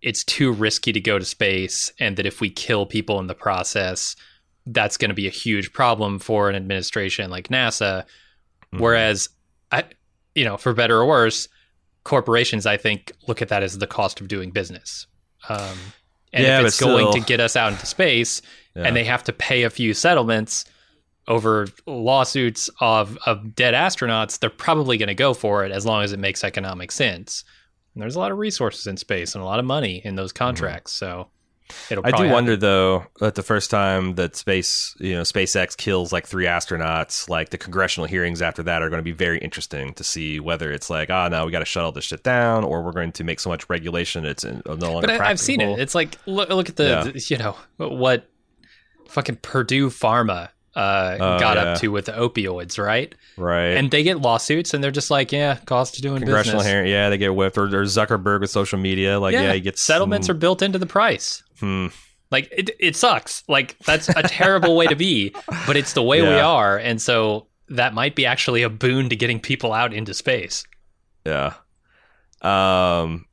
it's 0.00 0.24
too 0.24 0.50
risky 0.52 0.92
to 0.92 1.00
go 1.00 1.18
to 1.18 1.24
space 1.24 1.92
and 2.00 2.16
that 2.16 2.24
if 2.24 2.40
we 2.40 2.48
kill 2.48 2.86
people 2.86 3.20
in 3.20 3.26
the 3.26 3.34
process, 3.34 4.16
that's 4.66 4.96
going 4.96 5.10
to 5.10 5.14
be 5.14 5.26
a 5.26 5.30
huge 5.30 5.72
problem 5.72 6.18
for 6.18 6.48
an 6.48 6.56
administration 6.56 7.30
like 7.30 7.48
NASA. 7.48 8.04
Mhm. 8.72 8.80
Whereas 8.80 9.28
I 9.70 9.84
you 10.34 10.44
know, 10.44 10.56
for 10.56 10.72
better 10.72 10.98
or 10.98 11.06
worse, 11.06 11.48
corporations 12.04 12.64
I 12.64 12.76
think 12.76 13.12
look 13.26 13.42
at 13.42 13.48
that 13.48 13.62
as 13.62 13.76
the 13.76 13.86
cost 13.86 14.20
of 14.20 14.28
doing 14.28 14.50
business. 14.50 15.06
Um 15.48 15.78
and 16.32 16.44
Yeah, 16.44 16.60
if 16.60 16.66
it's 16.66 16.80
going 16.80 17.10
still- 17.10 17.12
to 17.14 17.26
get 17.26 17.40
us 17.40 17.56
out 17.56 17.72
into 17.72 17.86
space 17.86 18.40
Yeah. 18.76 18.84
and 18.84 18.94
they 18.94 19.04
have 19.04 19.24
to 19.24 19.32
pay 19.32 19.64
a 19.64 19.70
few 19.70 19.94
settlements 19.94 20.64
over 21.28 21.66
lawsuits 21.86 22.70
of, 22.80 23.18
of 23.26 23.54
dead 23.54 23.74
astronauts, 23.74 24.38
they're 24.38 24.50
probably 24.50 24.96
going 24.96 25.08
to 25.08 25.14
go 25.14 25.34
for 25.34 25.64
it 25.64 25.72
as 25.72 25.84
long 25.86 26.02
as 26.02 26.12
it 26.12 26.18
makes 26.18 26.42
economic 26.44 26.90
sense. 26.92 27.44
And 27.94 28.02
there's 28.02 28.16
a 28.16 28.18
lot 28.18 28.30
of 28.32 28.38
resources 28.38 28.86
in 28.86 28.96
space 28.96 29.34
and 29.34 29.42
a 29.42 29.44
lot 29.44 29.58
of 29.58 29.64
money 29.64 30.00
in 30.04 30.14
those 30.14 30.32
contracts, 30.32 30.92
so 30.92 31.28
it'll. 31.90 32.04
I 32.04 32.08
do 32.08 32.12
probably 32.12 32.30
wonder 32.30 32.56
though 32.56 33.06
that 33.20 33.34
the 33.34 33.42
first 33.42 33.70
time 33.70 34.14
that 34.16 34.36
space, 34.36 34.94
you 34.98 35.14
know, 35.14 35.22
SpaceX 35.22 35.76
kills 35.76 36.12
like 36.12 36.26
three 36.26 36.44
astronauts, 36.46 37.28
like 37.28 37.50
the 37.50 37.58
congressional 37.58 38.06
hearings 38.06 38.42
after 38.42 38.62
that 38.64 38.82
are 38.82 38.88
going 38.90 38.98
to 39.00 39.04
be 39.04 39.12
very 39.12 39.38
interesting 39.38 39.94
to 39.94 40.04
see 40.04 40.40
whether 40.40 40.70
it's 40.72 40.90
like, 40.90 41.10
ah, 41.10 41.28
no, 41.28 41.46
we 41.46 41.52
got 41.52 41.60
to 41.60 41.64
shut 41.64 41.84
all 41.84 41.92
this 41.92 42.04
shit 42.04 42.22
down, 42.22 42.64
or 42.64 42.82
we're 42.82 42.92
going 42.92 43.12
to 43.12 43.24
make 43.24 43.40
so 43.40 43.50
much 43.50 43.68
regulation 43.68 44.24
it's 44.24 44.44
in- 44.44 44.62
no 44.66 44.92
longer. 44.92 45.06
But 45.06 45.20
I, 45.20 45.30
I've 45.30 45.40
seen 45.40 45.60
it. 45.60 45.78
It's 45.78 45.94
like 45.94 46.16
look, 46.26 46.48
look 46.50 46.68
at 46.68 46.76
the, 46.76 47.12
Yeah. 47.14 47.20
you 47.28 47.38
know 47.38 47.56
what 47.88 48.28
fucking 49.08 49.36
Purdue 49.36 49.88
Pharma 49.90 50.50
uh, 50.76 51.16
Oh, 51.18 51.38
got 51.40 51.56
yeah. 51.56 51.62
up 51.64 51.78
to 51.80 51.88
with 51.88 52.04
the 52.06 52.12
opioids, 52.12 52.78
right? 52.78 53.12
right. 53.36 53.70
And 53.76 53.90
they 53.90 54.04
get 54.04 54.20
lawsuits, 54.20 54.72
and 54.72 54.84
they're 54.84 54.92
just 54.92 55.10
like, 55.10 55.32
yeah, 55.32 55.56
cost 55.66 55.96
of 55.96 56.02
doing 56.02 56.18
congressional 56.20 56.60
business. 56.60 56.72
hearing, 56.72 56.90
yeah, 56.90 57.08
they 57.10 57.18
get 57.18 57.34
whipped, 57.34 57.58
or, 57.58 57.64
or 57.64 57.84
Zuckerberg 57.84 58.40
with 58.40 58.50
social 58.50 58.78
media, 58.78 59.18
like 59.18 59.32
yeah, 59.32 59.52
he 59.52 59.60
gets 59.60 59.82
settlements 59.82 60.28
are 60.30 60.34
built 60.34 60.62
into 60.62 60.78
the 60.78 60.86
price. 60.86 61.42
Hmm. 61.60 61.86
Like 62.30 62.48
it, 62.52 62.70
it 62.78 62.96
sucks. 62.96 63.42
Like 63.48 63.78
that's 63.80 64.08
a 64.08 64.22
terrible 64.22 64.76
way 64.76 64.86
to 64.86 64.96
be, 64.96 65.34
but 65.66 65.76
it's 65.76 65.92
the 65.92 66.02
way 66.02 66.22
we 66.22 66.28
are, 66.28 66.78
and 66.78 67.00
so 67.00 67.46
that 67.68 67.94
might 67.94 68.14
be 68.14 68.26
actually 68.26 68.62
a 68.62 68.70
boon 68.70 69.08
to 69.08 69.16
getting 69.16 69.40
people 69.40 69.72
out 69.72 69.92
into 69.92 70.14
space. 70.14 70.64
Yeah. 71.24 71.54
Um, 72.42 73.26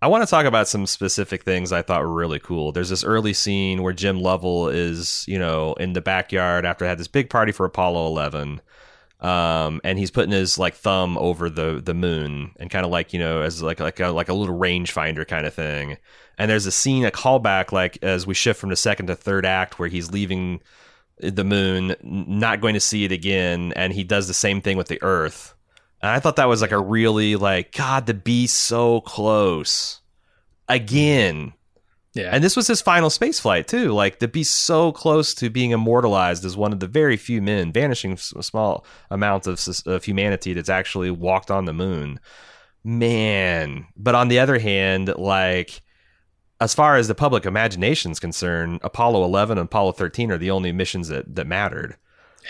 I 0.00 0.08
want 0.08 0.24
to 0.24 0.30
talk 0.30 0.46
about 0.46 0.66
some 0.66 0.86
specific 0.86 1.44
things 1.44 1.72
I 1.72 1.82
thought 1.82 2.02
were 2.02 2.12
really 2.12 2.40
cool. 2.40 2.72
There's 2.72 2.88
this 2.88 3.04
early 3.04 3.32
scene 3.32 3.82
where 3.82 3.92
Jim 3.92 4.20
Lovell 4.20 4.68
is, 4.68 5.24
you 5.28 5.38
know, 5.38 5.74
in 5.74 5.92
the 5.92 6.00
backyard 6.00 6.64
after 6.64 6.84
I 6.84 6.88
had 6.88 6.98
this 6.98 7.08
big 7.08 7.30
party 7.30 7.52
for 7.52 7.66
Apollo 7.66 8.06
11. 8.08 8.60
Um, 9.20 9.80
and 9.84 9.98
he's 9.98 10.10
putting 10.10 10.32
his 10.32 10.58
like 10.58 10.74
thumb 10.74 11.16
over 11.16 11.48
the 11.48 11.80
the 11.80 11.94
moon 11.94 12.50
and 12.58 12.68
kind 12.68 12.84
of 12.84 12.90
like 12.90 13.12
you 13.12 13.20
know 13.20 13.42
as 13.42 13.62
like 13.62 13.78
like 13.78 14.00
a 14.00 14.08
like 14.08 14.28
a 14.28 14.34
little 14.34 14.58
rangefinder 14.58 15.26
kind 15.26 15.46
of 15.46 15.54
thing. 15.54 15.96
And 16.42 16.50
there's 16.50 16.66
a 16.66 16.72
scene, 16.72 17.04
a 17.04 17.12
callback, 17.12 17.70
like 17.70 18.02
as 18.02 18.26
we 18.26 18.34
shift 18.34 18.58
from 18.58 18.70
the 18.70 18.74
second 18.74 19.06
to 19.06 19.14
third 19.14 19.46
act, 19.46 19.78
where 19.78 19.88
he's 19.88 20.10
leaving 20.10 20.60
the 21.18 21.44
moon, 21.44 21.94
not 22.02 22.60
going 22.60 22.74
to 22.74 22.80
see 22.80 23.04
it 23.04 23.12
again, 23.12 23.72
and 23.76 23.92
he 23.92 24.02
does 24.02 24.26
the 24.26 24.34
same 24.34 24.60
thing 24.60 24.76
with 24.76 24.88
the 24.88 25.00
Earth 25.04 25.54
And 26.00 26.10
I 26.10 26.18
thought 26.18 26.34
that 26.34 26.48
was 26.48 26.60
like 26.60 26.72
a 26.72 26.80
really 26.80 27.36
like 27.36 27.70
God 27.70 28.08
to 28.08 28.14
be 28.14 28.48
so 28.48 29.02
close 29.02 30.00
again. 30.68 31.52
Yeah. 32.12 32.30
And 32.32 32.42
this 32.42 32.56
was 32.56 32.66
his 32.66 32.80
final 32.80 33.08
space 33.08 33.38
flight 33.38 33.68
too. 33.68 33.92
Like 33.92 34.18
to 34.18 34.26
be 34.26 34.42
so 34.42 34.90
close 34.90 35.34
to 35.34 35.48
being 35.48 35.70
immortalized 35.70 36.44
as 36.44 36.56
one 36.56 36.72
of 36.72 36.80
the 36.80 36.88
very 36.88 37.16
few 37.16 37.40
men, 37.40 37.72
vanishing 37.72 38.16
small 38.16 38.84
amount 39.12 39.46
of, 39.46 39.64
of 39.86 40.02
humanity 40.02 40.54
that's 40.54 40.68
actually 40.68 41.12
walked 41.12 41.52
on 41.52 41.66
the 41.66 41.72
moon. 41.72 42.18
Man, 42.82 43.86
but 43.96 44.16
on 44.16 44.26
the 44.26 44.40
other 44.40 44.58
hand, 44.58 45.14
like 45.16 45.82
as 46.62 46.74
far 46.74 46.96
as 46.96 47.08
the 47.08 47.14
public 47.14 47.44
imagination 47.46 48.12
is 48.12 48.20
concerned, 48.20 48.80
Apollo 48.82 49.24
11 49.24 49.58
and 49.58 49.66
Apollo 49.66 49.92
13 49.92 50.30
are 50.30 50.38
the 50.38 50.50
only 50.50 50.72
missions 50.72 51.08
that 51.08 51.34
that 51.34 51.46
mattered. 51.46 51.96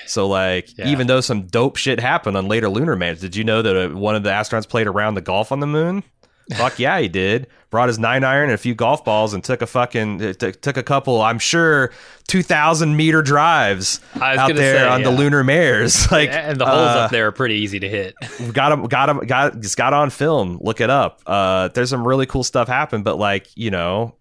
So 0.07 0.27
like 0.27 0.69
Yeah. 0.79 0.89
even 0.89 1.07
though 1.07 1.21
some 1.21 1.43
dope 1.47 1.77
shit 1.77 2.01
happened 2.01 2.37
on 2.37 2.49
later 2.49 2.69
lunar 2.69 2.97
missions, 2.97 3.21
did 3.21 3.37
you 3.37 3.45
know 3.45 3.63
that 3.63 3.77
uh, 3.77 3.89
one 3.97 4.15
of 4.15 4.23
the 4.23 4.31
astronauts 4.31 4.69
played 4.69 4.87
around 4.87 5.15
the 5.15 5.21
golf 5.21 5.53
on 5.53 5.61
the 5.61 5.67
moon? 5.67 6.03
Fuck 6.57 6.79
yeah, 6.79 6.99
he 7.01 7.09
did. 7.09 7.47
Brought 7.71 7.89
his 7.89 7.99
nine 7.99 8.23
iron 8.23 8.45
and 8.45 8.53
a 8.53 8.59
few 8.59 8.75
golf 8.75 9.05
balls 9.05 9.33
and 9.33 9.43
took 9.43 9.63
a 9.63 9.67
fucking 9.67 10.19
t- 10.35 10.53
took 10.53 10.77
a 10.77 10.83
couple, 10.83 11.23
I'm 11.23 11.39
sure, 11.39 11.93
two 12.27 12.43
thousand 12.43 12.97
meter 12.97 13.23
drives 13.23 14.01
out 14.21 14.55
there 14.55 14.79
say, 14.79 14.89
on 14.89 15.03
the 15.03 15.11
lunar 15.11 15.43
mares. 15.43 16.07
Like 16.13 16.31
and 16.31 16.61
the 16.61 16.67
holes 16.67 16.79
uh, 16.79 17.01
up 17.01 17.11
there 17.11 17.29
are 17.29 17.33
pretty 17.33 17.55
easy 17.55 17.81
to 17.81 17.89
hit. 17.89 18.15
got 18.53 18.73
him, 18.73 18.85
got 18.85 19.09
him, 19.09 19.19
got 19.21 19.59
just 19.61 19.77
got 19.77 19.95
on 19.95 20.11
film. 20.11 20.59
Look 20.61 20.83
it 20.83 20.91
up. 20.91 21.23
Uh, 21.27 21.69
there's 21.69 21.91
some 21.91 22.07
really 22.07 22.27
cool 22.27 22.45
stuff 22.45 22.69
happen, 22.69 23.03
but 23.03 23.17
like 23.17 23.49
you 23.57 23.71
know, 23.71 24.17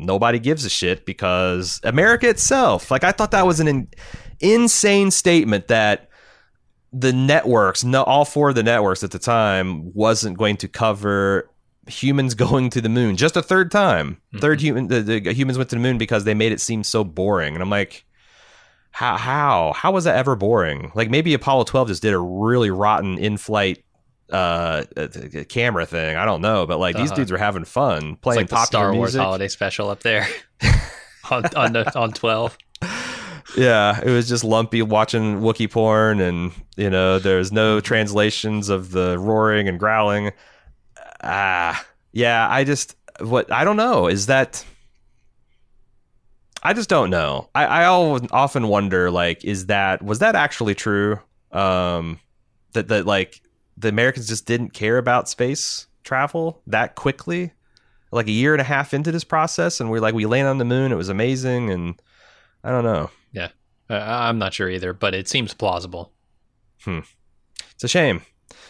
nobody 0.00 0.40
gives 0.40 0.64
a 0.64 0.70
shit 0.70 1.06
because 1.06 1.80
America 1.84 2.28
itself. 2.28 2.90
Like 2.90 3.04
I 3.04 3.12
thought 3.12 3.30
that 3.30 3.46
was 3.46 3.60
an 3.60 3.68
in, 3.68 3.88
insane 4.40 5.12
statement 5.12 5.68
that 5.68 6.09
the 6.92 7.12
networks, 7.12 7.84
no, 7.84 8.02
all 8.04 8.24
four 8.24 8.48
of 8.50 8.54
the 8.54 8.62
networks 8.62 9.02
at 9.04 9.10
the 9.12 9.18
time, 9.18 9.92
wasn't 9.94 10.36
going 10.38 10.56
to 10.58 10.68
cover 10.68 11.48
humans 11.88 12.34
going 12.46 12.70
to 12.70 12.80
the 12.80 12.88
moon 12.88 13.16
just 13.16 13.36
a 13.36 13.42
third 13.42 13.70
time. 13.70 14.20
Third 14.38 14.60
human, 14.60 14.88
the, 14.88 15.00
the 15.02 15.32
humans 15.32 15.56
went 15.58 15.70
to 15.70 15.76
the 15.76 15.82
moon 15.82 15.98
because 15.98 16.24
they 16.24 16.34
made 16.34 16.52
it 16.52 16.60
seem 16.60 16.84
so 16.84 17.04
boring, 17.04 17.54
and 17.54 17.62
I'm 17.62 17.70
like. 17.70 18.04
How 18.92 19.16
how 19.16 19.72
how 19.72 19.92
was 19.92 20.02
that 20.02 20.16
ever 20.16 20.34
boring? 20.34 20.90
Like 20.96 21.10
maybe 21.10 21.32
Apollo 21.32 21.62
12 21.64 21.86
just 21.88 22.02
did 22.02 22.12
a 22.12 22.18
really 22.18 22.70
rotten 22.70 23.18
in-flight 23.18 23.84
uh, 24.32 24.82
uh, 24.96 25.06
camera 25.48 25.86
thing. 25.86 26.16
I 26.16 26.24
don't 26.24 26.40
know, 26.40 26.66
but 26.66 26.80
like 26.80 26.96
these 26.96 27.10
Uh-huh. 27.12 27.18
dudes 27.18 27.30
were 27.30 27.38
having 27.38 27.64
fun 27.64 28.04
It's 28.14 28.20
playing 28.20 28.40
like 28.40 28.48
the 28.48 28.64
Star 28.64 28.92
Wars 28.92 29.10
music. 29.14 29.20
holiday 29.20 29.46
special 29.46 29.90
up 29.90 30.02
there 30.02 30.26
on 31.30 31.44
on, 31.54 31.72
the, 31.72 31.96
on 31.96 32.12
twelve. 32.12 32.58
Yeah, 33.56 34.00
it 34.00 34.10
was 34.10 34.28
just 34.28 34.44
lumpy 34.44 34.82
watching 34.82 35.40
Wookiee 35.40 35.70
porn, 35.70 36.20
and 36.20 36.52
you 36.76 36.90
know, 36.90 37.18
there's 37.18 37.50
no 37.52 37.80
translations 37.80 38.68
of 38.68 38.92
the 38.92 39.18
roaring 39.18 39.68
and 39.68 39.78
growling. 39.78 40.32
Ah, 41.22 41.84
yeah, 42.12 42.48
I 42.48 42.64
just 42.64 42.96
what 43.20 43.50
I 43.52 43.64
don't 43.64 43.76
know 43.76 44.06
is 44.06 44.26
that 44.26 44.64
I 46.62 46.72
just 46.72 46.88
don't 46.88 47.10
know. 47.10 47.48
I 47.54 47.64
I 47.66 47.84
always, 47.86 48.22
often 48.30 48.68
wonder 48.68 49.10
like, 49.10 49.44
is 49.44 49.66
that 49.66 50.02
was 50.02 50.18
that 50.20 50.34
actually 50.34 50.74
true? 50.74 51.18
Um, 51.52 52.20
that 52.72 52.88
that 52.88 53.06
like 53.06 53.42
the 53.76 53.88
Americans 53.88 54.28
just 54.28 54.46
didn't 54.46 54.70
care 54.70 54.98
about 54.98 55.28
space 55.28 55.86
travel 56.04 56.62
that 56.66 56.94
quickly, 56.94 57.52
like 58.12 58.26
a 58.26 58.32
year 58.32 58.54
and 58.54 58.60
a 58.60 58.64
half 58.64 58.94
into 58.94 59.10
this 59.12 59.24
process, 59.24 59.80
and 59.80 59.90
we're 59.90 60.00
like 60.00 60.14
we 60.14 60.26
landed 60.26 60.50
on 60.50 60.58
the 60.58 60.64
moon, 60.64 60.92
it 60.92 60.96
was 60.96 61.08
amazing, 61.08 61.70
and 61.70 62.00
I 62.62 62.70
don't 62.70 62.84
know. 62.84 63.10
Uh, 63.36 63.48
I'm 63.94 64.38
not 64.38 64.54
sure 64.54 64.68
either, 64.70 64.92
but 64.92 65.14
it 65.14 65.26
seems 65.28 65.52
plausible. 65.52 66.12
It's 66.86 67.82
a 67.82 67.88
shame. 67.88 68.22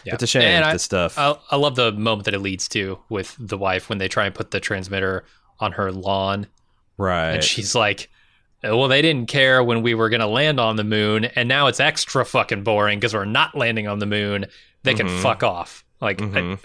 Yeah. 0.03 0.15
It's 0.15 0.23
a 0.23 0.27
shame. 0.27 0.41
And 0.41 0.65
I- 0.65 0.73
this 0.73 0.81
stuff. 0.83 1.15
I, 1.17 1.35
I 1.51 1.57
love 1.57 1.75
the 1.75 1.91
moment 1.91 2.25
that 2.25 2.33
it 2.33 2.39
leads 2.39 2.67
to 2.69 2.97
with 3.09 3.35
the 3.39 3.57
wife 3.57 3.87
when 3.87 3.99
they 3.99 4.07
try 4.07 4.25
and 4.25 4.33
put 4.33 4.49
the 4.51 4.59
transmitter 4.59 5.25
on 5.59 5.73
her 5.73 5.91
lawn, 5.91 6.47
right. 6.97 7.33
and 7.35 7.43
she's 7.43 7.75
like, 7.75 8.09
"Oh, 8.63 8.75
"Well, 8.77 8.87
they 8.87 9.03
didn't 9.03 9.27
care 9.27 9.63
when 9.63 9.83
we 9.83 9.93
were 9.93 10.09
going 10.09 10.21
to 10.21 10.25
land 10.27 10.59
on 10.59 10.75
the 10.75 10.83
moon, 10.83 11.25
and 11.25 11.47
now 11.47 11.67
it's 11.67 11.79
extra 11.79 12.25
fucking 12.25 12.63
boring 12.63 12.97
because 12.99 13.13
we're 13.13 13.25
not 13.25 13.55
landing 13.55 13.87
on 13.87 13.99
the 13.99 14.07
moon. 14.07 14.47
They 14.81 14.95
can 14.95 15.05
Mhm. 15.07 15.21
fuck 15.21 15.43
off." 15.43 15.85
Like, 16.01 16.19
I- 16.19 16.25
Mhm. 16.25 16.59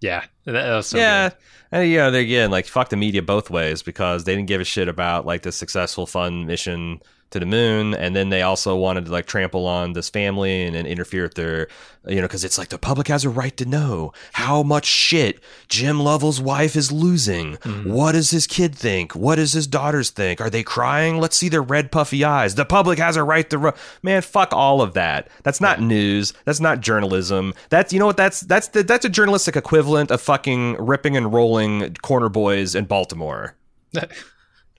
yeah, 0.00 0.24
that, 0.46 0.82
so 0.86 0.96
yeah. 0.96 1.28
good. 1.28 1.38
And 1.72 1.88
you 1.88 1.98
know, 1.98 2.10
they 2.10 2.22
again 2.22 2.50
like 2.50 2.66
fuck 2.66 2.88
the 2.88 2.96
media 2.96 3.22
both 3.22 3.50
ways 3.50 3.82
because 3.82 4.24
they 4.24 4.34
didn't 4.34 4.48
give 4.48 4.60
a 4.60 4.64
shit 4.64 4.88
about 4.88 5.26
like 5.26 5.42
the 5.42 5.52
successful 5.52 6.06
fun 6.06 6.46
mission 6.46 7.00
to 7.30 7.38
the 7.40 7.46
moon 7.46 7.94
and 7.94 8.14
then 8.16 8.28
they 8.28 8.42
also 8.42 8.74
wanted 8.76 9.04
to 9.06 9.12
like 9.12 9.26
trample 9.26 9.66
on 9.66 9.92
this 9.92 10.08
family 10.10 10.64
and, 10.64 10.74
and 10.74 10.88
interfere 10.88 11.22
with 11.24 11.34
their 11.34 11.68
you 12.06 12.16
know 12.16 12.22
because 12.22 12.44
it's 12.44 12.58
like 12.58 12.68
the 12.70 12.78
public 12.78 13.08
has 13.08 13.24
a 13.24 13.28
right 13.30 13.56
to 13.56 13.64
know 13.64 14.12
how 14.32 14.62
much 14.62 14.84
shit 14.86 15.40
jim 15.68 16.00
lovell's 16.00 16.40
wife 16.40 16.74
is 16.76 16.90
losing. 16.90 17.56
Mhm. 17.58 17.86
what 17.86 18.12
does 18.12 18.30
his 18.30 18.46
kid 18.46 18.74
think? 18.74 19.14
What 19.14 19.36
does 19.36 19.52
his 19.52 19.66
daughters 19.66 20.10
think? 20.10 20.40
Are 20.40 20.50
they 20.50 20.62
crying? 20.62 21.18
Let's 21.20 21.36
see 21.36 21.48
their 21.48 21.62
red 21.62 21.92
puffy 21.92 22.24
eyes. 22.24 22.54
The 22.54 22.64
public 22.64 22.98
has 22.98 23.16
a 23.16 23.22
right 23.22 23.48
to 23.50 23.58
ru-. 23.58 23.72
man 24.02 24.22
fuck 24.22 24.52
all 24.52 24.80
of 24.82 24.94
that. 24.94 25.28
That's 25.42 25.60
not 25.60 25.80
news. 25.80 26.32
That's 26.44 26.60
not 26.60 26.80
journalism. 26.80 27.54
That's 27.68 27.92
you 27.92 27.98
know 27.98 28.06
what? 28.06 28.16
That's 28.16 28.40
that's 28.40 28.68
the, 28.68 28.82
that's 28.82 29.04
a 29.04 29.08
journalistic 29.08 29.56
equivalent 29.56 30.10
of 30.10 30.20
fucking 30.20 30.76
ripping 30.78 31.16
and 31.16 31.32
rolling 31.32 31.94
corner 32.02 32.28
boys 32.28 32.74
in 32.74 32.86
baltimore 32.86 33.54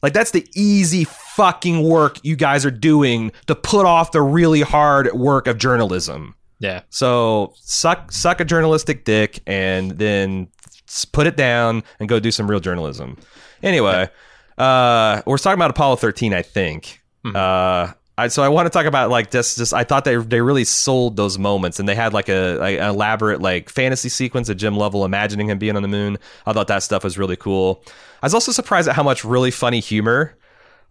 like 0.04 0.14
that's 0.14 0.32
the 0.32 0.48
easy 0.56 1.04
fucking 1.04 1.84
work 1.84 2.18
you 2.24 2.36
guys 2.36 2.66
are 2.66 2.72
doing 2.72 3.32
to 3.48 3.56
put 3.56 3.86
off 3.86 4.12
the 4.12 4.22
really 4.22 4.62
hard 4.62 5.12
work 5.14 5.48
of 5.48 5.58
journalism. 5.58 6.36
Yeah, 6.60 6.82
So 6.90 7.54
suck 7.56 8.12
suck 8.12 8.40
a 8.40 8.46
journalistic 8.46 9.04
dick 9.04 9.40
and 9.48 9.92
then 9.92 10.48
put 11.12 11.26
it 11.26 11.36
down 11.36 11.84
and 12.00 12.08
go 12.08 12.20
do 12.20 12.30
some 12.30 12.48
real 12.50 12.60
journalism. 12.60 13.18
Anyway, 13.64 14.10
uh, 14.60 15.22
we're 15.26 15.38
talking 15.40 15.58
about 15.58 15.72
Apollo 15.72 15.96
13, 15.96 16.34
I 16.36 16.44
think. 16.44 17.00
Mhm. 17.26 17.36
Uh, 17.36 17.94
I, 18.18 18.28
so 18.28 18.44
I 18.44 18.50
want 18.50 18.66
to 18.68 18.70
talk 18.70 18.86
about 18.86 19.10
like 19.10 19.32
this. 19.32 19.56
Just 19.56 19.74
I 19.74 19.84
thought 19.84 20.06
they 20.06 20.16
they 20.16 20.42
really 20.42 20.64
sold 20.64 21.16
those 21.16 21.38
moments, 21.38 21.80
and 21.80 21.88
they 21.88 21.96
had 21.96 22.14
like 22.14 22.30
a, 22.30 22.58
like, 22.58 22.78
an 22.78 22.90
elaborate 22.90 23.42
like 23.42 23.70
fantasy 23.70 24.10
sequence 24.10 24.50
of 24.50 24.58
Jim 24.58 24.76
Lovell 24.76 25.06
imagining 25.06 25.50
him 25.50 25.58
being 25.58 25.76
on 25.76 25.82
the 25.82 25.88
moon. 25.88 26.18
I 26.46 26.54
thought 26.54 26.68
that 26.68 26.84
stuff 26.84 27.04
was 27.04 27.18
really 27.18 27.38
cool. 27.38 27.84
I 28.22 28.26
was 28.26 28.34
also 28.34 28.52
surprised 28.52 28.88
at 28.88 28.96
how 28.96 29.04
much 29.04 29.26
really 29.26 29.52
funny 29.52 29.80
humor 29.80 30.36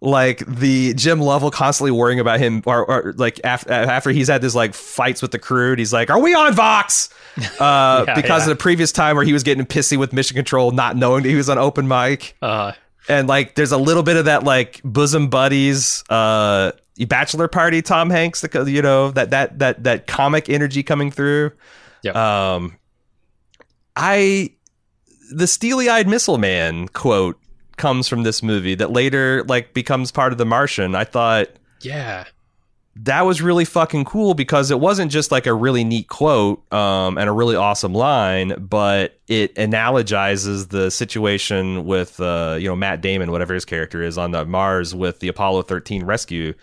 like 0.01 0.43
the 0.47 0.95
Jim 0.95 1.19
Lovell 1.21 1.51
constantly 1.51 1.91
worrying 1.91 2.19
about 2.19 2.39
him, 2.39 2.63
or, 2.65 2.83
or 2.85 3.13
like 3.17 3.39
after 3.43 3.71
after 3.71 4.09
he's 4.09 4.27
had 4.27 4.41
this 4.41 4.55
like 4.55 4.73
fights 4.73 5.21
with 5.21 5.31
the 5.31 5.39
crew, 5.39 5.69
and 5.71 5.79
he's 5.79 5.93
like, 5.93 6.09
"Are 6.09 6.19
we 6.19 6.33
on 6.33 6.53
VOX?" 6.53 7.09
Uh, 7.61 8.03
Yeah, 8.07 8.15
because 8.15 8.41
yeah. 8.41 8.51
of 8.51 8.57
the 8.57 8.61
previous 8.61 8.91
time 8.91 9.15
where 9.15 9.23
he 9.23 9.31
was 9.31 9.43
getting 9.43 9.65
pissy 9.65 9.97
with 9.97 10.11
Mission 10.11 10.35
Control, 10.35 10.71
not 10.71 10.97
knowing 10.97 11.23
that 11.23 11.29
he 11.29 11.35
was 11.35 11.49
on 11.49 11.57
open 11.57 11.87
mic, 11.87 12.35
uh, 12.41 12.73
and 13.07 13.27
like 13.27 13.55
there's 13.55 13.71
a 13.71 13.77
little 13.77 14.03
bit 14.03 14.17
of 14.17 14.25
that 14.25 14.43
like 14.43 14.81
bosom 14.83 15.29
buddies, 15.29 16.03
uh, 16.09 16.71
bachelor 17.07 17.47
party, 17.47 17.81
Tom 17.81 18.09
Hanks, 18.09 18.41
the 18.41 18.71
you 18.71 18.81
know 18.81 19.11
that 19.11 19.31
that 19.31 19.59
that 19.59 19.83
that 19.83 20.07
comic 20.07 20.49
energy 20.49 20.83
coming 20.83 21.11
through. 21.11 21.51
Yep. 22.03 22.15
Um, 22.15 22.77
I 23.95 24.51
the 25.31 25.47
steely 25.47 25.89
eyed 25.89 26.07
missile 26.07 26.37
man 26.37 26.87
quote 26.89 27.39
comes 27.77 28.07
from 28.07 28.23
this 28.23 28.43
movie 28.43 28.75
that 28.75 28.91
later 28.91 29.43
like 29.45 29.73
becomes 29.73 30.11
part 30.11 30.31
of 30.31 30.37
the 30.37 30.45
Martian. 30.45 30.95
I 30.95 31.03
thought 31.03 31.47
yeah, 31.81 32.25
that 32.95 33.21
was 33.21 33.41
really 33.41 33.63
fucking 33.65 34.03
cool 34.05 34.33
because 34.33 34.69
it 34.69 34.79
wasn't 34.79 35.11
just 35.11 35.31
like 35.31 35.45
a 35.47 35.53
really 35.53 35.83
neat 35.83 36.07
quote 36.09 36.61
um, 36.73 37.17
and 37.17 37.29
a 37.29 37.31
really 37.31 37.55
awesome 37.55 37.93
line, 37.93 38.53
but 38.59 39.19
it 39.27 39.55
analogizes 39.55 40.69
the 40.69 40.91
situation 40.91 41.85
with 41.85 42.19
uh, 42.19 42.57
you 42.59 42.67
know 42.67 42.75
Matt 42.75 43.01
Damon, 43.01 43.31
whatever 43.31 43.53
his 43.53 43.65
character 43.65 44.01
is 44.01 44.17
on 44.17 44.31
the 44.31 44.45
Mars 44.45 44.93
with 44.93 45.19
the 45.19 45.27
Apollo 45.29 45.63
13 45.63 46.03
rescue 46.03 46.53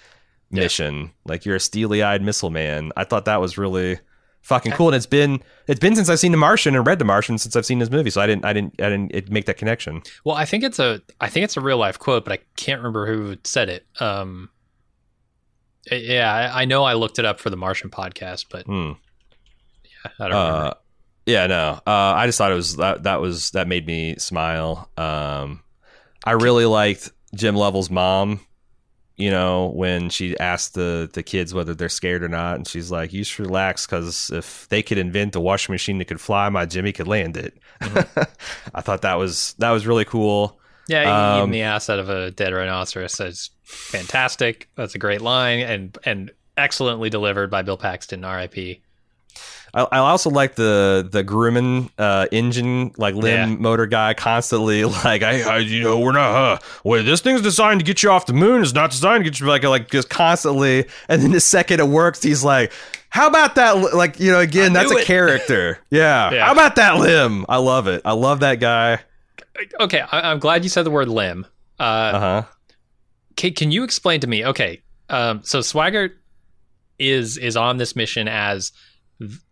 Yeah. 0.50 0.62
mission. 0.62 1.10
Like 1.24 1.44
you're 1.44 1.56
a 1.56 1.60
steely-eyed 1.60 2.22
missile 2.22 2.50
man. 2.50 2.92
I 2.96 3.04
thought 3.04 3.24
that 3.24 3.40
was 3.40 3.56
really 3.58 3.98
fucking 4.42 4.72
cool, 4.72 4.88
and 4.88 4.96
it's 4.96 5.06
been 5.06 5.42
it's 5.66 5.80
been 5.80 5.94
since 5.96 6.08
I've 6.08 6.18
seen 6.20 6.32
The 6.32 6.38
Martian 6.38 6.74
and 6.76 6.86
read 6.86 6.98
The 6.98 7.04
Martian 7.04 7.38
since 7.38 7.56
I've 7.56 7.66
seen 7.66 7.78
this 7.78 7.90
movie, 7.90 8.10
so 8.10 8.20
I 8.20 8.26
didn't 8.26 8.44
I 8.44 8.52
didn't 8.52 8.80
I 8.82 8.88
didn't 8.90 9.30
make 9.30 9.46
that 9.46 9.56
connection. 9.56 10.02
Well, 10.24 10.36
I 10.36 10.44
think 10.44 10.62
it's 10.64 10.78
a 10.78 11.00
I 11.20 11.28
think 11.28 11.44
it's 11.44 11.56
a 11.56 11.60
real 11.62 11.78
life 11.78 11.98
quote, 11.98 12.24
but 12.24 12.32
I 12.32 12.38
can't 12.56 12.80
remember 12.80 13.06
who 13.06 13.36
said 13.44 13.68
it. 13.70 13.86
Um, 14.00 14.50
yeah, 15.92 16.32
I, 16.54 16.62
I 16.62 16.64
know 16.64 16.84
I 16.84 16.94
looked 16.94 17.18
it 17.18 17.24
up 17.24 17.40
for 17.40 17.50
the 17.50 17.56
Martian 17.56 17.90
podcast, 17.90 18.46
but 18.50 18.66
Hmm. 18.66 18.92
I 20.18 20.28
don't 20.28 20.36
remember. 20.36 20.66
Uh, 20.68 20.74
yeah, 21.26 21.46
no. 21.46 21.80
Uh, 21.86 21.90
I 22.16 22.26
just 22.26 22.38
thought 22.38 22.50
it 22.52 22.54
was 22.56 22.76
that 22.76 23.02
that 23.02 23.20
was 23.20 23.50
that 23.50 23.68
made 23.68 23.86
me 23.86 24.16
smile. 24.16 24.88
Um, 24.96 25.62
I 26.24 26.32
really 26.32 26.64
liked 26.66 27.10
Jim 27.34 27.54
Lovell's 27.54 27.90
mom. 27.90 28.40
You 29.16 29.30
know, 29.32 29.72
when 29.74 30.10
she 30.10 30.38
asked 30.38 30.74
the 30.74 31.10
the 31.12 31.24
kids 31.24 31.52
whether 31.52 31.74
they're 31.74 31.88
scared 31.88 32.22
or 32.22 32.28
not, 32.28 32.54
and 32.54 32.66
she's 32.68 32.90
like, 32.90 33.12
"You 33.12 33.24
should 33.24 33.46
relax, 33.46 33.84
because 33.84 34.30
if 34.32 34.68
they 34.68 34.80
could 34.82 34.96
invent 34.96 35.34
a 35.34 35.40
washing 35.40 35.72
machine 35.72 35.98
that 35.98 36.04
could 36.04 36.20
fly, 36.20 36.48
my 36.48 36.64
Jimmy 36.66 36.92
could 36.92 37.08
land 37.08 37.36
it." 37.36 37.58
I 38.74 38.80
thought 38.80 39.02
that 39.02 39.14
was 39.14 39.54
that 39.58 39.72
was 39.72 39.86
really 39.86 40.04
cool. 40.04 40.57
Yeah, 40.88 41.02
eating 41.34 41.42
um, 41.44 41.50
the 41.50 41.62
ass 41.62 41.88
out 41.90 41.98
of 42.00 42.08
a 42.08 42.30
dead 42.32 42.52
rhinoceros 42.52 43.20
is 43.20 43.50
fantastic. 43.62 44.68
That's 44.74 44.94
a 44.94 44.98
great 44.98 45.20
line 45.20 45.60
and 45.60 45.96
and 46.04 46.30
excellently 46.56 47.10
delivered 47.10 47.50
by 47.50 47.62
Bill 47.62 47.76
Paxton, 47.76 48.24
R.I.P. 48.24 48.80
I, 49.74 49.82
I 49.82 49.98
also 49.98 50.30
like 50.30 50.54
the 50.54 51.06
the 51.10 51.22
Grumman 51.22 51.90
uh, 51.98 52.26
engine 52.32 52.92
like 52.96 53.14
LEM 53.14 53.50
Yeah. 53.50 53.56
motor 53.56 53.86
guy 53.86 54.14
constantly 54.14 54.84
like 55.04 55.22
I, 55.22 55.42
I 55.42 55.58
you 55.58 55.82
know 55.84 55.98
we're 56.00 56.12
not 56.12 56.34
uh 56.34 56.58
wait 56.84 57.02
this 57.02 57.20
thing's 57.20 57.42
designed 57.42 57.80
to 57.80 57.84
get 57.84 58.02
you 58.02 58.10
off 58.10 58.24
the 58.24 58.32
moon 58.32 58.62
it's 58.62 58.72
not 58.72 58.90
designed 58.90 59.24
to 59.24 59.30
get 59.30 59.40
you 59.40 59.46
like 59.46 59.62
like 59.64 59.90
just 59.90 60.08
constantly 60.08 60.86
and 61.10 61.20
then 61.22 61.32
the 61.32 61.40
second 61.40 61.80
it 61.80 61.88
works 61.88 62.22
he's 62.22 62.42
like 62.42 62.72
how 63.10 63.28
about 63.28 63.56
that 63.56 63.94
like 63.94 64.18
you 64.18 64.32
know 64.32 64.40
again 64.40 64.72
that's 64.72 64.90
a 64.90 64.96
it. 64.96 65.04
character 65.04 65.78
yeah. 65.90 66.32
Yeah. 66.32 66.46
how 66.46 66.52
about 66.52 66.76
that 66.76 66.92
LEM 66.98 67.44
I 67.46 67.58
love 67.58 67.88
it 67.88 68.00
I 68.06 68.12
love 68.14 68.40
that 68.40 68.60
guy 68.60 69.00
Okay, 69.80 70.00
I, 70.00 70.30
I'm 70.30 70.38
glad 70.38 70.64
you 70.64 70.70
said 70.70 70.84
the 70.84 70.90
word 70.90 71.08
LEM. 71.08 71.46
Uh, 71.78 71.82
uh 71.82 72.20
huh 72.20 72.42
can, 73.36 73.52
can 73.54 73.70
you 73.70 73.84
explain 73.84 74.20
to 74.20 74.26
me? 74.26 74.44
Okay, 74.44 74.82
um, 75.08 75.42
so 75.44 75.60
Swigert 75.60 76.12
is 76.98 77.38
is 77.38 77.56
on 77.56 77.76
this 77.76 77.94
mission 77.94 78.28
as 78.28 78.72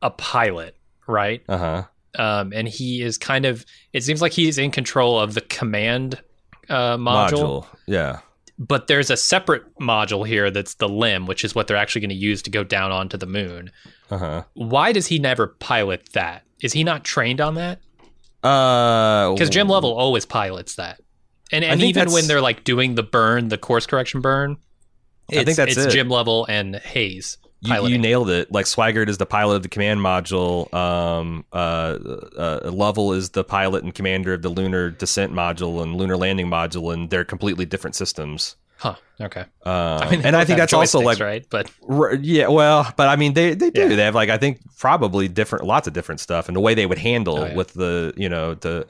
a 0.03 0.11
pilot, 0.11 0.77
right? 1.07 1.43
uh 1.49 1.59
huh 1.59 1.83
Um, 2.19 2.53
and 2.53 2.69
he 2.69 3.03
is 3.03 3.17
kind 3.17 3.47
of. 3.47 3.65
It 3.93 4.03
seems 4.03 4.21
like 4.21 4.33
he's 4.33 4.59
in 4.59 4.71
control 4.71 5.19
of 5.21 5.35
the 5.35 5.41
command 5.41 6.21
uh, 6.69 6.97
module, 6.97 7.31
module 7.31 7.67
yeah 7.87 8.19
but 8.59 8.87
there's 8.87 9.11
a 9.11 9.17
separate 9.17 9.63
module 9.79 10.27
here 10.27 10.51
that's 10.51 10.75
the 10.75 10.89
LEM, 10.89 11.27
which 11.27 11.45
is 11.45 11.55
what 11.55 11.67
they're 11.67 11.77
actually 11.77 12.01
going 12.01 12.11
to 12.11 12.17
use 12.17 12.43
to 12.43 12.51
go 12.51 12.65
down 12.65 12.91
onto 12.91 13.17
the 13.17 13.27
moon. 13.27 13.71
uh 14.11 14.19
huh 14.19 14.43
Why 14.55 14.93
does 14.93 15.07
he 15.07 15.19
never 15.19 15.47
pilot 15.47 16.09
that? 16.13 16.43
Is 16.63 16.73
he 16.73 16.85
not 16.85 17.05
trained 17.05 17.41
on 17.41 17.55
that? 17.57 17.81
Uh 18.47 19.33
Because 19.33 19.51
Jim 19.51 19.69
Lovell 19.69 19.95
always 19.95 20.25
pilots 20.25 20.77
that, 20.77 21.01
and 21.53 21.65
and 21.65 21.83
even 21.83 22.13
when 22.13 22.27
they're 22.27 22.41
like 22.41 22.65
doing 22.65 22.95
the 22.95 23.03
burn, 23.03 23.49
the 23.49 23.59
course 23.59 23.87
correction 23.87 24.21
burn, 24.21 24.57
I 25.31 25.37
think 25.37 25.49
it's, 25.49 25.57
that's 25.57 25.77
it's 25.77 25.87
it. 25.87 25.91
Jim 25.91 26.09
Lovell 26.09 26.47
and 26.49 26.77
Haise 26.77 27.39
You, 27.61 27.87
you 27.89 27.99
nailed 27.99 28.31
it. 28.31 28.53
Like 28.53 28.67
Swigert 28.67 29.09
is 29.09 29.19
the 29.19 29.27
pilot 29.27 29.57
of 29.57 29.63
the 29.63 29.69
command 29.69 30.01
module. 30.01 30.73
Um, 30.73 31.45
uh, 31.53 31.99
uh, 32.37 32.71
Lovell 32.73 33.13
is 33.13 33.31
the 33.31 33.43
pilot 33.43 33.83
and 33.83 33.95
commander 33.95 34.35
of 34.35 34.43
the 34.43 34.51
lunar 34.51 34.91
descent 34.91 35.33
module 35.33 35.83
and 35.83 35.97
lunar 35.97 36.17
landing 36.17 36.49
module, 36.49 36.93
and 36.93 37.11
they're 37.11 37.25
completely 37.25 37.65
different 37.65 37.97
systems. 37.97 38.57
Huh? 38.77 38.95
Okay. 39.21 39.41
Um, 39.41 39.47
I 39.65 40.11
mean, 40.11 40.21
and 40.27 40.37
I 40.37 40.45
think 40.45 40.59
that's 40.59 40.73
also 40.75 41.01
like, 41.01 41.21
right, 41.21 41.45
but 41.49 41.71
r- 41.89 42.15
yeah, 42.15 42.49
well, 42.49 42.93
but 42.97 43.09
I 43.09 43.17
mean, 43.17 43.33
they 43.35 43.55
they 43.55 43.71
do. 43.71 43.83
Yeah. 43.89 43.89
They 43.97 44.05
have 44.05 44.15
like 44.15 44.29
I 44.29 44.37
think 44.39 44.61
probably 44.79 45.29
different, 45.29 45.65
lots 45.65 45.87
of 45.89 45.95
different 45.95 46.21
stuff, 46.21 46.49
and 46.49 46.57
the 46.57 46.61
way 46.61 46.75
they 46.75 46.87
would 46.87 46.99
handle 46.99 47.39
Oh, 47.39 47.47
yeah. 47.47 47.55
with 47.55 47.73
the 47.75 48.13
you 48.17 48.29
know 48.29 48.55
the. 48.55 48.87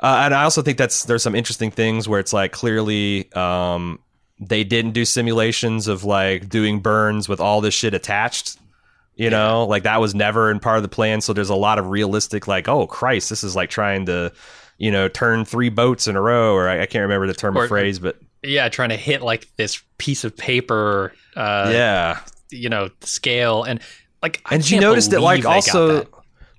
Uh, 0.00 0.22
and 0.24 0.34
I 0.34 0.44
also 0.44 0.62
think 0.62 0.78
that's 0.78 1.04
there's 1.04 1.22
some 1.22 1.34
interesting 1.34 1.70
things 1.70 2.08
where 2.08 2.20
it's 2.20 2.32
like 2.32 2.52
clearly 2.52 3.32
um, 3.32 3.98
they 4.40 4.62
didn't 4.64 4.92
do 4.92 5.04
simulations 5.04 5.88
of 5.88 6.04
like 6.04 6.48
doing 6.48 6.80
burns 6.80 7.28
with 7.28 7.40
all 7.40 7.60
this 7.60 7.74
shit 7.74 7.94
attached. 7.94 8.58
You 9.16 9.30
know, 9.30 9.64
like 9.66 9.82
that 9.82 10.00
was 10.00 10.14
never 10.14 10.48
in 10.52 10.60
part 10.60 10.76
of 10.76 10.84
the 10.84 10.88
plan. 10.88 11.20
So 11.20 11.32
there's 11.32 11.50
a 11.50 11.56
lot 11.56 11.80
of 11.80 11.88
realistic, 11.88 12.46
like, 12.46 12.68
oh 12.68 12.86
Christ, 12.86 13.28
this 13.30 13.42
is 13.42 13.56
like 13.56 13.68
trying 13.68 14.06
to, 14.06 14.32
you 14.76 14.92
know, 14.92 15.08
turn 15.08 15.44
three 15.44 15.70
boats 15.70 16.06
in 16.06 16.14
a 16.14 16.20
row, 16.20 16.54
or 16.54 16.68
I, 16.68 16.82
I 16.82 16.86
can't 16.86 17.02
remember 17.02 17.26
the 17.26 17.34
term 17.34 17.58
Or- 17.58 17.64
or 17.64 17.68
phrase, 17.68 17.98
but 17.98 18.16
yeah, 18.42 18.68
trying 18.68 18.90
to 18.90 18.96
hit 18.96 19.22
like 19.22 19.48
this 19.56 19.82
piece 19.98 20.24
of 20.24 20.36
paper, 20.36 21.12
uh, 21.36 21.70
yeah. 21.72 22.20
you 22.50 22.68
know, 22.68 22.88
scale 23.00 23.64
and 23.64 23.80
like. 24.22 24.40
I 24.46 24.54
and 24.56 24.70
you 24.70 24.80
noticed 24.80 25.10
that 25.10 25.20
like 25.20 25.44
also 25.44 25.98
that. 25.98 26.08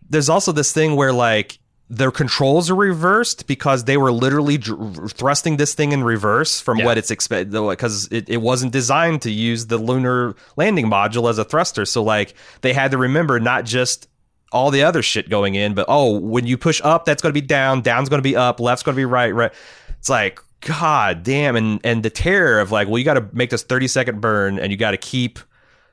there's 0.10 0.30
also 0.30 0.52
this 0.52 0.72
thing 0.72 0.96
where 0.96 1.14
like 1.14 1.60
their 1.92 2.12
controls 2.12 2.70
are 2.70 2.76
reversed 2.76 3.48
because 3.48 3.86
they 3.86 3.98
were 3.98 4.12
literally 4.12 4.60
dr- 4.60 5.12
thrusting 5.12 5.58
this 5.58 5.74
thing 5.74 5.92
in 5.92 6.04
reverse 6.04 6.62
from 6.62 6.78
Yeah. 6.78 6.86
what 6.86 6.98
it's 7.00 7.10
expected 7.10 7.52
because 7.52 8.08
it, 8.12 8.30
it 8.30 8.38
wasn't 8.38 8.72
designed 8.72 9.24
to 9.24 9.32
use 9.32 9.66
the 9.66 9.80
lunar 9.80 10.36
landing 10.56 10.86
module 10.86 11.28
as 11.32 11.40
a 11.40 11.44
thruster 11.44 11.86
so 11.86 12.04
like 12.04 12.36
they 12.62 12.74
had 12.74 12.92
to 12.92 12.98
remember 13.00 13.40
not 13.40 13.66
just 13.66 14.08
all 14.52 14.70
the 14.70 14.84
other 14.84 15.02
shit 15.02 15.32
going 15.32 15.56
in 15.56 15.74
but 15.74 15.86
oh 15.90 16.20
when 16.20 16.46
you 16.46 16.60
push 16.60 16.80
up 16.84 17.06
that's 17.06 17.24
going 17.24 17.34
to 17.34 17.42
be 17.42 17.46
down 17.46 17.82
down's 17.82 18.08
going 18.08 18.20
to 18.20 18.24
be 18.24 18.36
up 18.36 18.60
left's 18.60 18.84
going 18.84 18.94
to 18.96 19.00
be 19.00 19.06
right 19.06 19.34
right 19.34 19.52
it's 19.98 20.10
like 20.10 20.40
god 20.62 21.24
damn. 21.24 21.56
And 21.56 21.80
and 21.84 22.04
the 22.04 22.10
terror 22.10 22.60
of 22.60 22.72
like 22.72 22.88
well 22.88 22.98
you 22.98 23.06
got 23.06 23.16
to 23.16 23.28
make 23.34 23.50
this 23.50 23.64
30 23.64 23.88
second 23.88 24.22
burn 24.22 24.60
and 24.60 24.72
you 24.72 24.78
got 24.78 24.92
to 24.92 24.98
keep 24.98 25.40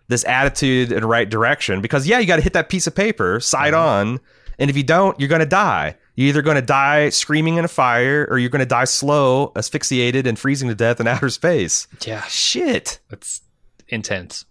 this 0.08 0.24
attitude 0.24 0.92
in 0.92 1.00
the 1.00 1.06
right 1.06 1.28
direction 1.28 1.80
because 1.80 2.06
yeah 2.06 2.18
you 2.18 2.26
got 2.26 2.36
to 2.36 2.42
hit 2.42 2.52
that 2.52 2.68
piece 2.68 2.86
of 2.86 2.94
paper 2.94 3.40
side 3.40 3.74
mm-hmm. 3.74 4.12
on. 4.14 4.20
And 4.58 4.70
if 4.70 4.76
you 4.76 4.82
don't 4.82 5.18
you're 5.20 5.28
going 5.28 5.40
to 5.40 5.46
die. 5.46 5.96
You're 6.14 6.28
either 6.28 6.40
going 6.40 6.54
to 6.54 6.62
die 6.62 7.10
screaming 7.10 7.58
in 7.58 7.66
a 7.66 7.68
fire 7.68 8.26
or 8.30 8.38
you're 8.38 8.48
going 8.48 8.60
to 8.60 8.66
die 8.66 8.86
slow 8.86 9.52
asphyxiated 9.54 10.26
and 10.26 10.38
freezing 10.38 10.70
to 10.70 10.74
death 10.74 10.98
in 10.98 11.06
outer 11.06 11.28
space. 11.28 11.86
Yeah, 12.06 12.22
shit. 12.22 13.00
That's 13.10 13.42
intense. 13.88 14.46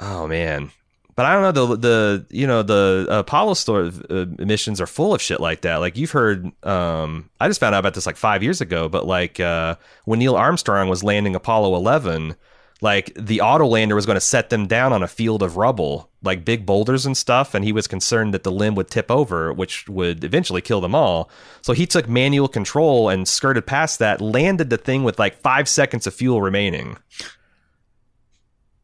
oh 0.00 0.26
man 0.26 0.72
but 1.16 1.26
i 1.26 1.32
don't 1.32 1.42
know 1.42 1.66
the 1.66 1.76
the 1.76 2.26
you 2.30 2.46
know 2.46 2.62
the 2.62 3.06
apollo 3.10 3.54
store 3.54 3.90
uh, 4.10 4.26
missions 4.38 4.80
are 4.80 4.86
full 4.86 5.14
of 5.14 5.22
shit 5.22 5.40
like 5.40 5.62
that. 5.62 5.76
Like 5.76 5.96
you've 5.96 6.10
heard 6.10 6.50
um 6.64 7.30
i 7.40 7.48
just 7.48 7.60
found 7.60 7.74
out 7.74 7.80
about 7.80 7.94
this 7.94 8.06
like 8.06 8.16
five 8.16 8.42
years 8.42 8.60
ago 8.60 8.88
but 8.88 9.06
like 9.06 9.40
uh 9.40 9.76
when 10.04 10.18
neil 10.18 10.36
armstrong 10.36 10.88
was 10.88 11.04
landing 11.04 11.34
apollo 11.34 11.74
11 11.76 12.36
like 12.80 13.14
the 13.14 13.38
autolander 13.38 13.94
was 13.94 14.04
going 14.04 14.16
to 14.16 14.20
set 14.20 14.50
them 14.50 14.66
down 14.66 14.92
on 14.92 15.02
a 15.02 15.08
field 15.08 15.42
of 15.42 15.56
rubble 15.56 16.10
like 16.22 16.44
big 16.44 16.66
boulders 16.66 17.06
and 17.06 17.16
stuff 17.16 17.54
and 17.54 17.64
he 17.64 17.72
was 17.72 17.86
concerned 17.86 18.34
that 18.34 18.42
the 18.42 18.52
LEM 18.52 18.74
would 18.74 18.90
tip 18.90 19.10
over 19.10 19.52
which 19.52 19.88
would 19.88 20.24
eventually 20.24 20.60
kill 20.60 20.80
them 20.80 20.94
all. 20.94 21.30
So 21.62 21.72
he 21.72 21.86
took 21.86 22.08
manual 22.08 22.48
control 22.48 23.08
and 23.08 23.28
skirted 23.28 23.66
past 23.66 23.98
that 24.00 24.20
landed 24.20 24.70
the 24.70 24.76
thing 24.76 25.04
with 25.04 25.18
like 25.18 25.40
five 25.40 25.68
seconds 25.68 26.06
of 26.06 26.14
fuel 26.14 26.42
remaining 26.42 26.98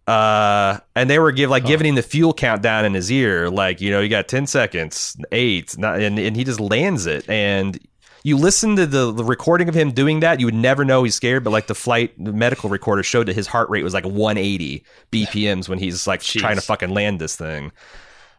uh 0.06 0.78
and 0.96 1.08
they 1.08 1.18
were 1.18 1.30
give 1.30 1.50
like 1.50 1.64
giving 1.64 1.86
him 1.86 1.94
the 1.94 2.02
fuel 2.02 2.32
countdown 2.34 2.84
in 2.84 2.94
his 2.94 3.10
ear. 3.12 3.48
Like 3.50 3.80
you 3.80 3.90
know 3.90 4.00
you 4.00 4.08
got 4.08 4.28
10 4.28 4.46
seconds 4.46 5.16
8 5.30 5.78
not, 5.78 6.00
and, 6.00 6.18
and 6.18 6.36
he 6.36 6.44
just 6.44 6.58
lands 6.60 7.06
it. 7.06 7.28
And 7.28 7.78
you 8.22 8.36
listen 8.36 8.76
to 8.76 8.86
the, 8.86 9.12
the 9.12 9.24
recording 9.24 9.68
of 9.68 9.74
him 9.74 9.92
doing 9.92 10.20
that 10.20 10.40
you 10.40 10.46
would 10.46 10.54
never 10.54 10.84
know 10.84 11.04
he's 11.04 11.14
scared. 11.14 11.44
But 11.44 11.50
like 11.50 11.68
the 11.68 11.74
flight 11.74 12.12
the 12.22 12.32
medical 12.32 12.68
recorder 12.70 13.02
showed 13.02 13.26
that 13.28 13.36
his 13.36 13.46
heart 13.46 13.70
rate 13.70 13.82
was 13.84 13.94
like 13.94 14.04
180 14.04 14.84
bpms 15.12 15.68
when 15.68 15.78
he's 15.78 16.06
like 16.06 16.20
Jeez. 16.20 16.40
trying 16.40 16.56
to 16.56 16.62
fucking 16.62 16.90
land 16.90 17.20
this 17.20 17.36
thing. 17.36 17.70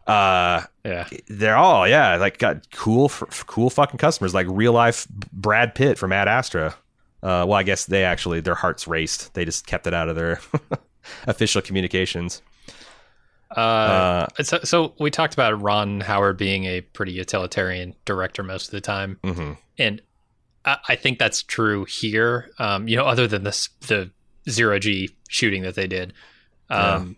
Uh 0.06 0.62
Yeah, 0.84 1.08
they're 1.28 1.56
all 1.56 1.86
yeah 1.88 2.16
like 2.16 2.38
got 2.38 2.70
cool 2.72 3.04
f- 3.06 3.44
cool 3.46 3.70
fucking 3.70 3.98
customers. 3.98 4.34
Like 4.34 4.46
real 4.50 4.72
life 4.72 5.06
brad 5.08 5.74
pitt 5.74 5.96
from 5.96 6.12
ad 6.12 6.28
astra. 6.28 6.74
Uh 7.22 7.46
well 7.46 7.54
i 7.54 7.62
guess 7.62 7.86
they 7.86 8.04
actually 8.04 8.40
their 8.40 8.56
hearts 8.56 8.86
raced. 8.88 9.32
They 9.34 9.44
just 9.44 9.64
kept 9.66 9.86
it 9.86 9.94
out 9.94 10.08
of 10.08 10.16
their 10.16 10.40
official 11.26 11.62
communications 11.62 12.42
uh, 13.56 13.60
uh 13.60 14.42
so, 14.42 14.60
so 14.64 14.94
we 14.98 15.10
talked 15.10 15.34
about 15.34 15.60
Ron 15.60 16.00
Howard 16.00 16.36
being 16.36 16.64
a 16.64 16.80
pretty 16.80 17.12
utilitarian 17.12 17.94
director 18.04 18.42
most 18.42 18.66
of 18.66 18.70
the 18.72 18.80
time, 18.80 19.18
mhm. 19.22 19.58
and 19.78 20.00
I, 20.64 20.78
I 20.88 20.96
think 20.96 21.18
that's 21.18 21.42
true 21.42 21.84
here. 21.84 22.50
Um, 22.58 22.88
you 22.88 22.96
know, 22.96 23.04
other 23.04 23.26
than 23.26 23.44
this 23.44 23.68
the 23.88 24.10
zero 24.48 24.78
G 24.78 25.10
shooting 25.28 25.62
that 25.62 25.74
they 25.74 25.86
did, 25.86 26.14
um, 26.70 27.16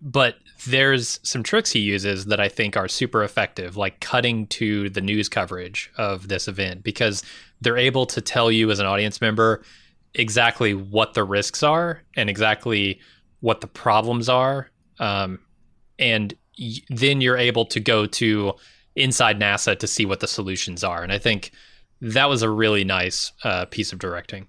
but 0.00 0.36
there's 0.66 1.20
some 1.22 1.42
tricks 1.42 1.70
he 1.70 1.80
uses 1.80 2.26
that 2.26 2.40
I 2.40 2.48
think 2.48 2.76
are 2.76 2.88
super 2.88 3.22
effective, 3.22 3.76
like 3.76 4.00
cutting 4.00 4.46
to 4.48 4.90
the 4.90 5.00
news 5.00 5.28
coverage 5.28 5.90
of 5.96 6.28
this 6.28 6.48
event 6.48 6.82
because 6.82 7.22
they're 7.60 7.76
able 7.76 8.06
to 8.06 8.20
tell 8.20 8.50
you 8.50 8.70
as 8.70 8.78
an 8.78 8.86
audience 8.86 9.20
member 9.20 9.62
exactly 10.14 10.74
what 10.74 11.14
the 11.14 11.24
risks 11.24 11.62
are 11.62 12.02
and 12.16 12.30
exactly 12.30 13.00
what 13.40 13.60
the 13.60 13.66
problems 13.66 14.28
are. 14.28 14.70
Um, 14.98 15.40
and 15.98 16.34
y- 16.58 16.76
then 16.88 17.20
you're 17.20 17.36
able 17.36 17.66
to 17.66 17.80
go 17.80 18.06
to 18.06 18.54
inside 18.94 19.38
NASA 19.38 19.78
to 19.78 19.86
see 19.86 20.06
what 20.06 20.20
the 20.20 20.26
solutions 20.26 20.82
are. 20.84 21.02
And 21.02 21.12
I 21.12 21.18
think 21.18 21.50
that 22.00 22.28
was 22.28 22.42
a 22.42 22.50
really 22.50 22.84
nice 22.84 23.32
uh, 23.44 23.66
piece 23.66 23.92
of 23.92 23.98
directing. 23.98 24.48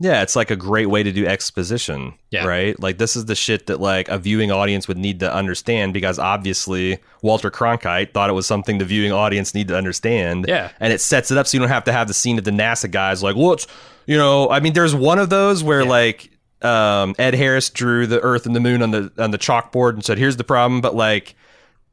yeah 0.00 0.22
it's 0.22 0.36
like 0.36 0.50
a 0.50 0.56
great 0.56 0.86
way 0.88 1.02
to 1.02 1.10
do 1.10 1.26
exposition 1.26 2.14
Yeah. 2.30 2.46
right 2.46 2.78
like 2.80 2.98
this 2.98 3.16
is 3.16 3.24
the 3.26 3.34
shit 3.34 3.66
that 3.66 3.80
like 3.80 4.08
a 4.08 4.16
viewing 4.18 4.50
audience 4.52 4.86
would 4.88 4.96
need 4.96 5.18
to 5.20 5.34
understand 5.34 5.92
because 5.92 6.20
obviously 6.20 6.98
walter 7.20 7.50
cronkite 7.50 8.12
thought 8.14 8.30
it 8.30 8.34
was 8.34 8.46
something 8.46 8.78
the 8.78 8.84
viewing 8.84 9.10
audience 9.12 9.54
need 9.54 9.66
to 9.68 9.76
understand 9.76 10.44
Yeah. 10.48 10.70
and 10.80 10.92
it 10.92 11.00
sets 11.00 11.30
it 11.32 11.36
up 11.38 11.46
so 11.48 11.56
you 11.56 11.60
don't 11.60 11.68
have 11.68 11.82
to 11.84 11.92
have 11.92 12.06
the 12.06 12.14
scene 12.14 12.38
of 12.38 12.44
the 12.44 12.52
NASA 12.52 12.88
guys 12.90 13.22
like, 13.24 13.34
well, 13.36 13.56
you 14.06 14.16
know, 14.16 14.48
I 14.48 14.60
mean, 14.60 14.72
there's 14.72 14.94
one 14.94 15.18
of 15.18 15.30
those 15.30 15.64
where 15.64 15.82
Yeah. 15.82 15.88
like 15.98 16.30
um, 16.62 17.14
Ed 17.18 17.34
Harris 17.34 17.70
drew 17.70 18.06
the 18.06 18.20
Earth 18.20 18.46
and 18.46 18.54
the 18.54 18.60
Moon 18.60 18.82
on 18.82 18.90
the 18.90 19.12
on 19.18 19.30
the 19.30 19.38
chalkboard 19.38 19.94
and 19.94 20.04
said, 20.04 20.18
"Here's 20.18 20.36
the 20.36 20.44
problem," 20.44 20.80
but 20.80 20.94
like. 20.94 21.34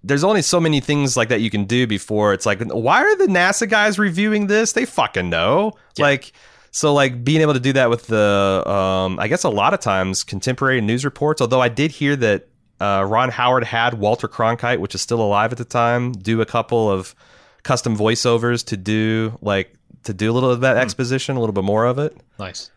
There's 0.08 0.24
only 0.24 0.44
so 0.44 0.60
many 0.60 0.82
things 0.82 1.18
like 1.18 1.30
that 1.30 1.42
you 1.42 1.50
can 1.50 1.66
do 1.66 1.88
before 1.88 2.32
it's 2.32 2.46
like, 2.46 2.62
why 2.62 3.02
are 3.02 3.16
the 3.16 3.26
NASA 3.26 3.68
guys 3.68 3.98
reviewing 3.98 4.46
this? 4.46 4.74
They 4.74 4.86
fucking 4.86 5.32
know. 5.32 5.72
Yeah. 5.96 6.04
Like, 6.04 6.32
so 6.70 6.94
like 6.94 7.24
being 7.24 7.42
able 7.42 7.54
to 7.54 7.60
do 7.60 7.74
that 7.74 7.90
with 7.90 8.06
the, 8.06 8.64
um, 8.70 9.20
I 9.20 9.28
guess 9.28 9.44
a 9.44 9.50
lot 9.50 9.74
of 9.74 9.80
times 9.80 10.24
contemporary 10.24 10.80
news 10.80 11.06
reports. 11.06 11.42
Although 11.42 11.60
I 11.60 11.70
did 11.70 11.90
hear 11.90 12.16
that 12.18 12.48
uh, 12.80 13.04
Ron 13.08 13.30
Howard 13.30 13.64
had 13.64 13.96
Walter 13.96 14.28
Cronkite, 14.28 14.80
which 14.80 14.94
is 14.94 15.02
still 15.02 15.22
alive 15.22 15.52
at 15.52 15.58
the 15.58 15.66
time, 15.66 16.12
do 16.12 16.40
a 16.40 16.46
couple 16.46 16.88
of 16.88 17.16
custom 17.64 17.98
voiceovers 17.98 18.64
to 18.66 18.78
do 18.78 19.40
like 19.42 19.74
to 20.04 20.14
do 20.14 20.32
a 20.32 20.34
little 20.34 20.52
of 20.52 20.62
that 20.62 20.78
exposition, 20.78 21.36
a 21.36 21.40
little 21.40 21.54
bit 21.54 21.64
more 21.64 21.86
of 21.86 21.98
it. 21.98 22.16
Nice. 22.38 22.70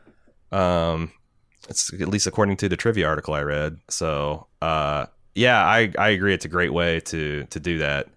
Um, 0.50 1.12
it's 1.68 1.92
at 1.92 2.08
least 2.08 2.26
according 2.26 2.56
to 2.58 2.68
the 2.68 2.76
trivia 2.76 3.06
article 3.06 3.34
I 3.34 3.42
read. 3.42 3.78
So, 3.88 4.46
uh, 4.62 5.06
yeah, 5.34 5.64
I 5.64 5.92
I 5.98 6.08
agree. 6.10 6.34
It's 6.34 6.44
a 6.44 6.48
great 6.48 6.72
way 6.72 7.00
to 7.00 7.44
to 7.44 7.60
do 7.60 7.78
that. 7.78 8.08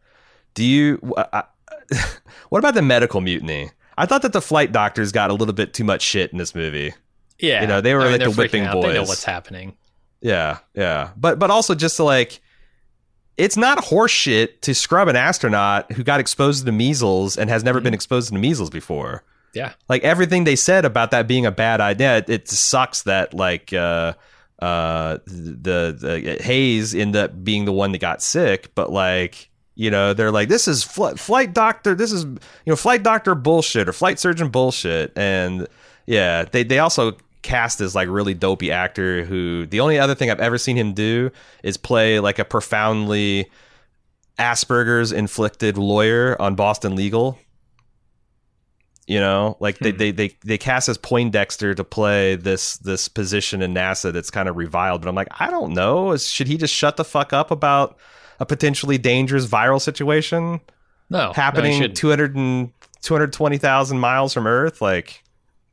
Do 0.53 0.63
you? 0.63 0.99
Uh, 1.15 1.43
what 2.49 2.59
about 2.59 2.73
the 2.73 2.81
medical 2.81 3.21
mutiny? 3.21 3.71
I 3.97 4.05
thought 4.05 4.21
that 4.23 4.33
the 4.33 4.41
flight 4.41 4.71
doctors 4.71 5.11
got 5.11 5.29
a 5.29 5.33
little 5.33 5.53
bit 5.53 5.73
too 5.73 5.83
much 5.83 6.01
shit 6.01 6.31
in 6.31 6.37
this 6.37 6.55
movie. 6.55 6.93
Yeah, 7.39 7.61
You 7.61 7.67
know, 7.67 7.81
they 7.81 7.93
were 7.93 8.01
I 8.01 8.03
mean, 8.11 8.11
like 8.13 8.21
the 8.21 8.31
whipping 8.31 8.63
out. 8.63 8.81
They 8.81 8.93
know 8.93 9.01
what's 9.03 9.23
happening. 9.23 9.75
Yeah, 10.21 10.59
yeah. 10.75 11.09
But 11.17 11.39
but 11.39 11.49
also 11.51 11.75
just 11.75 11.97
to 11.97 12.03
like 12.03 12.39
it's 13.37 13.57
not 13.57 13.79
horseshit 13.79 14.61
to 14.61 14.75
scrub 14.75 15.07
an 15.07 15.15
astronaut 15.15 15.91
who 15.93 16.03
got 16.03 16.19
exposed 16.19 16.65
to 16.65 16.71
measles 16.71 17.37
and 17.37 17.49
has 17.49 17.63
never 17.63 17.79
Mhm. 17.79 17.83
been 17.83 17.93
exposed 17.93 18.29
to 18.31 18.35
measles 18.37 18.69
before. 18.69 19.23
Yeah. 19.53 19.73
Like 19.89 20.03
everything 20.03 20.43
they 20.43 20.55
said 20.55 20.85
about 20.85 21.11
that 21.11 21.27
being 21.27 21.45
a 21.45 21.51
bad 21.51 21.81
idea, 21.81 22.17
it, 22.17 22.29
it 22.29 22.47
sucks 22.47 23.03
that 23.03 23.33
like 23.33 23.73
uh 23.73 24.13
uh 24.59 25.17
the 25.25 25.95
the 25.97 26.37
Haise 26.41 26.95
end 26.95 27.15
up 27.15 27.43
being 27.43 27.65
the 27.65 27.71
one 27.71 27.91
that 27.91 27.99
got 27.99 28.21
sick, 28.21 28.73
but 28.75 28.91
like 28.91 29.49
you 29.75 29.89
know 29.89 30.13
they're 30.13 30.31
like 30.31 30.49
this 30.49 30.67
is 30.67 30.83
fl- 30.83 31.15
flight 31.15 31.53
doctor 31.53 31.95
this 31.95 32.11
is 32.11 32.25
you 32.25 32.39
know 32.67 32.75
flight 32.75 33.03
doctor 33.03 33.33
bullshit 33.33 33.87
or 33.87 33.93
flight 33.93 34.19
surgeon 34.19 34.49
bullshit 34.49 35.13
and 35.17 35.65
yeah 36.05 36.43
they 36.43 36.61
they 36.63 36.77
also 36.77 37.15
cast 37.41 37.79
this 37.79 37.95
like 37.95 38.07
really 38.09 38.33
dopey 38.33 38.71
actor 38.71 39.23
who 39.23 39.65
the 39.67 39.79
only 39.79 39.97
other 39.97 40.13
thing 40.13 40.29
I've 40.29 40.39
ever 40.39 40.57
seen 40.57 40.77
him 40.77 40.93
do 40.93 41.31
is 41.63 41.77
play 41.77 42.19
like 42.19 42.37
a 42.37 42.45
profoundly 42.45 43.49
Asperger's 44.37 45.11
inflicted 45.11 45.77
lawyer 45.77 46.39
on 46.41 46.55
Boston 46.55 46.95
Legal. 46.95 47.37
You 49.07 49.19
know, 49.19 49.57
like 49.59 49.79
they, 49.79 49.91
Hmm. 49.91 49.97
they 49.97 50.11
they 50.11 50.37
they 50.45 50.57
cast 50.57 50.87
as 50.87 50.97
Poindexter 50.97 51.73
to 51.75 51.83
play 51.83 52.35
this 52.35 52.77
this 52.77 53.07
position 53.07 53.61
in 53.61 53.73
NASA 53.73 54.13
that's 54.13 54.29
kind 54.31 54.47
of 54.47 54.55
reviled. 54.55 55.01
But 55.01 55.09
I'm 55.09 55.15
like, 55.15 55.27
I 55.39 55.49
don't 55.49 55.73
know. 55.73 56.15
Should 56.17 56.47
he 56.47 56.55
just 56.57 56.73
shut 56.73 56.97
the 56.97 57.03
fuck 57.03 57.33
up 57.33 57.51
about 57.51 57.97
a 58.39 58.45
potentially 58.45 58.97
dangerous 58.97 59.47
viral 59.47 59.81
situation 59.81 60.61
No, 61.09 61.33
happening 61.33 61.79
no, 61.79 61.87
200 61.87 62.35
and 62.35 62.71
220,000 63.01 63.99
miles 63.99 64.33
from 64.33 64.45
Earth? 64.47 64.81
Like, 64.81 65.23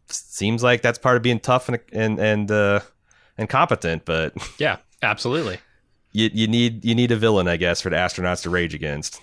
seems 0.09 0.63
like 0.63 0.81
that's 0.83 0.99
part 0.99 1.17
of 1.17 1.23
being 1.23 1.39
tough 1.39 1.69
and 1.69 1.79
and 1.93 2.19
and 2.19 2.51
uh, 2.51 2.81
and 3.37 3.49
competent. 3.49 4.05
But 4.07 4.33
yeah, 4.59 4.79
absolutely. 5.03 5.59
you 6.13 6.31
you 6.33 6.47
need 6.49 6.85
you 6.85 6.95
need 6.95 7.13
a 7.13 7.17
villain, 7.17 7.47
I 7.47 7.59
guess, 7.59 7.83
for 7.83 7.91
the 7.91 7.97
astronauts 7.97 8.43
to 8.45 8.51
rage 8.51 8.75
against. 8.75 9.21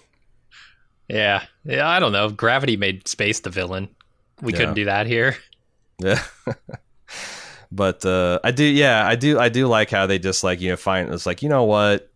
Yeah, 1.08 1.43
yeah. 1.64 1.88
I 1.88 1.99
don't 1.99 2.12
know. 2.12 2.30
Gravity 2.30 2.78
made 2.78 3.08
space 3.08 3.39
the 3.39 3.49
villain. 3.49 3.89
We 4.41 4.51
Yeah. 4.53 4.60
couldn't 4.60 4.74
do 4.76 4.86
that 4.86 5.08
here. 5.08 5.38
Yeah. 5.99 6.22
but 7.72 8.06
uh, 8.06 8.39
I 8.43 8.51
do, 8.51 8.64
yeah, 8.64 9.08
I 9.08 9.16
do, 9.16 9.39
I 9.39 9.49
do 9.49 9.68
like 9.68 9.89
how 9.89 10.06
they 10.08 10.20
just 10.20 10.43
like 10.43 10.62
you 10.62 10.70
know 10.70 10.76
find 10.76 11.12
it's 11.14 11.26
like 11.26 11.41
you 11.41 11.49
know 11.49 11.64
what, 11.64 12.10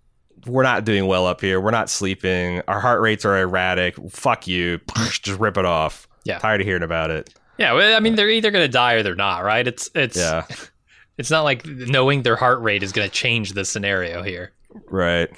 we're 0.46 0.64
not 0.64 0.86
doing 0.86 1.06
well 1.08 1.26
up 1.28 1.42
here. 1.42 1.60
We're 1.60 1.72
not 1.72 1.90
sleeping. 1.90 2.62
Our 2.68 2.80
heart 2.80 3.02
rates 3.02 3.26
are 3.26 3.38
erratic. 3.38 3.96
Fuck 4.10 4.48
you. 4.48 4.80
Just 5.10 5.40
rip 5.40 5.58
it 5.58 5.66
off. 5.66 6.08
Yeah. 6.24 6.40
Tired 6.40 6.62
of 6.62 6.68
hearing 6.68 6.84
about 6.84 7.12
it. 7.12 7.34
Yeah, 7.58 7.74
well, 7.74 7.96
I 7.96 8.00
mean, 8.00 8.16
they're 8.16 8.30
either 8.30 8.52
going 8.52 8.64
to 8.64 8.72
die 8.72 8.94
or 8.94 9.04
they're 9.04 9.16
not, 9.16 9.44
right? 9.44 9.68
It's 9.68 9.90
it's 9.96 10.16
Yeah. 10.18 10.46
it's 11.18 11.30
not 11.30 11.42
like 11.44 11.66
knowing 11.66 12.22
their 12.24 12.38
heart 12.38 12.62
rate 12.62 12.84
is 12.84 12.92
going 12.94 13.08
to 13.08 13.14
change 13.14 13.52
the 13.54 13.66
scenario 13.66 14.24
here. 14.24 14.54
Right. 14.90 15.30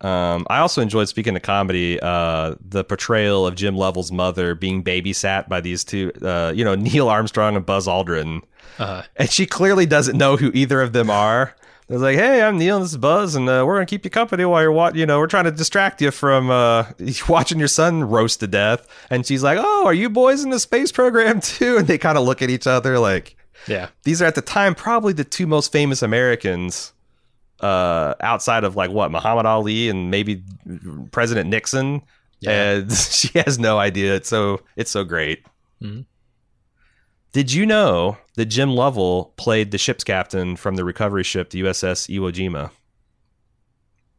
Um, 0.00 0.46
I 0.48 0.58
also 0.58 0.80
enjoyed 0.80 1.08
speaking 1.08 1.34
of 1.36 1.42
comedy, 1.42 1.98
uh, 2.00 2.54
the 2.60 2.84
portrayal 2.84 3.46
of 3.46 3.56
Jim 3.56 3.76
Lovell's 3.76 4.12
mother 4.12 4.54
being 4.54 4.84
babysat 4.84 5.48
by 5.48 5.60
these 5.60 5.84
two, 5.84 6.12
uh, 6.22 6.52
you 6.54 6.64
know, 6.64 6.74
Neil 6.76 7.08
Armstrong 7.08 7.56
and 7.56 7.66
Buzz 7.66 7.86
Aldrin. 7.86 8.42
Uh, 8.78 9.02
and 9.16 9.28
she 9.30 9.44
clearly 9.46 9.86
doesn't 9.86 10.16
know 10.16 10.36
who 10.36 10.50
either 10.54 10.80
of 10.80 10.92
them 10.92 11.10
are. 11.10 11.54
They're 11.88 11.98
like, 11.98 12.18
"Hey, 12.18 12.42
I'm 12.42 12.58
Neil, 12.58 12.76
and 12.76 12.84
this 12.84 12.92
is 12.92 12.98
Buzz, 12.98 13.34
and 13.34 13.48
uh, 13.48 13.64
we're 13.66 13.76
gonna 13.76 13.86
keep 13.86 14.04
you 14.04 14.10
company 14.10 14.44
while 14.44 14.60
you're 14.60 14.70
watching. 14.70 15.00
You 15.00 15.06
know, 15.06 15.18
we're 15.18 15.26
trying 15.26 15.44
to 15.46 15.50
distract 15.50 16.02
you 16.02 16.10
from 16.10 16.50
uh, 16.50 16.84
watching 17.28 17.58
your 17.58 17.66
son 17.66 18.04
roast 18.04 18.40
to 18.40 18.46
death." 18.46 18.86
And 19.08 19.26
she's 19.26 19.42
like, 19.42 19.58
"Oh, 19.58 19.86
are 19.86 19.94
you 19.94 20.10
boys 20.10 20.44
in 20.44 20.50
the 20.50 20.60
space 20.60 20.92
program 20.92 21.40
too?" 21.42 21.78
And 21.78 21.86
they 21.86 21.96
kind 21.96 22.18
of 22.18 22.24
look 22.24 22.42
at 22.42 22.50
each 22.50 22.66
other 22.66 22.98
like, 22.98 23.36
yeah, 23.66 23.88
these 24.02 24.20
are 24.20 24.26
at 24.26 24.34
the 24.34 24.42
time 24.42 24.74
probably 24.74 25.14
the 25.14 25.24
two 25.24 25.46
most 25.46 25.72
famous 25.72 26.02
Americans 26.02 26.92
uh, 27.60 28.14
outside 28.20 28.64
of 28.64 28.76
like 28.76 28.90
what 28.90 29.10
Muhammad 29.10 29.46
Ali 29.46 29.88
and 29.88 30.10
maybe 30.10 30.42
President 31.10 31.48
Nixon. 31.50 32.02
Yeah. 32.40 32.72
And 32.74 32.92
she 32.96 33.30
has 33.40 33.58
no 33.58 33.78
idea. 33.78 34.14
It's 34.14 34.28
so 34.28 34.60
it's 34.76 34.90
so 34.90 35.04
great. 35.04 35.44
Mhm. 35.82 36.04
Did 37.32 37.52
you 37.52 37.66
know 37.66 38.16
that 38.36 38.46
Jim 38.46 38.70
Lovell 38.70 39.34
played 39.36 39.70
the 39.70 39.78
ship's 39.78 40.02
captain 40.02 40.56
from 40.56 40.76
the 40.76 40.84
recovery 40.84 41.22
ship, 41.24 41.50
the 41.50 41.60
USS 41.62 42.08
Iwo 42.08 42.32
Jima? 42.32 42.70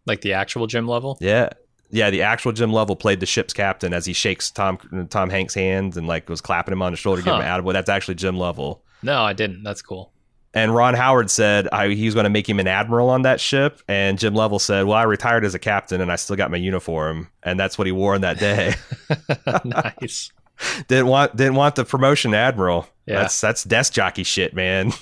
like 0.06 0.22
the 0.22 0.34
actual 0.34 0.66
Jim 0.66 0.88
Lovell. 0.88 1.18
Yeah. 1.22 1.50
Yeah, 1.92 2.10
the 2.10 2.22
actual 2.24 2.52
Jim 2.52 2.72
Lovell 2.72 2.96
played 2.96 3.20
the 3.20 3.26
ship's 3.28 3.54
captain 3.54 3.94
as 3.94 4.06
he 4.06 4.14
shakes 4.14 4.50
Tom 4.52 4.78
Tom 5.10 5.30
Hanks' 5.30 5.54
hands 5.54 5.98
and 5.98 6.08
like 6.08 6.30
was 6.30 6.42
clapping 6.42 6.72
him 6.72 6.82
on 6.82 6.94
the 6.94 6.98
shoulder, 6.98 7.22
giving 7.22 7.40
him 7.40 7.46
Huh. 7.46 7.56
an 7.58 7.64
attaboy. 7.64 7.74
That's 7.74 7.90
actually 7.90 8.16
Jim 8.16 8.36
Lovell. 8.38 8.84
No, 9.04 9.22
I 9.24 9.34
didn't. 9.34 9.64
That's 9.64 9.82
cool. 9.82 10.12
And 10.54 10.74
Ron 10.74 10.96
Howard 10.96 11.30
said 11.30 11.68
I, 11.72 11.90
he 11.90 12.06
was 12.06 12.14
going 12.16 12.24
to 12.24 12.30
make 12.30 12.50
him 12.50 12.60
an 12.60 12.68
admiral 12.68 13.10
on 13.10 13.22
that 13.22 13.40
ship. 13.40 13.82
And 13.88 14.18
Jim 14.18 14.34
Lovell 14.34 14.58
said, 14.60 14.86
Well, 14.88 14.98
I 14.98 15.04
retired 15.04 15.46
as 15.46 15.54
a 15.54 15.60
captain 15.60 16.02
and 16.02 16.12
I 16.12 16.16
still 16.16 16.36
got 16.36 16.50
my 16.50 16.58
uniform. 16.58 17.30
And 17.44 17.60
that's 17.60 17.78
what 17.78 17.86
he 17.86 17.92
wore 17.92 18.16
on 18.16 18.22
that 18.22 18.40
day. 18.40 18.74
nice. 19.66 20.32
didn't 20.88 21.08
want 21.08 21.36
didn't 21.36 21.56
want 21.56 21.76
the 21.76 21.86
promotion 21.86 22.32
to 22.32 22.38
admiral. 22.38 22.88
Yeah. 23.06 23.22
That's 23.22 23.40
that's 23.40 23.64
desk 23.64 23.94
jockey 23.94 24.24
shit, 24.24 24.54
man. 24.54 24.92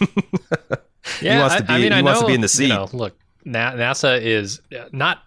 Yeah, 1.21 1.39
wants 1.39 1.55
I, 1.55 1.57
to 1.59 1.63
be- 1.63 1.73
I 1.73 1.77
mean, 1.77 1.91
he 1.93 1.97
I 1.99 2.01
wants 2.01 2.19
know, 2.19 2.27
to 2.27 2.31
be 2.31 2.35
in 2.35 2.41
the 2.41 2.45
You 2.45 2.49
seat. 2.49 2.67
know, 2.67 2.89
look, 2.91 3.15
Na- 3.45 3.71
NASA 3.71 4.21
is 4.21 4.59
not 4.91 5.23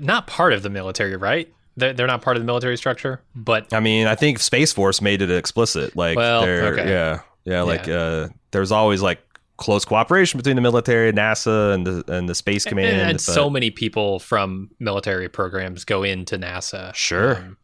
not 0.00 0.26
part 0.26 0.52
of 0.52 0.62
the 0.64 0.70
military, 0.70 1.14
right? 1.16 1.48
They're, 1.76 1.92
they're 1.92 2.08
not 2.08 2.20
part 2.20 2.36
of 2.36 2.42
the 2.42 2.46
military 2.46 2.76
structure, 2.76 3.22
but 3.36 3.72
I 3.72 3.78
mean, 3.78 4.08
I 4.08 4.16
think 4.16 4.40
Space 4.40 4.72
Force 4.72 5.00
made 5.00 5.22
it 5.22 5.30
explicit. 5.30 5.94
Like, 5.94 6.16
Well, 6.16 6.42
okay. 6.44 6.90
yeah, 6.90 7.20
yeah, 7.44 7.62
like 7.62 7.86
uh, 7.88 8.28
there's 8.50 8.72
always 8.72 9.02
like 9.02 9.20
close 9.60 9.84
cooperation 9.84 10.38
between 10.38 10.56
the 10.56 10.62
military, 10.62 11.12
NASA, 11.12 11.72
and 11.72 11.86
the 11.86 12.04
and 12.12 12.28
the 12.28 12.34
Space 12.34 12.64
Command. 12.64 13.00
and, 13.00 13.10
and 13.10 13.20
so 13.20 13.48
many 13.48 13.70
people 13.70 14.18
from 14.18 14.70
military 14.80 15.28
programs 15.28 15.84
go 15.84 16.02
into 16.02 16.36
NASA. 16.36 16.92
Sure. 16.94 17.36
Um, 17.36 17.56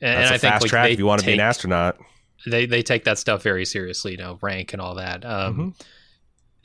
and, 0.00 0.18
that's 0.18 0.24
and 0.26 0.30
a 0.30 0.34
I 0.34 0.38
think 0.38 0.52
fast 0.52 0.62
like, 0.62 0.70
track 0.70 0.84
they 0.86 0.92
if 0.92 0.98
you 0.98 1.06
want 1.06 1.20
to 1.20 1.26
be 1.26 1.32
an 1.32 1.40
astronaut. 1.40 1.98
they 2.46 2.66
they 2.66 2.82
take 2.82 3.04
that 3.04 3.18
stuff 3.18 3.42
very 3.42 3.64
seriously, 3.64 4.12
you 4.12 4.18
know, 4.18 4.38
rank 4.42 4.72
and 4.72 4.80
all 4.80 4.94
that. 4.96 5.24
Um, 5.24 5.74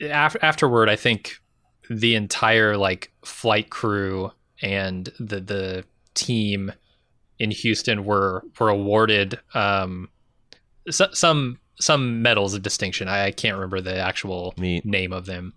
Mm-hmm. 0.00 0.12
af- 0.12 0.36
afterward, 0.42 0.88
I 0.88 0.96
think 0.96 1.40
the 1.88 2.14
entire 2.14 2.76
like 2.76 3.10
flight 3.24 3.70
crew 3.70 4.30
and 4.62 5.10
the 5.18 5.40
the 5.40 5.84
team 6.14 6.72
in 7.38 7.50
Houston 7.50 8.04
were 8.04 8.44
were 8.58 8.68
awarded 8.68 9.40
um, 9.54 10.08
so, 10.90 11.08
some 11.12 11.58
some 11.80 12.22
medals 12.22 12.54
of 12.54 12.62
distinction. 12.62 13.08
I, 13.08 13.26
I 13.26 13.30
can't 13.32 13.54
remember 13.56 13.80
the 13.80 13.96
actual 13.96 14.54
Neat. 14.56 14.84
name 14.84 15.12
of 15.12 15.26
them. 15.26 15.54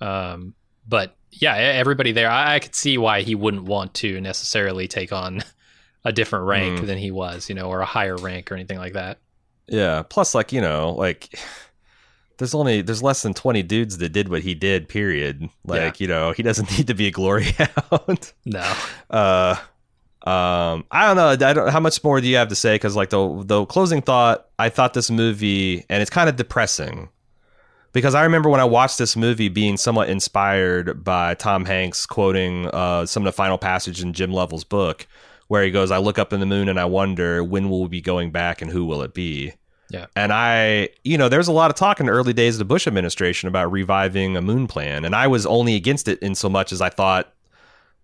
Um, 0.00 0.54
but 0.86 1.16
yeah, 1.30 1.54
everybody 1.54 2.12
there, 2.12 2.30
I, 2.30 2.56
I 2.56 2.58
could 2.58 2.74
see 2.74 2.98
why 2.98 3.22
he 3.22 3.34
wouldn't 3.34 3.64
want 3.64 3.94
to 3.94 4.20
necessarily 4.20 4.88
take 4.88 5.12
on 5.12 5.42
a 6.04 6.12
different 6.12 6.46
rank 6.46 6.80
Mm. 6.80 6.86
than 6.86 6.98
he 6.98 7.10
was, 7.10 7.48
you 7.48 7.54
know, 7.54 7.68
or 7.68 7.80
a 7.80 7.86
higher 7.86 8.16
rank 8.16 8.50
or 8.50 8.54
anything 8.54 8.78
like 8.78 8.92
that. 8.94 9.18
Yeah. 9.66 10.02
Plus, 10.02 10.34
like 10.34 10.52
you 10.52 10.60
know, 10.60 10.92
like 10.92 11.38
there's 12.38 12.54
only 12.54 12.80
there's 12.82 13.02
less 13.02 13.22
than 13.22 13.34
20 13.34 13.62
dudes 13.64 13.98
that 13.98 14.10
did 14.10 14.28
what 14.28 14.42
he 14.42 14.54
did. 14.54 14.88
Period. 14.88 15.48
Like 15.64 16.00
you 16.00 16.06
know, 16.08 16.32
he 16.32 16.42
doesn't 16.42 16.70
need 16.78 16.86
to 16.86 16.94
be 16.94 17.08
a 17.08 17.10
glory 17.10 17.44
hound. 17.90 18.32
No. 18.46 18.74
uh 19.10 19.56
um 20.26 20.84
i 20.90 21.06
don't 21.06 21.16
know 21.16 21.28
i 21.28 21.52
don't 21.52 21.68
how 21.70 21.78
much 21.80 22.02
more 22.02 22.20
do 22.20 22.26
you 22.26 22.36
have 22.36 22.48
to 22.48 22.54
say 22.56 22.74
because 22.74 22.96
like 22.96 23.10
the 23.10 23.42
the 23.44 23.64
closing 23.66 24.02
thought 24.02 24.48
i 24.58 24.68
thought 24.68 24.92
this 24.94 25.10
movie 25.10 25.84
and 25.88 26.02
it's 26.02 26.10
kind 26.10 26.28
of 26.28 26.34
depressing 26.34 27.08
because 27.92 28.14
i 28.16 28.22
remember 28.24 28.48
when 28.48 28.60
i 28.60 28.64
watched 28.64 28.98
this 28.98 29.16
movie 29.16 29.48
being 29.48 29.76
somewhat 29.76 30.08
inspired 30.08 31.04
by 31.04 31.34
tom 31.34 31.64
hanks 31.64 32.04
quoting 32.04 32.66
uh 32.66 33.06
some 33.06 33.22
of 33.22 33.26
the 33.26 33.36
final 33.36 33.58
passage 33.58 34.02
in 34.02 34.12
jim 34.12 34.32
lovell's 34.32 34.64
book 34.64 35.06
where 35.46 35.62
he 35.62 35.70
goes 35.70 35.92
i 35.92 35.98
look 35.98 36.18
up 36.18 36.32
in 36.32 36.40
the 36.40 36.46
moon 36.46 36.68
and 36.68 36.80
i 36.80 36.84
wonder 36.84 37.44
when 37.44 37.70
will 37.70 37.82
we 37.82 37.88
be 37.88 38.00
going 38.00 38.32
back 38.32 38.60
and 38.60 38.72
who 38.72 38.84
will 38.84 39.02
it 39.02 39.14
be 39.14 39.52
Yeah. 39.90 40.06
and 40.16 40.32
I, 40.32 40.90
you 41.04 41.16
know, 41.16 41.28
there's 41.30 41.48
a 41.48 41.52
lot 41.52 41.70
of 41.70 41.76
talk 41.76 42.00
in 42.00 42.06
the 42.06 42.12
early 42.12 42.34
days 42.34 42.56
of 42.56 42.58
the 42.58 42.66
Bush 42.66 42.86
administration 42.86 43.48
about 43.48 43.72
reviving 43.72 44.36
a 44.36 44.42
moon 44.42 44.66
plan. 44.66 45.06
And 45.06 45.14
I 45.14 45.28
was 45.28 45.46
only 45.46 45.76
against 45.76 46.08
it 46.08 46.18
in 46.20 46.34
so 46.34 46.50
much 46.50 46.72
as 46.72 46.82
I 46.82 46.90
thought 46.90 47.32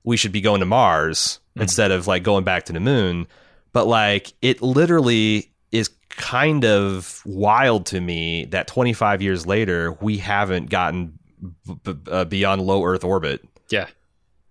we 0.03 0.17
should 0.17 0.33
be 0.33 0.41
going 0.41 0.61
to 0.61 0.67
Mars 0.67 1.41
Mhm. 1.57 1.63
instead 1.63 1.91
of 1.91 2.07
like 2.07 2.23
going 2.23 2.45
back 2.45 2.65
to 2.65 2.73
the 2.73 2.81
moon. 2.81 3.27
But 3.73 3.87
like 3.87 4.33
it 4.43 4.63
literally 4.63 5.51
is 5.73 5.91
kind 6.11 6.65
of 6.65 7.21
wild 7.27 7.87
to 7.87 8.01
me 8.01 8.45
that 8.47 8.67
25 8.69 9.21
years 9.23 9.47
later, 9.47 9.93
we 10.01 10.19
haven't 10.19 10.71
gotten 10.71 11.19
b- 11.67 11.75
b- 11.83 11.95
uh, 12.11 12.25
beyond 12.25 12.63
low 12.63 12.85
Earth 12.85 13.03
orbit. 13.05 13.45
Yeah. 13.71 13.87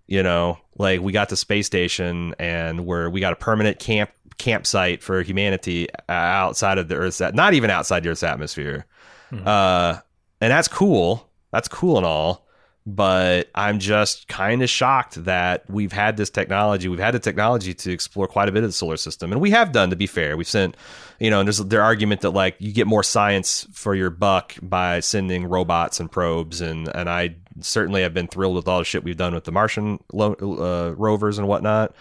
You 0.08 0.22
know, 0.24 0.58
like 0.78 1.00
we 1.02 1.12
got 1.14 1.30
the 1.30 1.38
space 1.38 1.66
station 1.66 2.36
and 2.40 2.86
we're 2.86 3.10
we 3.10 3.20
got 3.22 3.32
a 3.34 3.38
permanent 3.38 3.80
camp 3.80 4.10
campsite 4.38 5.02
for 5.04 5.22
humanity 5.22 5.88
uh, 6.10 6.12
outside 6.12 6.78
of 6.78 6.88
the 6.90 6.96
Earth's 6.96 7.22
not 7.34 7.54
even 7.54 7.70
outside 7.70 8.04
the 8.04 8.10
Earth's 8.10 8.24
atmosphere. 8.24 8.86
Mhm. 9.32 9.46
Uh, 9.48 10.02
and 10.42 10.52
that's 10.52 10.68
cool. 10.68 11.30
That's 11.54 11.68
cool 11.70 11.96
and 11.98 12.06
all. 12.06 12.43
But 12.86 13.50
I'm 13.56 13.80
just 13.80 14.28
kind 14.28 14.62
of 14.62 14.70
shocked 14.70 15.24
that 15.24 15.70
we've 15.70 15.92
had 15.92 16.18
this 16.18 16.30
technology. 16.30 16.90
We've 16.90 17.00
had 17.00 17.14
the 17.14 17.20
technology 17.20 17.74
to 17.74 17.92
explore 17.92 18.28
quite 18.28 18.50
a 18.50 18.52
bit 18.52 18.64
of 18.64 18.70
the 18.70 18.74
solar 18.74 18.98
system, 18.98 19.32
and 19.32 19.42
we 19.42 19.52
have 19.52 19.72
done. 19.72 19.90
To 19.90 19.96
be 19.96 20.08
fair, 20.08 20.36
we've 20.36 20.48
sent, 20.48 20.76
you 21.20 21.30
know, 21.30 21.40
and 21.40 21.48
there's 21.48 21.60
their 21.60 21.82
argument 21.82 22.22
that 22.22 22.32
like 22.32 22.56
you 22.60 22.74
get 22.74 22.88
more 22.88 23.04
science 23.04 23.68
for 23.72 23.96
your 23.96 24.10
buck 24.10 24.56
by 24.62 25.00
sending 25.00 25.46
robots 25.46 26.00
and 26.00 26.12
probes, 26.12 26.62
and 26.62 26.90
and 26.94 27.10
I 27.10 27.36
certainly 27.62 28.02
have 28.02 28.14
been 28.14 28.28
thrilled 28.28 28.56
with 28.56 28.68
all 28.68 28.80
the 28.80 28.86
shit 28.86 29.04
we've 29.04 29.18
done 29.18 29.34
with 29.34 29.46
the 29.46 29.52
Martian 29.52 30.04
uh, 30.14 30.94
rovers 30.98 31.38
and 31.38 31.48
whatnot. 31.48 31.96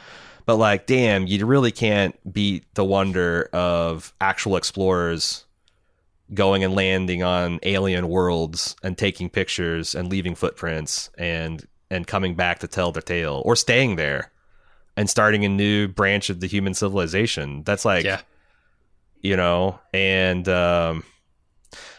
But 0.44 0.56
like, 0.56 0.86
damn, 0.86 1.26
you 1.28 1.46
really 1.46 1.70
can't 1.70 2.16
beat 2.32 2.64
the 2.74 2.84
wonder 2.84 3.48
of 3.52 4.12
actual 4.20 4.56
explorers 4.56 5.44
going 6.34 6.64
and 6.64 6.74
landing 6.74 7.22
on 7.22 7.60
alien 7.62 8.08
worlds 8.08 8.76
and 8.82 8.96
taking 8.96 9.28
pictures 9.28 9.94
and 9.94 10.08
leaving 10.08 10.34
footprints 10.34 11.10
and 11.18 11.66
and 11.90 12.06
coming 12.06 12.34
back 12.34 12.60
to 12.60 12.68
tell 12.68 12.90
their 12.92 13.02
tale 13.02 13.42
or 13.44 13.54
staying 13.54 13.96
there 13.96 14.32
and 14.96 15.10
starting 15.10 15.44
a 15.44 15.48
new 15.48 15.88
branch 15.88 16.30
of 16.30 16.40
the 16.40 16.46
human 16.46 16.74
civilization. 16.74 17.62
That's 17.64 17.84
like 17.84 18.04
yeah. 18.04 18.20
you 19.20 19.36
know, 19.36 19.78
and 19.92 20.48
um 20.48 21.04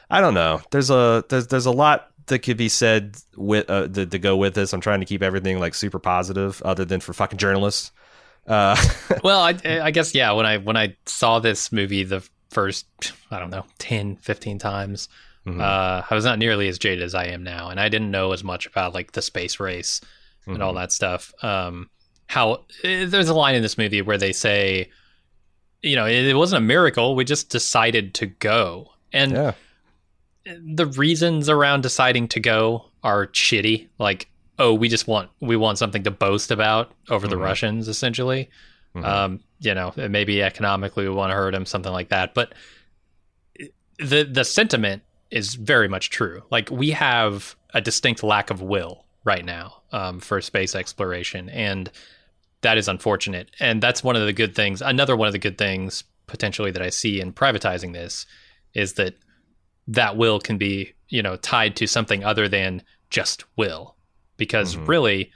I 0.09 0.21
don't 0.21 0.33
know. 0.33 0.61
There's 0.71 0.89
a 0.89 1.23
there's 1.29 1.47
there's 1.47 1.65
a 1.65 1.71
lot 1.71 2.09
that 2.27 2.39
could 2.39 2.57
be 2.57 2.69
said 2.69 3.17
with 3.35 3.69
uh, 3.69 3.87
to, 3.87 4.05
to 4.05 4.19
go 4.19 4.37
with 4.37 4.55
this. 4.55 4.73
I'm 4.73 4.81
trying 4.81 4.99
to 4.99 5.05
keep 5.05 5.21
everything 5.21 5.59
like 5.59 5.73
super 5.75 5.99
positive 5.99 6.61
other 6.63 6.85
than 6.85 6.99
for 6.99 7.13
fucking 7.13 7.37
journalists. 7.37 7.91
Uh, 8.47 8.75
well, 9.23 9.41
I, 9.41 9.57
I 9.65 9.91
guess 9.91 10.13
yeah. 10.13 10.31
When 10.31 10.45
I 10.45 10.57
when 10.57 10.77
I 10.77 10.95
saw 11.05 11.39
this 11.39 11.71
movie 11.71 12.03
the 12.03 12.27
first, 12.53 12.85
I 13.31 13.39
don't 13.39 13.49
know, 13.49 13.65
10, 13.79 14.17
15 14.17 14.59
times. 14.59 15.09
Mm-hmm. 15.45 15.59
Uh, 15.59 16.03
I 16.09 16.15
was 16.15 16.23
not 16.23 16.39
nearly 16.39 16.67
as 16.69 16.79
jaded 16.79 17.03
as 17.03 17.13
I 17.13 17.25
am 17.25 17.43
now, 17.43 17.69
and 17.69 17.79
I 17.79 17.89
didn't 17.89 18.11
know 18.11 18.31
as 18.31 18.43
much 18.43 18.65
about 18.65 18.93
like 18.93 19.11
the 19.11 19.21
space 19.21 19.59
race 19.59 19.99
and 20.45 20.55
mm-hmm. 20.55 20.63
all 20.63 20.73
that 20.75 20.91
stuff. 20.91 21.33
Um, 21.43 21.89
how 22.27 22.63
eh, 22.83 23.05
there's 23.05 23.29
a 23.29 23.33
line 23.33 23.55
in 23.55 23.61
this 23.61 23.77
movie 23.77 24.01
where 24.01 24.17
they 24.17 24.31
say, 24.31 24.89
you 25.81 25.95
know, 25.97 26.05
it, 26.05 26.25
it 26.25 26.35
wasn't 26.35 26.63
a 26.63 26.65
miracle. 26.65 27.15
We 27.15 27.25
just 27.25 27.49
decided 27.49 28.13
to 28.15 28.27
go, 28.27 28.91
and 29.11 29.31
yeah. 29.33 29.53
the 30.45 30.85
reasons 30.85 31.49
around 31.49 31.81
deciding 31.81 32.29
to 32.29 32.39
go 32.39 32.85
are 33.03 33.27
shitty. 33.27 33.89
Like, 33.99 34.29
oh, 34.59 34.73
we 34.73 34.87
just 34.87 35.07
want 35.07 35.29
we 35.41 35.57
want 35.57 35.77
something 35.77 36.03
to 36.03 36.11
boast 36.11 36.51
about 36.51 36.93
over 37.09 37.27
mm-hmm. 37.27 37.31
the 37.31 37.37
Russians, 37.37 37.89
essentially. 37.89 38.49
Mm-hmm. 38.95 39.05
Um, 39.05 39.39
you 39.63 39.73
know, 39.73 39.93
maybe 39.95 40.43
economically 40.43 41.07
we 41.07 41.13
want 41.13 41.31
to 41.31 41.35
hurt 41.35 41.53
them, 41.53 41.65
something 41.65 41.91
like 41.91 42.09
that. 42.09 42.33
But 42.33 42.53
the 43.97 44.23
the 44.23 44.43
sentiment 44.43 45.03
is 45.31 45.55
very 45.55 45.87
much 45.87 46.09
true. 46.09 46.43
Like 46.51 46.69
we 46.69 46.91
have 46.91 47.55
a 47.73 47.81
distinct 47.81 48.23
lack 48.23 48.49
of 48.49 48.61
will 48.61 49.05
right 49.23 49.45
now 49.45 49.81
um, 49.91 50.19
for 50.19 50.41
space 50.41 50.75
exploration, 50.75 51.49
and 51.49 51.89
that 52.61 52.77
is 52.77 52.87
unfortunate. 52.87 53.51
And 53.59 53.81
that's 53.81 54.03
one 54.03 54.15
of 54.15 54.25
the 54.25 54.33
good 54.33 54.55
things. 54.55 54.81
Another 54.81 55.15
one 55.15 55.27
of 55.27 55.33
the 55.33 55.39
good 55.39 55.57
things 55.57 56.03
potentially 56.27 56.71
that 56.71 56.81
I 56.81 56.89
see 56.89 57.19
in 57.19 57.33
privatizing 57.33 57.93
this 57.93 58.25
is 58.73 58.93
that 58.93 59.15
that 59.87 60.17
will 60.17 60.39
can 60.39 60.57
be 60.57 60.93
you 61.07 61.21
know 61.21 61.37
tied 61.37 61.75
to 61.77 61.87
something 61.87 62.23
other 62.23 62.47
than 62.47 62.83
just 63.09 63.45
will, 63.55 63.95
because 64.35 64.75
mm-hmm. 64.75 64.85
really, 64.87 65.31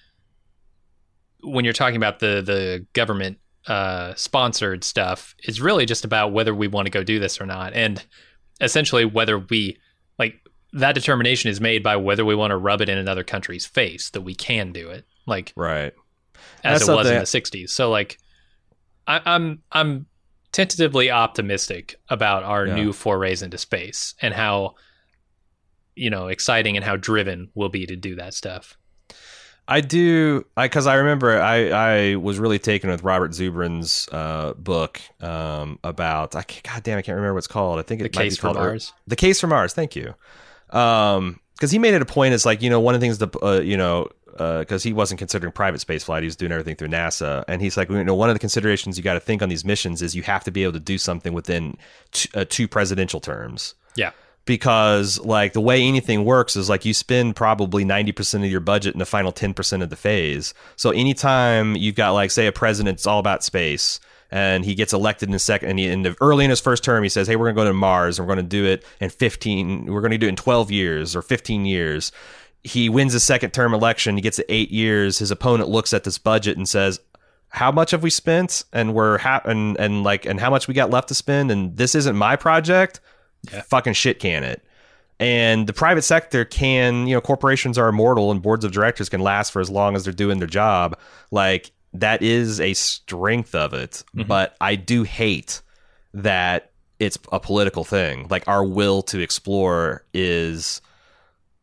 when 1.43 1.63
you're 1.63 1.73
talking 1.73 1.97
about 1.97 2.19
the 2.19 2.41
the 2.45 2.85
government 2.93 3.37
uh, 3.67 4.13
sponsored 4.15 4.83
stuff 4.83 5.35
is 5.43 5.61
really 5.61 5.85
just 5.85 6.05
about 6.05 6.31
whether 6.31 6.53
we 6.53 6.67
want 6.67 6.85
to 6.85 6.91
go 6.91 7.03
do 7.03 7.19
this 7.19 7.41
or 7.41 7.45
not, 7.45 7.73
and 7.73 8.03
essentially 8.61 9.05
whether 9.05 9.39
we 9.39 9.77
like 10.17 10.35
that 10.73 10.93
determination 10.93 11.49
is 11.49 11.61
made 11.61 11.83
by 11.83 11.95
whether 11.95 12.25
we 12.25 12.35
want 12.35 12.51
to 12.51 12.57
rub 12.57 12.81
it 12.81 12.89
in 12.89 12.97
another 12.97 13.23
country's 13.23 13.65
face 13.65 14.09
that 14.11 14.21
we 14.21 14.35
can 14.35 14.71
do 14.71 14.89
it, 14.89 15.05
like 15.25 15.53
right 15.55 15.93
as 16.63 16.79
That's 16.79 16.89
it 16.89 16.95
was 16.95 17.07
in 17.07 17.19
the 17.19 17.25
'60s. 17.25 17.69
So 17.69 17.89
like, 17.89 18.17
I, 19.05 19.21
I'm 19.25 19.61
I'm 19.71 20.05
tentatively 20.51 21.11
optimistic 21.11 21.95
about 22.09 22.43
our 22.43 22.65
yeah. 22.65 22.75
new 22.75 22.93
forays 22.93 23.41
into 23.41 23.57
space 23.57 24.15
and 24.21 24.33
how 24.33 24.75
you 25.95 26.09
know 26.09 26.27
exciting 26.27 26.75
and 26.77 26.85
how 26.85 26.95
driven 26.95 27.49
we'll 27.53 27.69
be 27.69 27.85
to 27.85 27.95
do 27.95 28.15
that 28.15 28.33
stuff. 28.33 28.77
I 29.67 29.81
do, 29.81 30.45
I 30.55 30.65
because 30.65 30.87
I 30.87 30.95
remember 30.95 31.41
I 31.41 31.69
I 31.69 32.15
was 32.15 32.39
really 32.39 32.59
taken 32.59 32.89
with 32.89 33.03
Robert 33.03 33.31
Zubrin's 33.31 34.07
uh, 34.11 34.53
book 34.53 35.01
um, 35.19 35.77
about 35.83 36.35
I 36.35 36.45
God 36.63 36.83
damn 36.83 36.97
I 36.97 37.01
can't 37.01 37.15
remember 37.15 37.33
what 37.33 37.39
it's 37.39 37.47
called. 37.47 37.79
I 37.79 37.81
think 37.81 37.99
it 37.99 38.03
the 38.03 38.09
case 38.09 38.37
for 38.37 38.53
Mars. 38.53 38.93
The 39.07 39.17
case 39.17 39.41
for 39.41 39.47
Mars. 39.47 39.73
Thank 39.73 39.95
you. 39.95 40.15
Um, 40.69 41.39
because 41.55 41.71
he 41.71 41.79
made 41.79 41.95
it 41.95 42.01
a 42.01 42.05
point. 42.05 42.33
It's 42.33 42.45
like 42.45 42.61
you 42.61 42.69
know 42.69 42.79
one 42.79 42.95
of 42.95 43.01
the 43.01 43.05
things 43.05 43.17
that 43.17 43.35
uh, 43.43 43.59
you 43.59 43.75
know 43.75 44.09
because 44.31 44.85
uh, 44.85 44.87
he 44.87 44.93
wasn't 44.93 45.17
considering 45.17 45.51
private 45.51 45.81
space 45.81 46.03
flight. 46.03 46.23
He 46.23 46.27
was 46.27 46.35
doing 46.35 46.51
everything 46.51 46.75
through 46.75 46.89
NASA. 46.89 47.43
And 47.47 47.59
he's 47.59 47.75
like, 47.75 47.89
you 47.89 48.03
know, 48.03 48.13
one 48.13 48.29
of 48.29 48.35
the 48.35 48.39
considerations 48.39 48.95
you 48.95 49.03
got 49.03 49.15
to 49.15 49.19
think 49.19 49.41
on 49.41 49.49
these 49.49 49.65
missions 49.65 50.03
is 50.03 50.15
you 50.15 50.21
have 50.21 50.43
to 50.43 50.51
be 50.51 50.61
able 50.61 50.73
to 50.73 50.79
do 50.79 50.99
something 50.99 51.33
within 51.33 51.75
t- 52.11 52.29
uh, 52.35 52.45
two 52.47 52.67
presidential 52.67 53.19
terms. 53.19 53.73
Yeah 53.95 54.11
because 54.47 55.19
like 55.19 55.53
the 55.53 55.61
way 55.61 55.83
anything 55.83 56.25
works 56.25 56.55
is 56.55 56.69
like 56.69 56.85
you 56.85 56.93
spend 56.93 57.35
probably 57.35 57.85
90% 57.85 58.43
of 58.43 58.49
your 58.49 58.59
budget 58.59 58.95
in 58.95 58.99
the 58.99 59.05
final 59.05 59.31
10% 59.31 59.83
of 59.83 59.89
the 59.89 59.95
phase. 59.95 60.53
So 60.75 60.89
anytime 60.89 61.75
you've 61.75 61.95
got 61.95 62.11
like 62.11 62.31
say 62.31 62.47
a 62.47 62.51
president, 62.51 62.95
it's 62.95 63.05
all 63.05 63.19
about 63.19 63.43
space 63.43 63.99
and 64.31 64.65
he 64.65 64.75
gets 64.75 64.93
elected 64.93 65.29
in 65.29 65.35
a 65.35 65.39
second 65.39 65.69
and 65.69 65.79
he, 65.79 65.87
in 65.87 66.01
the, 66.03 66.15
early 66.21 66.43
in 66.43 66.49
his 66.49 66.59
first 66.59 66.83
term 66.83 67.03
he 67.03 67.09
says 67.09 67.27
hey 67.27 67.35
we're 67.35 67.45
going 67.45 67.55
to 67.55 67.61
go 67.61 67.65
to 67.65 67.73
mars 67.73 68.19
and 68.19 68.27
we're 68.27 68.35
going 68.35 68.45
to 68.45 68.49
do 68.49 68.65
it 68.65 68.83
in 68.99 69.09
15 69.09 69.85
we're 69.85 70.01
going 70.01 70.11
to 70.11 70.17
do 70.17 70.25
it 70.25 70.29
in 70.29 70.35
12 70.35 70.71
years 70.71 71.15
or 71.15 71.21
15 71.21 71.65
years 71.65 72.11
he 72.63 72.89
wins 72.89 73.13
a 73.13 73.19
second 73.19 73.51
term 73.51 73.73
election 73.73 74.15
he 74.15 74.21
gets 74.21 74.37
to 74.37 74.53
eight 74.53 74.69
years 74.69 75.19
his 75.19 75.31
opponent 75.31 75.69
looks 75.69 75.93
at 75.93 76.03
this 76.03 76.17
budget 76.17 76.57
and 76.57 76.67
says 76.67 76.99
how 77.49 77.71
much 77.71 77.91
have 77.91 78.03
we 78.03 78.09
spent 78.09 78.65
and 78.73 78.93
we're 78.93 79.17
ha- 79.17 79.41
and, 79.45 79.77
and 79.79 80.03
like 80.03 80.25
and 80.25 80.39
how 80.39 80.49
much 80.49 80.67
we 80.67 80.73
got 80.73 80.89
left 80.89 81.07
to 81.07 81.15
spend 81.15 81.49
and 81.49 81.77
this 81.77 81.95
isn't 81.95 82.15
my 82.15 82.35
project 82.35 82.99
yeah. 83.51 83.61
fucking 83.61 83.93
shit 83.93 84.19
can 84.19 84.43
it. 84.43 84.63
And 85.19 85.65
the 85.65 85.73
private 85.73 86.03
sector 86.03 86.45
can, 86.45 87.07
you 87.07 87.15
know, 87.15 87.21
corporations 87.21 87.77
are 87.77 87.87
immortal 87.87 88.31
and 88.31 88.41
boards 88.41 88.63
of 88.63 88.71
directors 88.71 89.09
can 89.09 89.19
last 89.19 89.51
for 89.51 89.59
as 89.59 89.69
long 89.69 89.95
as 89.95 90.03
they're 90.03 90.13
doing 90.13 90.37
their 90.39 90.47
job. 90.47 90.97
Like 91.31 91.71
that 91.93 92.21
is 92.21 92.59
a 92.59 92.73
strength 92.73 93.55
of 93.55 93.73
it. 93.73 94.03
Mm-hmm. 94.15 94.27
But 94.27 94.55
I 94.61 94.75
do 94.75 95.03
hate 95.03 95.61
that 96.13 96.71
it's 96.99 97.17
a 97.31 97.39
political 97.39 97.83
thing. 97.83 98.27
Like 98.29 98.47
our 98.47 98.63
will 98.63 99.01
to 99.03 99.19
explore 99.19 100.05
is 100.13 100.81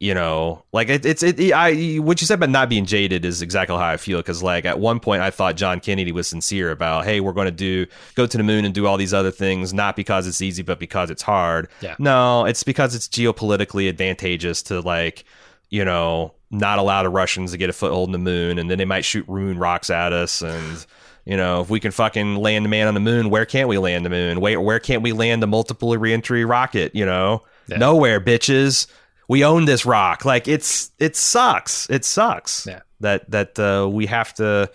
you 0.04 0.12
know 0.12 0.62
like 0.70 0.90
it, 0.90 1.06
it's 1.06 1.22
it 1.22 1.40
i 1.54 1.94
what 1.94 2.20
you 2.20 2.26
said 2.26 2.34
about 2.34 2.50
not 2.50 2.68
being 2.68 2.84
jaded 2.84 3.24
is 3.24 3.40
exactly 3.40 3.74
how 3.74 3.86
i 3.86 3.96
feel 3.96 4.18
because 4.18 4.42
like 4.42 4.66
at 4.66 4.78
one 4.78 5.00
point 5.00 5.22
i 5.22 5.30
thought 5.30 5.56
john 5.56 5.80
kennedy 5.80 6.12
was 6.12 6.28
sincere 6.28 6.70
about 6.70 7.06
hey 7.06 7.20
we're 7.20 7.32
going 7.32 7.46
to 7.46 7.50
do 7.50 7.86
go 8.14 8.26
to 8.26 8.36
the 8.36 8.42
moon 8.42 8.66
and 8.66 8.74
do 8.74 8.86
all 8.86 8.98
these 8.98 9.14
other 9.14 9.30
things 9.30 9.72
not 9.72 9.96
because 9.96 10.26
it's 10.26 10.42
easy 10.42 10.62
but 10.62 10.78
because 10.78 11.08
it's 11.08 11.22
hard 11.22 11.68
yeah. 11.80 11.96
no 11.98 12.44
it's 12.44 12.62
because 12.62 12.94
it's 12.94 13.08
geopolitically 13.08 13.88
advantageous 13.88 14.62
to 14.62 14.78
like 14.80 15.24
you 15.70 15.82
know 15.82 16.34
not 16.50 16.78
allow 16.78 17.02
the 17.02 17.08
russians 17.08 17.52
to 17.52 17.56
get 17.56 17.70
a 17.70 17.72
foothold 17.72 18.10
in 18.10 18.12
the 18.12 18.18
moon 18.18 18.58
and 18.58 18.70
then 18.70 18.76
they 18.76 18.84
might 18.84 19.06
shoot 19.06 19.26
moon 19.26 19.58
rocks 19.58 19.88
at 19.88 20.12
us 20.12 20.42
and 20.42 20.84
you 21.26 21.38
know, 21.38 21.62
if 21.62 21.70
we 21.70 21.80
can 21.80 21.90
fucking 21.90 22.36
land 22.36 22.66
a 22.66 22.68
man 22.68 22.86
on 22.86 22.92
the 22.92 23.00
moon, 23.00 23.30
where 23.30 23.46
can't 23.46 23.66
we 23.66 23.78
land 23.78 24.04
the 24.04 24.10
moon? 24.10 24.42
Where 24.42 24.60
where 24.60 24.78
can't 24.78 25.00
we 25.00 25.12
land 25.12 25.42
a 25.42 25.46
multiple 25.46 25.96
reentry 25.96 26.44
rocket? 26.44 26.94
You 26.94 27.06
know, 27.06 27.40
yeah. 27.66 27.78
nowhere, 27.78 28.20
bitches 28.20 28.88
we 29.28 29.44
own 29.44 29.64
this 29.64 29.86
rock. 29.86 30.24
Like 30.24 30.48
it's 30.48 30.90
it 30.98 31.16
sucks. 31.16 31.88
It 31.90 32.04
sucks. 32.04 32.66
Yeah. 32.66 32.80
That 33.00 33.30
that 33.30 33.58
uh, 33.58 33.88
we 33.88 34.06
have 34.06 34.34
to 34.34 34.70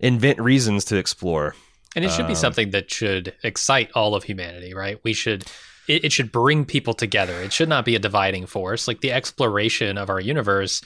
invent 0.00 0.40
reasons 0.40 0.84
to 0.86 0.96
explore. 0.96 1.54
And 1.96 2.04
it 2.04 2.10
should 2.10 2.22
um, 2.22 2.28
be 2.28 2.34
something 2.34 2.70
that 2.70 2.90
should 2.90 3.34
excite 3.42 3.90
all 3.94 4.14
of 4.14 4.22
humanity, 4.24 4.74
right? 4.74 4.98
We 5.02 5.12
should 5.12 5.44
it, 5.88 6.04
it 6.04 6.12
should 6.12 6.30
bring 6.30 6.64
people 6.64 6.94
together. 6.94 7.40
It 7.40 7.52
should 7.52 7.68
not 7.68 7.84
be 7.84 7.96
a 7.96 7.98
dividing 7.98 8.46
force. 8.46 8.86
Like 8.86 9.00
the 9.00 9.12
exploration 9.12 9.98
of 9.98 10.10
our 10.10 10.20
universe 10.20 10.82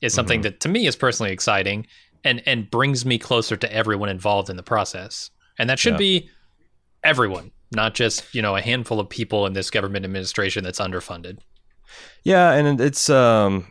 is 0.00 0.14
something 0.14 0.40
mm-hmm. 0.40 0.44
that 0.44 0.60
to 0.60 0.68
me 0.68 0.86
is 0.86 0.96
personally 0.96 1.32
exciting 1.32 1.86
and 2.24 2.42
and 2.46 2.70
brings 2.70 3.04
me 3.04 3.18
closer 3.18 3.56
to 3.56 3.72
everyone 3.72 4.08
involved 4.08 4.50
in 4.50 4.56
the 4.56 4.62
process. 4.62 5.30
And 5.58 5.68
that 5.70 5.78
should 5.78 5.94
yeah. 5.94 5.98
be 5.98 6.30
everyone, 7.04 7.50
not 7.72 7.94
just, 7.94 8.34
you 8.34 8.42
know, 8.42 8.56
a 8.56 8.60
handful 8.60 9.00
of 9.00 9.08
people 9.08 9.46
in 9.46 9.52
this 9.52 9.70
government 9.70 10.04
administration 10.04 10.64
that's 10.64 10.80
underfunded. 10.80 11.38
Yeah, 12.24 12.52
and 12.52 12.80
it's 12.80 13.08
um 13.10 13.70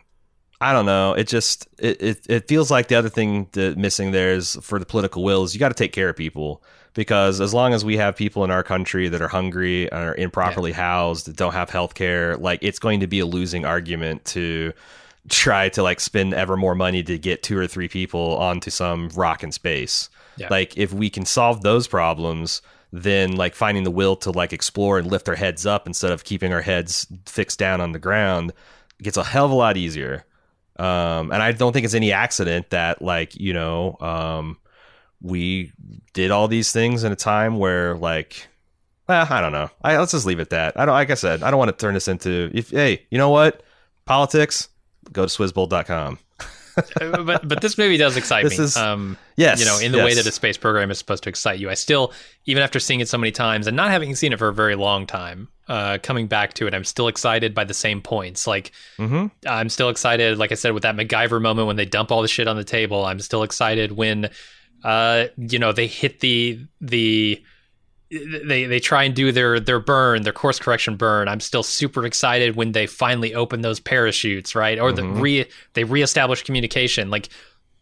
I 0.60 0.72
don't 0.72 0.86
know. 0.86 1.12
It 1.12 1.28
just 1.28 1.68
it, 1.78 2.02
it, 2.02 2.26
it 2.28 2.48
feels 2.48 2.70
like 2.70 2.88
the 2.88 2.96
other 2.96 3.08
thing 3.08 3.48
that 3.52 3.78
missing 3.78 4.10
there 4.10 4.32
is 4.32 4.56
for 4.60 4.78
the 4.78 4.86
political 4.86 5.22
will 5.22 5.44
is 5.44 5.54
you 5.54 5.60
got 5.60 5.68
to 5.68 5.74
take 5.74 5.92
care 5.92 6.08
of 6.08 6.16
people 6.16 6.62
because 6.94 7.40
as 7.40 7.54
long 7.54 7.74
as 7.74 7.84
we 7.84 7.96
have 7.96 8.16
people 8.16 8.42
in 8.42 8.50
our 8.50 8.64
country 8.64 9.08
that 9.08 9.22
are 9.22 9.28
hungry 9.28 9.90
and 9.92 10.00
are 10.00 10.14
improperly 10.16 10.70
yeah. 10.70 10.78
housed, 10.78 11.26
that 11.26 11.36
don't 11.36 11.52
have 11.52 11.70
health 11.70 11.94
care, 11.94 12.36
like 12.38 12.58
it's 12.60 12.80
going 12.80 12.98
to 13.00 13.06
be 13.06 13.20
a 13.20 13.26
losing 13.26 13.64
argument 13.64 14.24
to 14.24 14.72
try 15.28 15.68
to 15.68 15.82
like 15.82 16.00
spend 16.00 16.34
ever 16.34 16.56
more 16.56 16.74
money 16.74 17.04
to 17.04 17.16
get 17.16 17.42
two 17.44 17.56
or 17.56 17.68
three 17.68 17.88
people 17.88 18.36
onto 18.38 18.70
some 18.70 19.10
rock 19.10 19.44
in 19.44 19.52
space. 19.52 20.08
Yeah. 20.36 20.48
Like 20.50 20.76
if 20.76 20.92
we 20.92 21.08
can 21.08 21.24
solve 21.24 21.62
those 21.62 21.86
problems, 21.86 22.62
then 22.92 23.36
like 23.36 23.54
finding 23.54 23.84
the 23.84 23.90
will 23.90 24.16
to 24.16 24.30
like 24.30 24.52
explore 24.52 24.98
and 24.98 25.10
lift 25.10 25.28
our 25.28 25.34
heads 25.34 25.66
up 25.66 25.86
instead 25.86 26.12
of 26.12 26.24
keeping 26.24 26.52
our 26.52 26.62
heads 26.62 27.06
fixed 27.26 27.58
down 27.58 27.80
on 27.80 27.92
the 27.92 27.98
ground 27.98 28.52
gets 29.02 29.16
a 29.16 29.24
hell 29.24 29.44
of 29.44 29.50
a 29.50 29.54
lot 29.54 29.76
easier. 29.76 30.24
Um, 30.78 31.32
and 31.32 31.42
I 31.42 31.52
don't 31.52 31.72
think 31.72 31.84
it's 31.84 31.94
any 31.94 32.12
accident 32.12 32.70
that 32.70 33.02
like 33.02 33.34
you 33.38 33.52
know 33.52 33.96
um, 34.00 34.58
we 35.20 35.72
did 36.12 36.30
all 36.30 36.48
these 36.48 36.72
things 36.72 37.04
in 37.04 37.12
a 37.12 37.16
time 37.16 37.58
where 37.58 37.96
like 37.96 38.46
I 39.08 39.40
don't 39.40 39.52
know. 39.52 39.70
I, 39.82 39.96
let's 39.96 40.12
just 40.12 40.26
leave 40.26 40.38
it 40.38 40.42
at 40.42 40.50
that. 40.50 40.78
I 40.78 40.86
don't 40.86 40.94
like 40.94 41.10
I 41.10 41.14
said, 41.14 41.42
I 41.42 41.50
don't 41.50 41.58
want 41.58 41.70
to 41.70 41.76
turn 41.76 41.94
this 41.94 42.08
into 42.08 42.50
if 42.54 42.70
hey, 42.70 43.06
you 43.10 43.18
know 43.18 43.30
what? 43.30 43.62
Politics, 44.04 44.68
go 45.12 45.26
to 45.26 45.28
swizzbold.com. 45.28 46.18
But 47.00 47.46
but 47.48 47.60
this 47.60 47.76
movie 47.78 47.96
does 47.96 48.16
excite 48.16 48.44
This 48.44 48.58
me. 48.58 48.64
is- 48.64 48.76
um, 48.76 49.16
Yes. 49.36 49.60
you 49.60 49.66
know, 49.66 49.78
in 49.78 49.92
the 49.92 49.98
way 49.98 50.14
that 50.14 50.26
a 50.26 50.32
space 50.32 50.56
program 50.56 50.90
is 50.90 50.98
supposed 50.98 51.22
to 51.24 51.28
excite 51.28 51.60
you. 51.60 51.70
I 51.70 51.74
still, 51.74 52.12
even 52.46 52.62
after 52.62 52.80
seeing 52.80 52.98
it 53.00 53.08
so 53.08 53.16
many 53.18 53.30
times 53.30 53.66
and 53.66 53.76
not 53.76 53.90
having 53.90 54.14
seen 54.16 54.32
it 54.32 54.38
for 54.38 54.48
a 54.48 54.54
very 54.54 54.74
long 54.74 55.06
time, 55.06 55.48
uh, 55.68 55.98
coming 56.02 56.26
back 56.26 56.54
to 56.54 56.66
it, 56.66 56.74
I'm 56.74 56.82
still 56.84 57.06
excited 57.08 57.54
by 57.54 57.64
the 57.64 57.74
same 57.74 58.00
points. 58.00 58.46
Like 58.46 58.72
Mhm. 58.98 59.30
I'm 59.46 59.68
still 59.68 59.90
excited, 59.90 60.38
like 60.38 60.50
I 60.50 60.56
said, 60.56 60.72
with 60.72 60.82
that 60.82 60.96
MacGyver 60.96 61.40
moment 61.40 61.66
when 61.68 61.76
they 61.76 61.84
dump 61.84 62.10
all 62.10 62.22
the 62.22 62.28
shit 62.28 62.48
on 62.48 62.56
the 62.56 62.64
table. 62.64 63.04
I'm 63.04 63.20
still 63.20 63.42
excited 63.44 63.92
when, 63.92 64.30
uh, 64.84 65.26
you 65.36 65.58
know, 65.58 65.72
they 65.72 65.86
hit 65.86 66.20
the 66.20 66.58
the 66.80 67.42
they 68.10 68.64
they 68.64 68.80
try 68.80 69.04
and 69.04 69.14
do 69.14 69.32
their 69.32 69.60
their 69.60 69.80
burn, 69.80 70.22
their 70.22 70.32
course 70.32 70.58
correction 70.58 70.96
burn. 70.96 71.28
I'm 71.28 71.40
still 71.40 71.62
super 71.62 72.06
excited 72.06 72.56
when 72.56 72.72
they 72.72 72.86
finally 72.86 73.34
open 73.34 73.60
those 73.60 73.80
parachutes, 73.80 74.54
right? 74.54 74.78
Or 74.78 74.92
the 74.92 75.02
Mhm. 75.02 75.20
re 75.20 75.44
they 75.74 75.84
reestablish 75.84 76.42
communication. 76.42 77.10
Like 77.10 77.28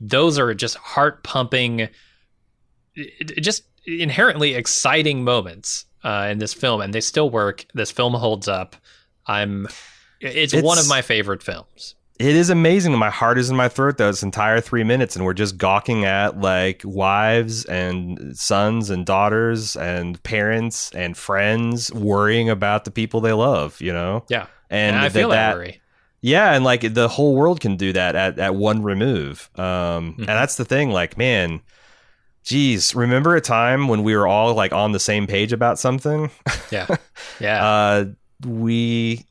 those 0.01 0.39
are 0.39 0.53
just 0.53 0.77
heart 0.77 1.23
pumping, 1.23 1.89
just 3.41 3.65
inherently 3.87 4.55
exciting 4.55 5.23
moments 5.23 5.85
uh, 6.03 6.29
in 6.31 6.39
this 6.39 6.53
film, 6.55 6.81
and 6.81 6.93
they 6.93 7.01
still 7.01 7.31
work. 7.31 7.65
This 7.75 7.91
film 7.91 8.15
holds 8.15 8.49
up. 8.49 8.77
I'm. 9.27 9.69
It's, 10.21 10.55
one 10.55 10.79
of 10.79 10.89
my 10.89 11.03
favorite 11.03 11.43
films. 11.43 11.95
It 12.19 12.35
is 12.35 12.49
amazing. 12.49 12.97
My 12.97 13.11
heart 13.11 13.39
is 13.39 13.51
in 13.51 13.57
my 13.57 13.69
throat 13.69 13.99
though. 13.99 14.11
This 14.11 14.23
entire 14.23 14.61
three 14.61 14.85
minutes, 14.85 15.17
and 15.17 15.25
we're 15.25 15.35
just 15.35 15.59
gawking 15.59 16.05
at 16.05 16.41
like 16.41 16.81
wives 16.85 17.65
and 17.67 18.37
sons 18.37 18.89
and 18.91 19.05
daughters 19.05 19.77
and 19.77 20.23
parents 20.23 20.91
and 20.93 21.17
friends 21.17 21.93
worrying 21.93 22.49
about 22.49 22.85
the 22.85 22.91
people 22.91 23.21
they 23.21 23.33
love. 23.35 23.81
You 23.81 23.93
know, 23.93 24.25
Yeah, 24.29 24.47
and, 24.71 24.97
and, 24.97 25.05
I 25.05 25.09
feel 25.11 25.29
that, 25.29 25.51
that 25.51 25.57
worry. 25.57 25.81
Yeah, 26.23 26.53
and 26.55 26.65
like 26.65 26.95
the 26.95 27.09
whole 27.09 27.37
world 27.37 27.61
can 27.61 27.77
do 27.77 27.93
that 27.93 28.17
at, 28.17 28.39
at 28.39 28.55
one 28.55 28.83
remove. 28.83 29.51
Um, 29.57 30.15
Mhm. 30.15 30.19
And 30.21 30.29
that's 30.29 30.57
the 30.57 30.65
thing. 30.65 30.91
Like, 30.91 31.19
man, 31.19 31.61
geez, 32.43 32.95
remember 32.95 33.37
a 33.37 33.41
time 33.43 33.89
when 33.89 34.03
we 34.03 34.17
were 34.17 34.27
all 34.27 34.55
like 34.55 34.73
on 34.73 34.93
the 34.93 34.99
same 34.99 35.27
page 35.27 35.53
about 35.53 35.79
something? 35.79 36.31
Yeah, 36.71 36.87
yeah. 37.41 37.65
Uh, 37.65 38.05
we, 38.47 39.27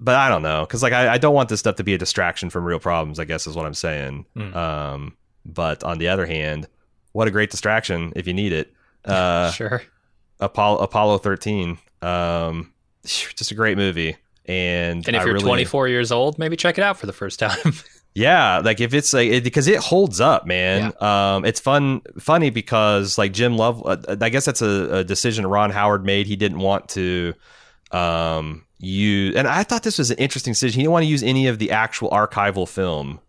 but 0.00 0.14
I 0.14 0.28
don't 0.28 0.42
know, 0.42 0.60
because 0.66 0.82
like 0.82 0.92
I, 0.92 1.14
I 1.14 1.18
don't 1.18 1.34
want 1.34 1.48
this 1.48 1.60
stuff 1.60 1.76
to 1.76 1.84
be 1.84 1.94
a 1.94 1.98
distraction 1.98 2.50
from 2.50 2.64
real 2.64 2.78
problems. 2.78 3.18
I 3.18 3.24
guess 3.24 3.46
is 3.46 3.56
what 3.56 3.66
I'm 3.66 3.74
saying. 3.74 4.26
Mm. 4.36 4.54
Um, 4.56 5.16
but 5.44 5.82
on 5.84 5.98
the 5.98 6.08
other 6.08 6.26
hand, 6.26 6.68
what 7.12 7.28
a 7.28 7.30
great 7.30 7.50
distraction 7.50 8.12
if 8.16 8.26
you 8.26 8.34
need 8.34 8.52
it. 8.52 8.72
Uh, 9.04 9.50
sure. 9.52 9.80
Apollo 10.40 10.78
Apollo 10.82 11.18
13. 11.18 11.78
Um, 12.02 12.72
just 13.04 13.50
a 13.52 13.54
great 13.54 13.78
movie. 13.78 14.16
And 14.44 15.06
And 15.06 15.16
if 15.16 15.22
I 15.22 15.24
you're 15.24 15.34
really- 15.34 15.44
24 15.46 15.88
years 15.88 16.12
old, 16.12 16.38
maybe 16.38 16.56
check 16.56 16.76
it 16.78 16.82
out 16.84 16.98
for 16.98 17.06
the 17.06 17.12
first 17.12 17.38
time. 17.38 17.56
Yeah, 18.14 18.58
like 18.58 18.80
if 18.80 18.94
it's 18.94 19.12
like 19.12 19.28
it, 19.30 19.44
because 19.44 19.68
it 19.68 19.78
holds 19.78 20.20
up, 20.20 20.44
man. 20.44 20.92
Um, 21.00 21.44
it's 21.44 21.60
fun, 21.60 22.00
funny 22.18 22.50
because 22.50 23.16
like 23.16 23.32
Jim 23.32 23.56
Love, 23.56 23.80
uh, 23.86 24.16
I 24.20 24.28
guess 24.28 24.44
that's 24.44 24.60
a, 24.60 24.96
a 24.96 25.04
decision 25.04 25.46
Ron 25.46 25.70
Howard 25.70 26.04
made. 26.04 26.26
He 26.26 26.34
didn't 26.34 26.58
want 26.58 26.88
to 26.90 27.34
um 27.92 28.64
use, 28.78 29.34
and 29.36 29.46
I 29.48 29.62
thought 29.62 29.82
this 29.82 29.98
was 29.98 30.10
an 30.10 30.18
interesting 30.18 30.52
decision. 30.52 30.80
He 30.80 30.84
didn't 30.84 30.92
want 30.92 31.04
to 31.04 31.08
use 31.08 31.22
any 31.22 31.46
of 31.46 31.58
the 31.58 31.70
actual 31.70 32.10
archival 32.10 32.68
film, 32.68 33.20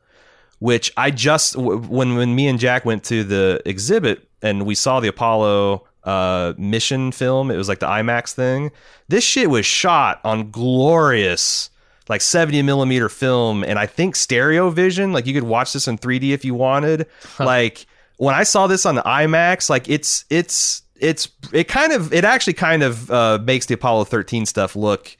which 0.60 0.92
I 0.98 1.12
just 1.12 1.56
when 1.56 2.16
when 2.16 2.36
me 2.36 2.48
and 2.48 2.60
Jack 2.60 2.86
went 2.86 3.04
to 3.06 3.24
the 3.24 3.62
exhibit 3.66 4.28
and 4.42 4.66
we 4.66 4.76
saw 4.76 5.00
the 5.00 5.08
Apollo 5.08 5.86
uh 6.04 6.54
mission 6.58 7.12
film. 7.12 7.52
It 7.52 7.58
was 7.58 7.68
like 7.68 7.80
the 7.80 7.88
IMAX 7.88 8.34
thing. 8.34 8.72
This 9.08 9.24
shit 9.24 9.50
was 9.50 9.66
shot 9.66 10.22
on 10.24 10.52
glorious 10.52 11.70
like 12.10 12.22
70 12.22 12.64
millimeter 12.64 13.08
film 13.08 13.64
and 13.64 13.78
I 13.78 13.86
think 13.86 14.16
stereo 14.16 14.72
vision. 14.72 15.14
Like 15.14 15.28
you 15.28 15.34
could 15.34 15.44
watch 15.44 15.74
this 15.74 15.88
in 15.88 15.98
3D 15.98 16.32
if 16.32 16.44
you 16.44 16.56
wanted. 16.56 17.06
Like 17.40 17.86
when 18.18 18.36
I 18.36 18.44
saw 18.44 18.68
this 18.68 18.86
on 18.86 18.96
the 18.96 19.04
IMAX, 19.04 19.70
like 19.70 19.88
it's 19.88 20.26
it's 20.30 20.82
it's 20.98 21.30
it 21.54 21.68
kind 21.70 21.94
of 21.94 22.14
it 22.14 22.26
actually 22.26 22.54
kind 22.54 22.84
of 22.84 23.10
uh, 23.10 23.40
makes 23.42 23.68
the 23.68 23.76
Apollo 23.76 24.06
13 24.06 24.46
stuff 24.46 24.76
look, 24.76 25.16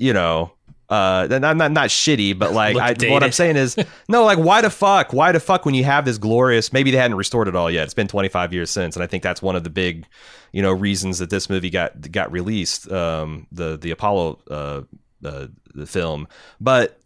you 0.00 0.14
know, 0.14 0.52
uh, 0.88 1.28
not 1.30 1.56
not 1.56 1.70
not 1.70 1.88
shitty, 1.88 2.36
but 2.36 2.52
like 2.54 2.76
I, 2.76 2.94
what. 3.10 3.22
I'm 3.22 3.32
saying 3.32 3.56
is 3.56 3.76
no, 4.08 4.24
like 4.24 4.38
why 4.38 4.60
the 4.62 4.70
fuck, 4.70 5.12
why 5.12 5.30
the 5.32 5.40
fuck 5.40 5.64
when 5.64 5.74
you 5.74 5.84
have 5.84 6.04
this 6.04 6.18
glorious? 6.18 6.72
Maybe 6.72 6.90
they 6.90 6.96
hadn't 6.96 7.16
restored 7.16 7.46
it 7.46 7.54
all 7.54 7.70
yet. 7.70 7.84
It's 7.84 7.94
been 7.94 8.08
25 8.08 8.52
years 8.52 8.70
since, 8.70 8.96
and 8.96 9.02
I 9.02 9.06
think 9.06 9.22
that's 9.22 9.42
one 9.42 9.56
of 9.56 9.62
the 9.62 9.70
big, 9.70 10.06
you 10.52 10.62
know, 10.62 10.72
reasons 10.72 11.18
that 11.18 11.30
this 11.30 11.48
movie 11.48 11.70
got 11.70 12.10
got 12.10 12.32
released. 12.32 12.90
Um, 12.90 13.46
the 13.52 13.76
the 13.76 13.90
Apollo 13.92 14.40
uh, 14.50 14.82
uh 15.24 15.46
the 15.74 15.86
film, 15.86 16.26
but 16.60 16.99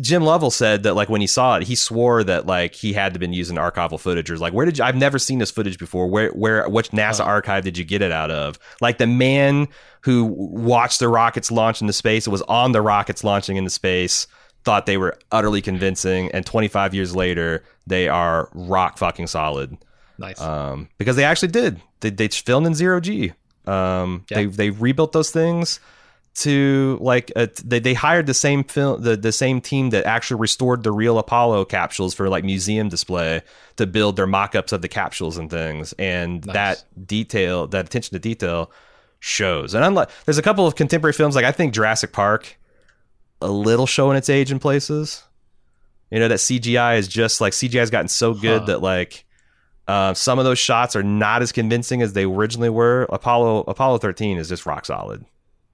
Jim 0.00 0.22
Lovell 0.24 0.50
said 0.50 0.82
that 0.82 0.94
like 0.94 1.08
when 1.08 1.20
he 1.20 1.26
saw 1.26 1.56
it, 1.56 1.64
he 1.64 1.74
swore 1.74 2.24
that 2.24 2.46
like 2.46 2.74
he 2.74 2.92
had 2.92 3.12
to 3.14 3.18
been 3.20 3.32
using 3.32 3.56
archival 3.56 3.98
footage 4.00 4.30
or 4.30 4.36
like 4.38 4.52
where 4.52 4.66
did 4.66 4.78
you 4.78 4.84
I've 4.84 4.96
never 4.96 5.18
seen 5.18 5.38
this 5.38 5.50
footage 5.50 5.78
before. 5.78 6.06
Where 6.08 6.30
where 6.30 6.68
which 6.68 6.90
NASA 6.90 7.18
Huh. 7.18 7.30
archive 7.30 7.64
did 7.64 7.78
you 7.78 7.84
get 7.84 8.02
it 8.02 8.12
out 8.12 8.30
of? 8.30 8.58
Like 8.80 8.98
the 8.98 9.06
man 9.06 9.68
who 10.02 10.24
watched 10.24 10.98
the 11.00 11.08
rockets 11.08 11.50
launch 11.50 11.80
into 11.80 11.92
space, 11.92 12.26
it 12.26 12.30
was 12.30 12.42
on 12.42 12.72
the 12.72 12.82
rockets 12.82 13.24
launching 13.24 13.56
into 13.56 13.70
space, 13.70 14.26
thought 14.64 14.86
they 14.86 14.96
were 14.98 15.16
utterly 15.32 15.60
convincing, 15.62 16.30
and 16.32 16.46
25 16.46 16.94
years 16.94 17.14
later, 17.16 17.64
they 17.86 18.08
are 18.08 18.48
rock 18.54 18.98
fucking 18.98 19.26
solid. 19.26 19.76
nice. 20.18 20.40
Um, 20.40 20.88
because 20.98 21.16
they 21.16 21.24
actually 21.24 21.48
did. 21.48 21.80
They, 22.00 22.10
they 22.10 22.28
filmed 22.28 22.66
in 22.66 22.74
zero 22.74 23.00
G. 23.00 23.32
Um, 23.66 24.24
Yeah. 24.30 24.38
they 24.38 24.46
they 24.46 24.70
rebuilt 24.70 25.12
those 25.12 25.30
things 25.30 25.80
to 26.36 26.98
like 27.00 27.32
uh, 27.34 27.46
they 27.64 27.78
they 27.78 27.94
hired 27.94 28.26
the 28.26 28.34
same 28.34 28.62
film 28.62 29.02
the 29.02 29.16
the 29.16 29.32
same 29.32 29.60
team 29.60 29.90
that 29.90 30.04
actually 30.04 30.38
restored 30.38 30.82
the 30.82 30.92
real 30.92 31.18
Apollo 31.18 31.64
capsules 31.66 32.12
for 32.14 32.28
like 32.28 32.44
museum 32.44 32.88
display 32.90 33.40
to 33.76 33.86
build 33.86 34.16
their 34.16 34.26
mock-ups 34.26 34.72
of 34.72 34.82
the 34.82 34.88
capsules 34.88 35.38
and 35.38 35.50
things 35.50 35.94
and 35.98 36.44
Nice. 36.46 36.54
that 36.54 36.84
detail 37.06 37.66
that 37.68 37.86
attention 37.86 38.12
to 38.14 38.18
detail 38.18 38.70
shows 39.18 39.74
and 39.74 39.82
unlike 39.82 40.10
there's 40.26 40.36
a 40.36 40.42
couple 40.42 40.66
of 40.66 40.74
contemporary 40.74 41.14
films 41.14 41.34
like 41.34 41.44
I 41.46 41.52
think 41.52 41.72
Jurassic 41.72 42.12
Park 42.12 42.58
a 43.40 43.48
little 43.50 43.86
showing 43.86 44.16
its 44.18 44.28
age 44.28 44.52
in 44.52 44.58
places 44.58 45.22
you 46.10 46.18
know 46.18 46.28
that 46.28 46.38
CGI 46.38 46.98
is 46.98 47.08
just 47.08 47.40
like 47.40 47.54
CGI 47.54 47.80
has 47.80 47.90
gotten 47.90 48.08
so 48.08 48.34
good 48.34 48.60
Huh. 48.60 48.66
that 48.66 48.82
like 48.82 49.24
uh, 49.88 50.12
some 50.14 50.38
of 50.38 50.44
those 50.44 50.58
shots 50.58 50.96
are 50.96 51.02
not 51.02 51.40
as 51.42 51.52
convincing 51.52 52.02
as 52.02 52.12
they 52.12 52.24
originally 52.24 52.68
were. 52.68 53.06
Apollo 53.08 53.64
Apollo 53.68 53.98
13 53.98 54.36
is 54.36 54.48
just 54.48 54.66
rock 54.66 54.84
solid. 54.84 55.24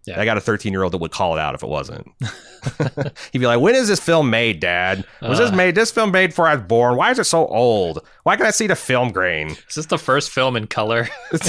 Yeah. 0.05 0.21
I 0.21 0.25
got 0.25 0.37
a 0.37 0.41
13 0.41 0.73
year 0.73 0.83
old 0.83 0.93
that 0.93 0.99
would 0.99 1.13
call 1.13 1.37
it 1.37 1.41
out 1.41 1.55
if 1.55 1.63
it 1.63 1.69
wasn't. 1.69 2.09
He'd 3.33 3.39
be 3.39 3.47
like, 3.47 3.61
"When 3.61 3.75
is 3.77 3.87
this 3.89 4.01
film 4.01 4.31
made, 4.31 4.59
Dad? 4.61 5.05
Was 5.21 5.39
this 5.39 5.53
Uh. 5.53 5.55
made? 5.57 5.75
This 5.77 5.91
film 5.93 6.11
made 6.11 6.29
before 6.31 6.49
I 6.49 6.55
was 6.57 6.65
born? 6.65 6.97
Why 6.97 7.11
is 7.13 7.19
it 7.21 7.25
so 7.25 7.47
old? 7.47 8.05
Why 8.25 8.37
can 8.37 8.47
I 8.47 8.51
see 8.51 8.67
the 8.67 8.75
film 8.77 9.13
grain?" 9.13 9.51
Is 9.69 9.75
this 9.77 9.87
the 9.87 9.99
first 9.99 10.31
film 10.31 10.57
in 10.57 10.67
color? 10.67 11.09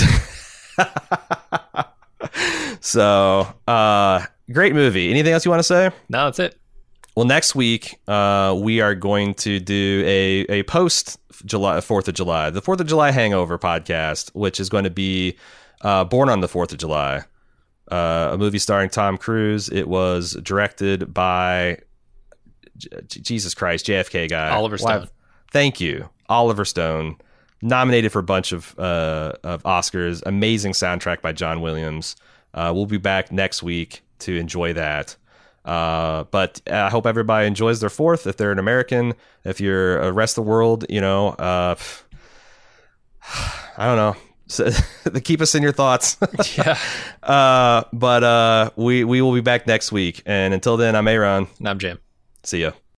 so, 2.80 3.48
uh, 3.68 4.26
great 4.52 4.74
movie. 4.74 5.10
Anything 5.10 5.34
else 5.34 5.46
you 5.46 5.52
want 5.52 5.60
to 5.60 5.64
say? 5.64 5.92
no, 6.10 6.26
that's 6.26 6.40
it. 6.40 6.58
Well, 7.16 7.26
next 7.28 7.54
week 7.54 8.00
uh, 8.08 8.58
we 8.60 8.82
are 8.82 8.96
going 8.96 9.36
to 9.36 9.60
do 9.60 10.04
a 10.06 10.60
a 10.60 10.64
post 10.64 11.20
July 11.46 11.80
Fourth 11.82 12.08
of 12.08 12.16
July, 12.16 12.50
the 12.50 12.62
Fourth 12.62 12.80
of 12.80 12.88
July 12.88 13.12
Hangover 13.12 13.60
podcast, 13.60 14.32
which 14.34 14.60
is 14.60 14.68
going 14.70 14.84
to 14.84 14.90
be 14.90 15.38
uh, 15.82 16.04
born 16.06 16.28
on 16.30 16.40
the 16.42 16.48
Fourth 16.48 16.72
of 16.72 16.80
July, 16.80 17.24
uh, 17.92 18.30
a 18.34 18.38
movie 18.38 18.60
starring 18.60 18.90
Tom 18.90 19.18
Cruise. 19.18 19.70
It 19.70 19.88
was 19.88 20.34
directed 20.44 21.14
by 21.14 21.80
J- 22.78 22.90
Jesus 23.08 23.54
Christ, 23.54 23.86
JFK 23.86 24.30
guy 24.30 24.50
Oliver 24.50 24.78
Why- 24.80 24.98
Stone. 24.98 25.10
Thank 25.52 25.80
you, 25.80 26.10
Oliver 26.30 26.66
Stone. 26.66 27.18
Nominated 27.62 28.12
for 28.12 28.20
a 28.20 28.24
bunch 28.24 28.52
of 28.52 28.78
uh, 28.78 29.34
of 29.44 29.64
Oscars. 29.64 30.22
Amazing 30.26 30.74
soundtrack 30.74 31.22
by 31.22 31.32
John 31.32 31.62
Williams. 31.62 32.16
Uh, 32.54 32.72
we'll 32.76 32.86
be 32.86 32.98
back 32.98 33.32
next 33.32 33.64
week 33.64 34.02
to 34.20 34.36
enjoy 34.36 34.74
that. 34.74 35.16
Uh, 35.66 36.26
but 36.26 36.60
I 36.70 36.90
hope 36.90 37.06
everybody 37.06 37.48
enjoys 37.48 37.80
their 37.80 37.90
fourth. 37.90 38.28
If 38.28 38.36
they're 38.36 38.52
an 38.52 38.60
American, 38.60 39.14
if 39.46 39.62
you're 39.62 39.98
a 40.00 40.12
rest 40.12 40.38
of 40.38 40.44
the 40.44 40.50
world, 40.50 40.86
you 40.90 41.00
know, 41.00 41.30
uh, 41.30 41.76
I 43.78 43.86
don't 43.86 43.96
know. 43.96 44.16
So, 44.54 44.70
keep 45.24 45.42
us 45.42 45.56
in 45.56 45.64
your 45.64 45.72
thoughts. 45.72 46.18
yeah. 46.58 46.78
uh, 47.24 47.84
but 47.92 48.24
uh, 48.24 48.70
we 48.76 49.04
we 49.04 49.22
will 49.22 49.34
be 49.34 49.42
back 49.42 49.66
next 49.68 49.92
week. 49.92 50.22
And 50.26 50.54
until 50.54 50.78
then, 50.78 50.96
I'm 50.96 51.08
Aaron. 51.08 51.48
And 51.58 51.68
I'm 51.68 51.80
Jim. 51.80 52.00
See 52.44 52.62
ya. 52.62 52.72